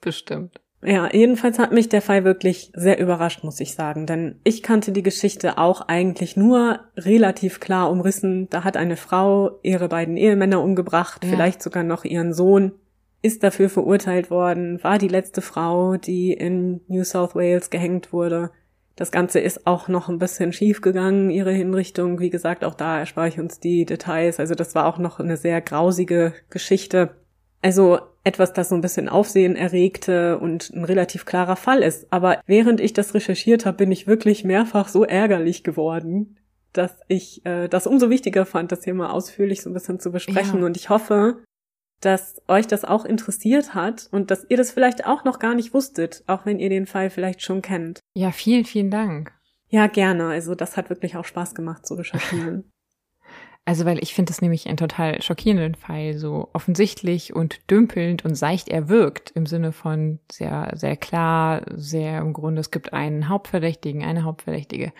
bestimmt. 0.00 0.60
Ja, 0.80 1.08
jedenfalls 1.12 1.58
hat 1.58 1.72
mich 1.72 1.88
der 1.88 2.02
Fall 2.02 2.22
wirklich 2.22 2.70
sehr 2.74 3.00
überrascht, 3.00 3.42
muss 3.42 3.58
ich 3.58 3.74
sagen, 3.74 4.06
denn 4.06 4.40
ich 4.44 4.62
kannte 4.62 4.92
die 4.92 5.02
Geschichte 5.02 5.58
auch 5.58 5.80
eigentlich 5.88 6.36
nur 6.36 6.78
relativ 6.96 7.58
klar 7.58 7.90
umrissen. 7.90 8.48
Da 8.50 8.62
hat 8.62 8.76
eine 8.76 8.96
Frau 8.96 9.58
ihre 9.64 9.88
beiden 9.88 10.16
Ehemänner 10.16 10.62
umgebracht, 10.62 11.24
Ja. 11.24 11.30
vielleicht 11.30 11.62
sogar 11.62 11.82
noch 11.82 12.04
ihren 12.04 12.32
Sohn, 12.32 12.72
ist 13.22 13.42
dafür 13.42 13.68
verurteilt 13.68 14.30
worden, 14.30 14.82
war 14.82 14.98
die 14.98 15.08
letzte 15.08 15.40
Frau, 15.40 15.96
die 15.96 16.32
in 16.32 16.80
New 16.88 17.04
South 17.04 17.34
Wales 17.34 17.70
gehängt 17.70 18.12
wurde. 18.12 18.50
Das 18.94 19.10
Ganze 19.12 19.38
ist 19.38 19.66
auch 19.66 19.88
noch 19.88 20.08
ein 20.08 20.18
bisschen 20.18 20.52
schief 20.52 20.80
gegangen, 20.80 21.30
ihre 21.30 21.52
Hinrichtung. 21.52 22.18
Wie 22.18 22.30
gesagt, 22.30 22.64
auch 22.64 22.74
da 22.74 22.98
erspare 22.98 23.28
ich 23.28 23.38
uns 23.38 23.60
die 23.60 23.84
Details. 23.84 24.40
Also 24.40 24.54
das 24.54 24.74
war 24.74 24.86
auch 24.86 24.98
noch 24.98 25.20
eine 25.20 25.36
sehr 25.36 25.60
grausige 25.60 26.32
Geschichte. 26.50 27.10
Also 27.62 28.00
etwas, 28.24 28.52
das 28.52 28.68
so 28.68 28.74
ein 28.74 28.80
bisschen 28.80 29.08
Aufsehen 29.08 29.56
erregte 29.56 30.38
und 30.38 30.70
ein 30.70 30.84
relativ 30.84 31.26
klarer 31.26 31.56
Fall 31.56 31.82
ist. 31.82 32.12
Aber 32.12 32.40
während 32.46 32.80
ich 32.80 32.92
das 32.92 33.14
recherchiert 33.14 33.66
habe, 33.66 33.76
bin 33.76 33.92
ich 33.92 34.06
wirklich 34.06 34.44
mehrfach 34.44 34.88
so 34.88 35.04
ärgerlich 35.04 35.64
geworden, 35.64 36.36
dass 36.72 36.98
ich 37.08 37.44
äh, 37.46 37.68
das 37.68 37.86
umso 37.86 38.10
wichtiger 38.10 38.46
fand, 38.46 38.72
das 38.72 38.84
hier 38.84 38.94
mal 38.94 39.10
ausführlich 39.10 39.62
so 39.62 39.70
ein 39.70 39.74
bisschen 39.74 40.00
zu 40.00 40.12
besprechen. 40.12 40.60
Ja. 40.60 40.66
Und 40.66 40.76
ich 40.76 40.90
hoffe, 40.90 41.38
dass 42.00 42.40
euch 42.48 42.66
das 42.66 42.84
auch 42.84 43.04
interessiert 43.04 43.74
hat 43.74 44.08
und 44.12 44.30
dass 44.30 44.46
ihr 44.48 44.56
das 44.56 44.70
vielleicht 44.70 45.06
auch 45.06 45.24
noch 45.24 45.38
gar 45.38 45.54
nicht 45.54 45.74
wusstet, 45.74 46.22
auch 46.26 46.46
wenn 46.46 46.58
ihr 46.58 46.68
den 46.68 46.86
Fall 46.86 47.10
vielleicht 47.10 47.42
schon 47.42 47.62
kennt. 47.62 48.00
Ja, 48.14 48.30
vielen, 48.32 48.64
vielen 48.64 48.90
Dank. 48.90 49.32
Ja, 49.68 49.86
gerne. 49.86 50.28
Also 50.28 50.54
das 50.54 50.76
hat 50.76 50.90
wirklich 50.90 51.16
auch 51.16 51.24
Spaß 51.24 51.54
gemacht 51.54 51.86
zu 51.86 51.94
recherchieren. 51.94 52.70
Also, 53.68 53.84
weil 53.84 54.02
ich 54.02 54.14
finde 54.14 54.32
es 54.32 54.40
nämlich 54.40 54.66
einen 54.66 54.78
total 54.78 55.20
schockierenden 55.20 55.74
Fall, 55.74 56.16
so 56.16 56.48
offensichtlich 56.54 57.36
und 57.36 57.70
dümpelnd 57.70 58.24
und 58.24 58.34
seicht 58.34 58.70
er 58.70 58.88
wirkt, 58.88 59.30
im 59.32 59.44
Sinne 59.44 59.72
von 59.72 60.20
sehr, 60.32 60.72
sehr 60.74 60.96
klar, 60.96 61.66
sehr 61.74 62.20
im 62.20 62.32
Grunde, 62.32 62.62
es 62.62 62.70
gibt 62.70 62.94
einen 62.94 63.28
Hauptverdächtigen, 63.28 64.02
eine 64.02 64.24
Hauptverdächtige. 64.24 64.94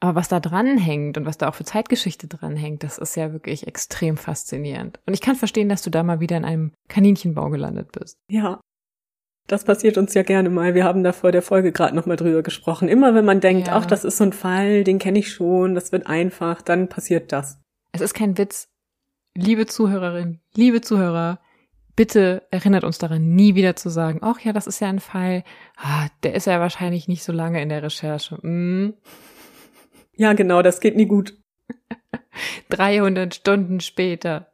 Aber 0.00 0.14
was 0.14 0.28
da 0.28 0.40
dranhängt 0.40 1.18
und 1.18 1.26
was 1.26 1.36
da 1.38 1.48
auch 1.48 1.54
für 1.54 1.64
Zeitgeschichte 1.64 2.26
dranhängt, 2.26 2.82
das 2.82 2.96
ist 2.98 3.16
ja 3.16 3.32
wirklich 3.32 3.66
extrem 3.66 4.16
faszinierend. 4.16 4.98
Und 5.06 5.12
ich 5.12 5.20
kann 5.20 5.36
verstehen, 5.36 5.68
dass 5.68 5.82
du 5.82 5.90
da 5.90 6.02
mal 6.02 6.20
wieder 6.20 6.38
in 6.38 6.44
einem 6.46 6.72
Kaninchenbau 6.88 7.50
gelandet 7.50 7.92
bist. 7.92 8.16
ja. 8.28 8.60
Das 9.46 9.64
passiert 9.64 9.98
uns 9.98 10.14
ja 10.14 10.22
gerne 10.22 10.48
mal. 10.48 10.74
Wir 10.76 10.84
haben 10.84 11.02
da 11.02 11.12
vor 11.12 11.32
der 11.32 11.42
Folge 11.42 11.72
gerade 11.72 11.96
noch 11.96 12.06
mal 12.06 12.14
drüber 12.14 12.40
gesprochen. 12.44 12.88
Immer 12.88 13.16
wenn 13.16 13.24
man 13.24 13.40
denkt, 13.40 13.66
Ja. 13.66 13.74
ach, 13.78 13.86
das 13.86 14.04
ist 14.04 14.18
so 14.18 14.22
ein 14.24 14.32
Fall, 14.32 14.84
den 14.84 15.00
kenne 15.00 15.18
ich 15.18 15.32
schon, 15.32 15.74
das 15.74 15.90
wird 15.90 16.06
einfach, 16.06 16.62
dann 16.62 16.88
passiert 16.88 17.32
das. 17.32 17.58
Es 17.90 18.00
ist 18.00 18.14
kein 18.14 18.38
Witz. 18.38 18.68
Liebe 19.36 19.66
Zuhörerin, 19.66 20.38
liebe 20.54 20.82
Zuhörer, 20.82 21.40
bitte 21.96 22.46
erinnert 22.52 22.84
uns 22.84 22.98
daran, 22.98 23.34
nie 23.34 23.56
wieder 23.56 23.74
zu 23.74 23.88
sagen, 23.88 24.20
ach 24.22 24.38
ja, 24.40 24.52
das 24.52 24.68
ist 24.68 24.78
ja 24.80 24.88
ein 24.88 25.00
Fall, 25.00 25.42
ah, 25.76 26.06
der 26.22 26.34
ist 26.34 26.46
ja 26.46 26.60
wahrscheinlich 26.60 27.08
nicht 27.08 27.24
so 27.24 27.32
lange 27.32 27.60
in 27.60 27.70
der 27.70 27.82
Recherche. 27.82 28.36
Mm, 28.46 28.94
Ja, 30.20 30.34
genau, 30.34 30.60
das 30.60 30.80
geht 30.80 30.96
nie 30.96 31.06
gut. 31.06 31.34
300 32.68 33.34
Stunden 33.34 33.80
später. 33.80 34.52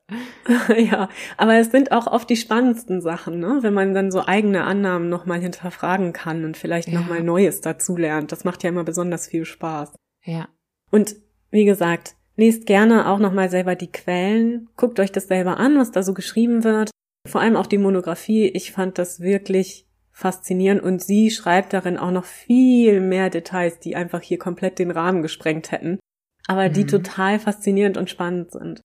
ja, 0.77 1.09
aber 1.37 1.55
es 1.57 1.71
sind 1.73 1.91
auch 1.91 2.07
oft 2.07 2.31
die 2.31 2.37
spannendsten 2.37 3.01
Sachen, 3.01 3.41
ne? 3.41 3.59
wenn 3.63 3.75
man 3.75 3.93
dann 3.93 4.13
so 4.13 4.25
eigene 4.25 4.63
Annahmen 4.63 5.09
nochmal 5.09 5.41
hinterfragen 5.41 6.13
kann 6.13 6.45
und 6.45 6.57
vielleicht 6.57 6.89
Ja. 6.89 7.01
nochmal 7.01 7.23
Neues 7.23 7.61
dazulernt. 7.63 8.31
Das 8.31 8.45
macht 8.45 8.63
ja 8.63 8.69
immer 8.69 8.85
besonders 8.85 9.27
viel 9.27 9.45
Spaß. 9.45 9.93
Ja, 10.25 10.49
Und 10.93 11.17
wie 11.51 11.65
gesagt, 11.65 12.15
lest 12.37 12.67
gerne 12.67 13.09
auch 13.09 13.19
nochmal 13.19 13.51
selber 13.51 13.75
die 13.75 13.91
Quellen, 13.91 14.69
guckt 14.77 15.01
euch 15.01 15.11
das 15.11 15.27
selber 15.27 15.57
an, 15.57 15.77
was 15.79 15.91
da 15.91 16.03
so 16.05 16.15
geschrieben 16.15 16.63
wird. 16.65 16.91
Vor 17.27 17.41
allem 17.41 17.57
auch 17.57 17.67
die 17.67 17.79
Monographie. 17.79 18.47
Ich 18.47 18.71
fand 18.71 18.99
das 18.99 19.19
wirklich 19.21 19.89
faszinierend 20.17 20.83
und 20.83 21.03
sie 21.03 21.31
schreibt 21.31 21.75
darin 21.75 21.99
auch 21.99 22.11
noch 22.11 22.25
viel 22.25 23.01
mehr 23.03 23.29
Details, 23.29 23.79
die 23.81 23.97
einfach 23.97 24.23
hier 24.23 24.39
komplett 24.39 24.79
den 24.79 24.91
Rahmen 24.91 25.21
gesprengt 25.21 25.73
hätten, 25.73 25.99
aber 26.47 26.71
die 26.71 26.85
Mhm. 26.85 26.89
total 26.89 27.39
faszinierend 27.39 27.99
und 27.99 28.09
spannend 28.09 28.51
sind. 28.53 28.81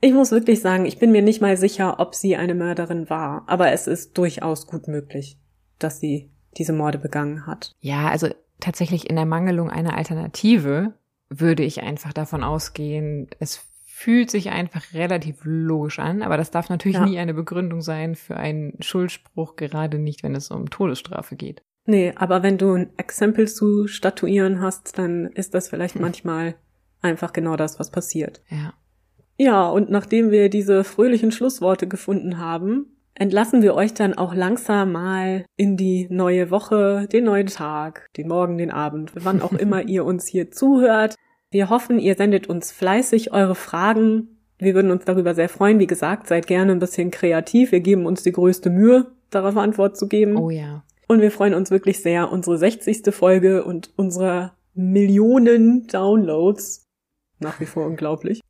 Ich 0.00 0.12
muss 0.12 0.32
wirklich 0.32 0.60
sagen, 0.60 0.84
ich 0.84 0.98
bin 0.98 1.12
mir 1.12 1.22
nicht 1.22 1.40
mal 1.40 1.56
sicher, 1.56 2.00
ob 2.00 2.16
sie 2.16 2.34
eine 2.34 2.56
Mörderin 2.56 3.08
war, 3.08 3.44
aber 3.46 3.70
es 3.70 3.86
ist 3.86 4.18
durchaus 4.18 4.66
gut 4.66 4.88
möglich, 4.88 5.38
dass 5.78 6.00
sie 6.00 6.32
diese 6.56 6.72
Morde 6.72 6.98
begangen 6.98 7.46
hat. 7.46 7.70
ja, 7.80 8.08
also 8.08 8.28
tatsächlich 8.58 9.08
in 9.08 9.14
der 9.14 9.26
Mangelung 9.26 9.70
einer 9.70 9.96
Alternative 9.96 10.94
würde 11.28 11.62
ich 11.62 11.82
einfach 11.82 12.12
davon 12.12 12.42
ausgehen, 12.42 13.28
es 13.38 13.64
fühlt 13.96 14.28
sich 14.28 14.50
einfach 14.50 14.92
relativ 14.92 15.36
logisch 15.44 16.00
an, 16.00 16.22
aber 16.22 16.36
das 16.36 16.50
darf 16.50 16.68
natürlich 16.68 16.96
Ja. 16.98 17.06
nie 17.06 17.18
eine 17.20 17.32
Begründung 17.32 17.80
sein 17.80 18.16
für 18.16 18.36
einen 18.36 18.76
Schuldspruch, 18.80 19.54
gerade 19.54 20.00
nicht, 20.00 20.24
wenn 20.24 20.34
es 20.34 20.50
um 20.50 20.68
Todesstrafe 20.68 21.36
geht. 21.36 21.62
Nee, 21.86 22.12
aber 22.16 22.42
wenn 22.42 22.58
du 22.58 22.72
ein 22.72 22.90
Exempel 22.96 23.46
zu 23.46 23.86
statuieren 23.86 24.60
hast, 24.60 24.98
dann 24.98 25.26
ist 25.28 25.54
das 25.54 25.68
vielleicht 25.68 26.00
manchmal 26.00 26.56
einfach 27.02 27.32
genau 27.32 27.54
das, 27.54 27.78
was 27.78 27.90
passiert. 27.92 28.42
Ja. 28.50 28.74
Ja, 29.38 29.68
und 29.68 29.90
nachdem 29.90 30.30
wir 30.32 30.48
diese 30.48 30.82
fröhlichen 30.82 31.30
Schlussworte 31.30 31.86
gefunden 31.86 32.38
haben, 32.38 32.86
entlassen 33.14 33.62
wir 33.62 33.74
euch 33.74 33.94
dann 33.94 34.14
auch 34.14 34.34
langsam 34.34 34.90
mal 34.90 35.44
in 35.56 35.76
die 35.76 36.08
neue 36.10 36.50
Woche, 36.50 37.06
den 37.12 37.24
neuen 37.24 37.46
Tag, 37.46 38.08
den 38.16 38.26
Morgen, 38.26 38.58
den 38.58 38.72
Abend, 38.72 39.12
wann 39.14 39.40
auch 39.40 39.52
immer 39.52 39.82
ihr 39.88 40.04
uns 40.04 40.26
hier 40.26 40.50
zuhört. 40.50 41.14
Wir 41.54 41.70
hoffen, 41.70 42.00
ihr 42.00 42.16
sendet 42.16 42.48
uns 42.48 42.72
fleißig 42.72 43.32
eure 43.32 43.54
Fragen. 43.54 44.40
Wir 44.58 44.74
würden 44.74 44.90
uns 44.90 45.04
darüber 45.04 45.36
sehr 45.36 45.48
freuen. 45.48 45.78
Wie 45.78 45.86
gesagt, 45.86 46.26
seid 46.26 46.48
gerne 46.48 46.72
ein 46.72 46.80
bisschen 46.80 47.12
kreativ. 47.12 47.70
Wir 47.70 47.78
geben 47.78 48.06
uns 48.06 48.24
die 48.24 48.32
größte 48.32 48.70
Mühe, 48.70 49.12
darauf 49.30 49.56
Antwort 49.56 49.96
zu 49.96 50.08
geben. 50.08 50.36
Oh 50.36 50.50
ja. 50.50 50.82
Und 51.06 51.20
wir 51.20 51.30
freuen 51.30 51.54
uns 51.54 51.70
wirklich 51.70 52.02
sehr, 52.02 52.32
unsere 52.32 52.58
60. 52.58 53.14
Folge 53.14 53.62
und 53.62 53.92
unsere 53.94 54.50
Millionen 54.74 55.86
Downloads, 55.86 56.88
nach 57.38 57.60
wie 57.60 57.66
vor 57.66 57.86
unglaublich, 57.86 58.40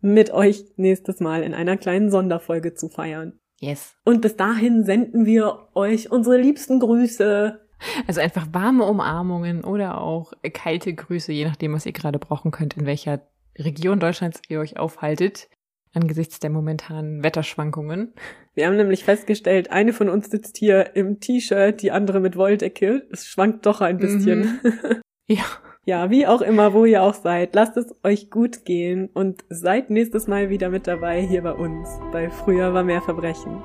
mit 0.00 0.30
euch 0.30 0.64
nächstes 0.76 1.20
Mal 1.20 1.42
in 1.42 1.52
einer 1.52 1.76
kleinen 1.76 2.10
Sonderfolge 2.10 2.72
zu 2.72 2.88
feiern. 2.88 3.38
Yes. 3.60 3.94
Und 4.06 4.22
bis 4.22 4.36
dahin 4.36 4.84
senden 4.84 5.26
wir 5.26 5.68
euch 5.74 6.10
unsere 6.10 6.38
liebsten 6.38 6.80
Grüße. 6.80 7.60
Also 8.06 8.20
einfach 8.20 8.46
warme 8.52 8.84
Umarmungen 8.84 9.64
oder 9.64 10.00
auch 10.00 10.32
kalte 10.52 10.94
Grüße, 10.94 11.32
je 11.32 11.44
nachdem, 11.44 11.74
was 11.74 11.86
ihr 11.86 11.92
gerade 11.92 12.18
brauchen 12.18 12.50
könnt, 12.50 12.76
in 12.76 12.86
welcher 12.86 13.20
Region 13.58 14.00
Deutschlands 14.00 14.40
ihr 14.48 14.60
euch 14.60 14.78
aufhaltet, 14.78 15.48
angesichts 15.92 16.40
der 16.40 16.50
momentanen 16.50 17.22
Wetterschwankungen. 17.22 18.14
Wir 18.54 18.66
haben 18.66 18.76
nämlich 18.76 19.04
festgestellt, 19.04 19.70
eine 19.70 19.92
von 19.92 20.08
uns 20.08 20.30
sitzt 20.30 20.56
hier 20.56 20.96
im 20.96 21.20
T-Shirt, 21.20 21.82
die 21.82 21.90
andere 21.90 22.20
mit 22.20 22.36
Wolldecke. 22.36 23.06
Es 23.10 23.26
schwankt 23.26 23.66
doch 23.66 23.80
ein 23.80 23.98
bisschen. 23.98 24.60
Ja. 25.26 25.44
Ja, 25.86 26.10
wie 26.10 26.26
auch 26.26 26.42
immer, 26.42 26.72
wo 26.72 26.84
ihr 26.84 27.02
auch 27.02 27.14
seid, 27.14 27.54
lasst 27.54 27.78
es 27.78 27.94
euch 28.02 28.30
gut 28.30 28.64
gehen 28.64 29.08
und 29.12 29.44
seid 29.48 29.88
nächstes 29.90 30.26
Mal 30.26 30.48
wieder 30.48 30.70
mit 30.70 30.86
dabei 30.86 31.20
hier 31.20 31.42
bei 31.42 31.52
uns, 31.52 31.88
bei 32.12 32.30
Früher 32.30 32.72
war 32.72 32.84
mehr 32.84 33.02
Verbrechen. 33.02 33.62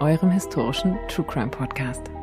Eurem 0.00 0.30
historischen 0.30 0.98
True 1.08 1.26
Crime 1.26 1.50
Podcast. 1.50 2.15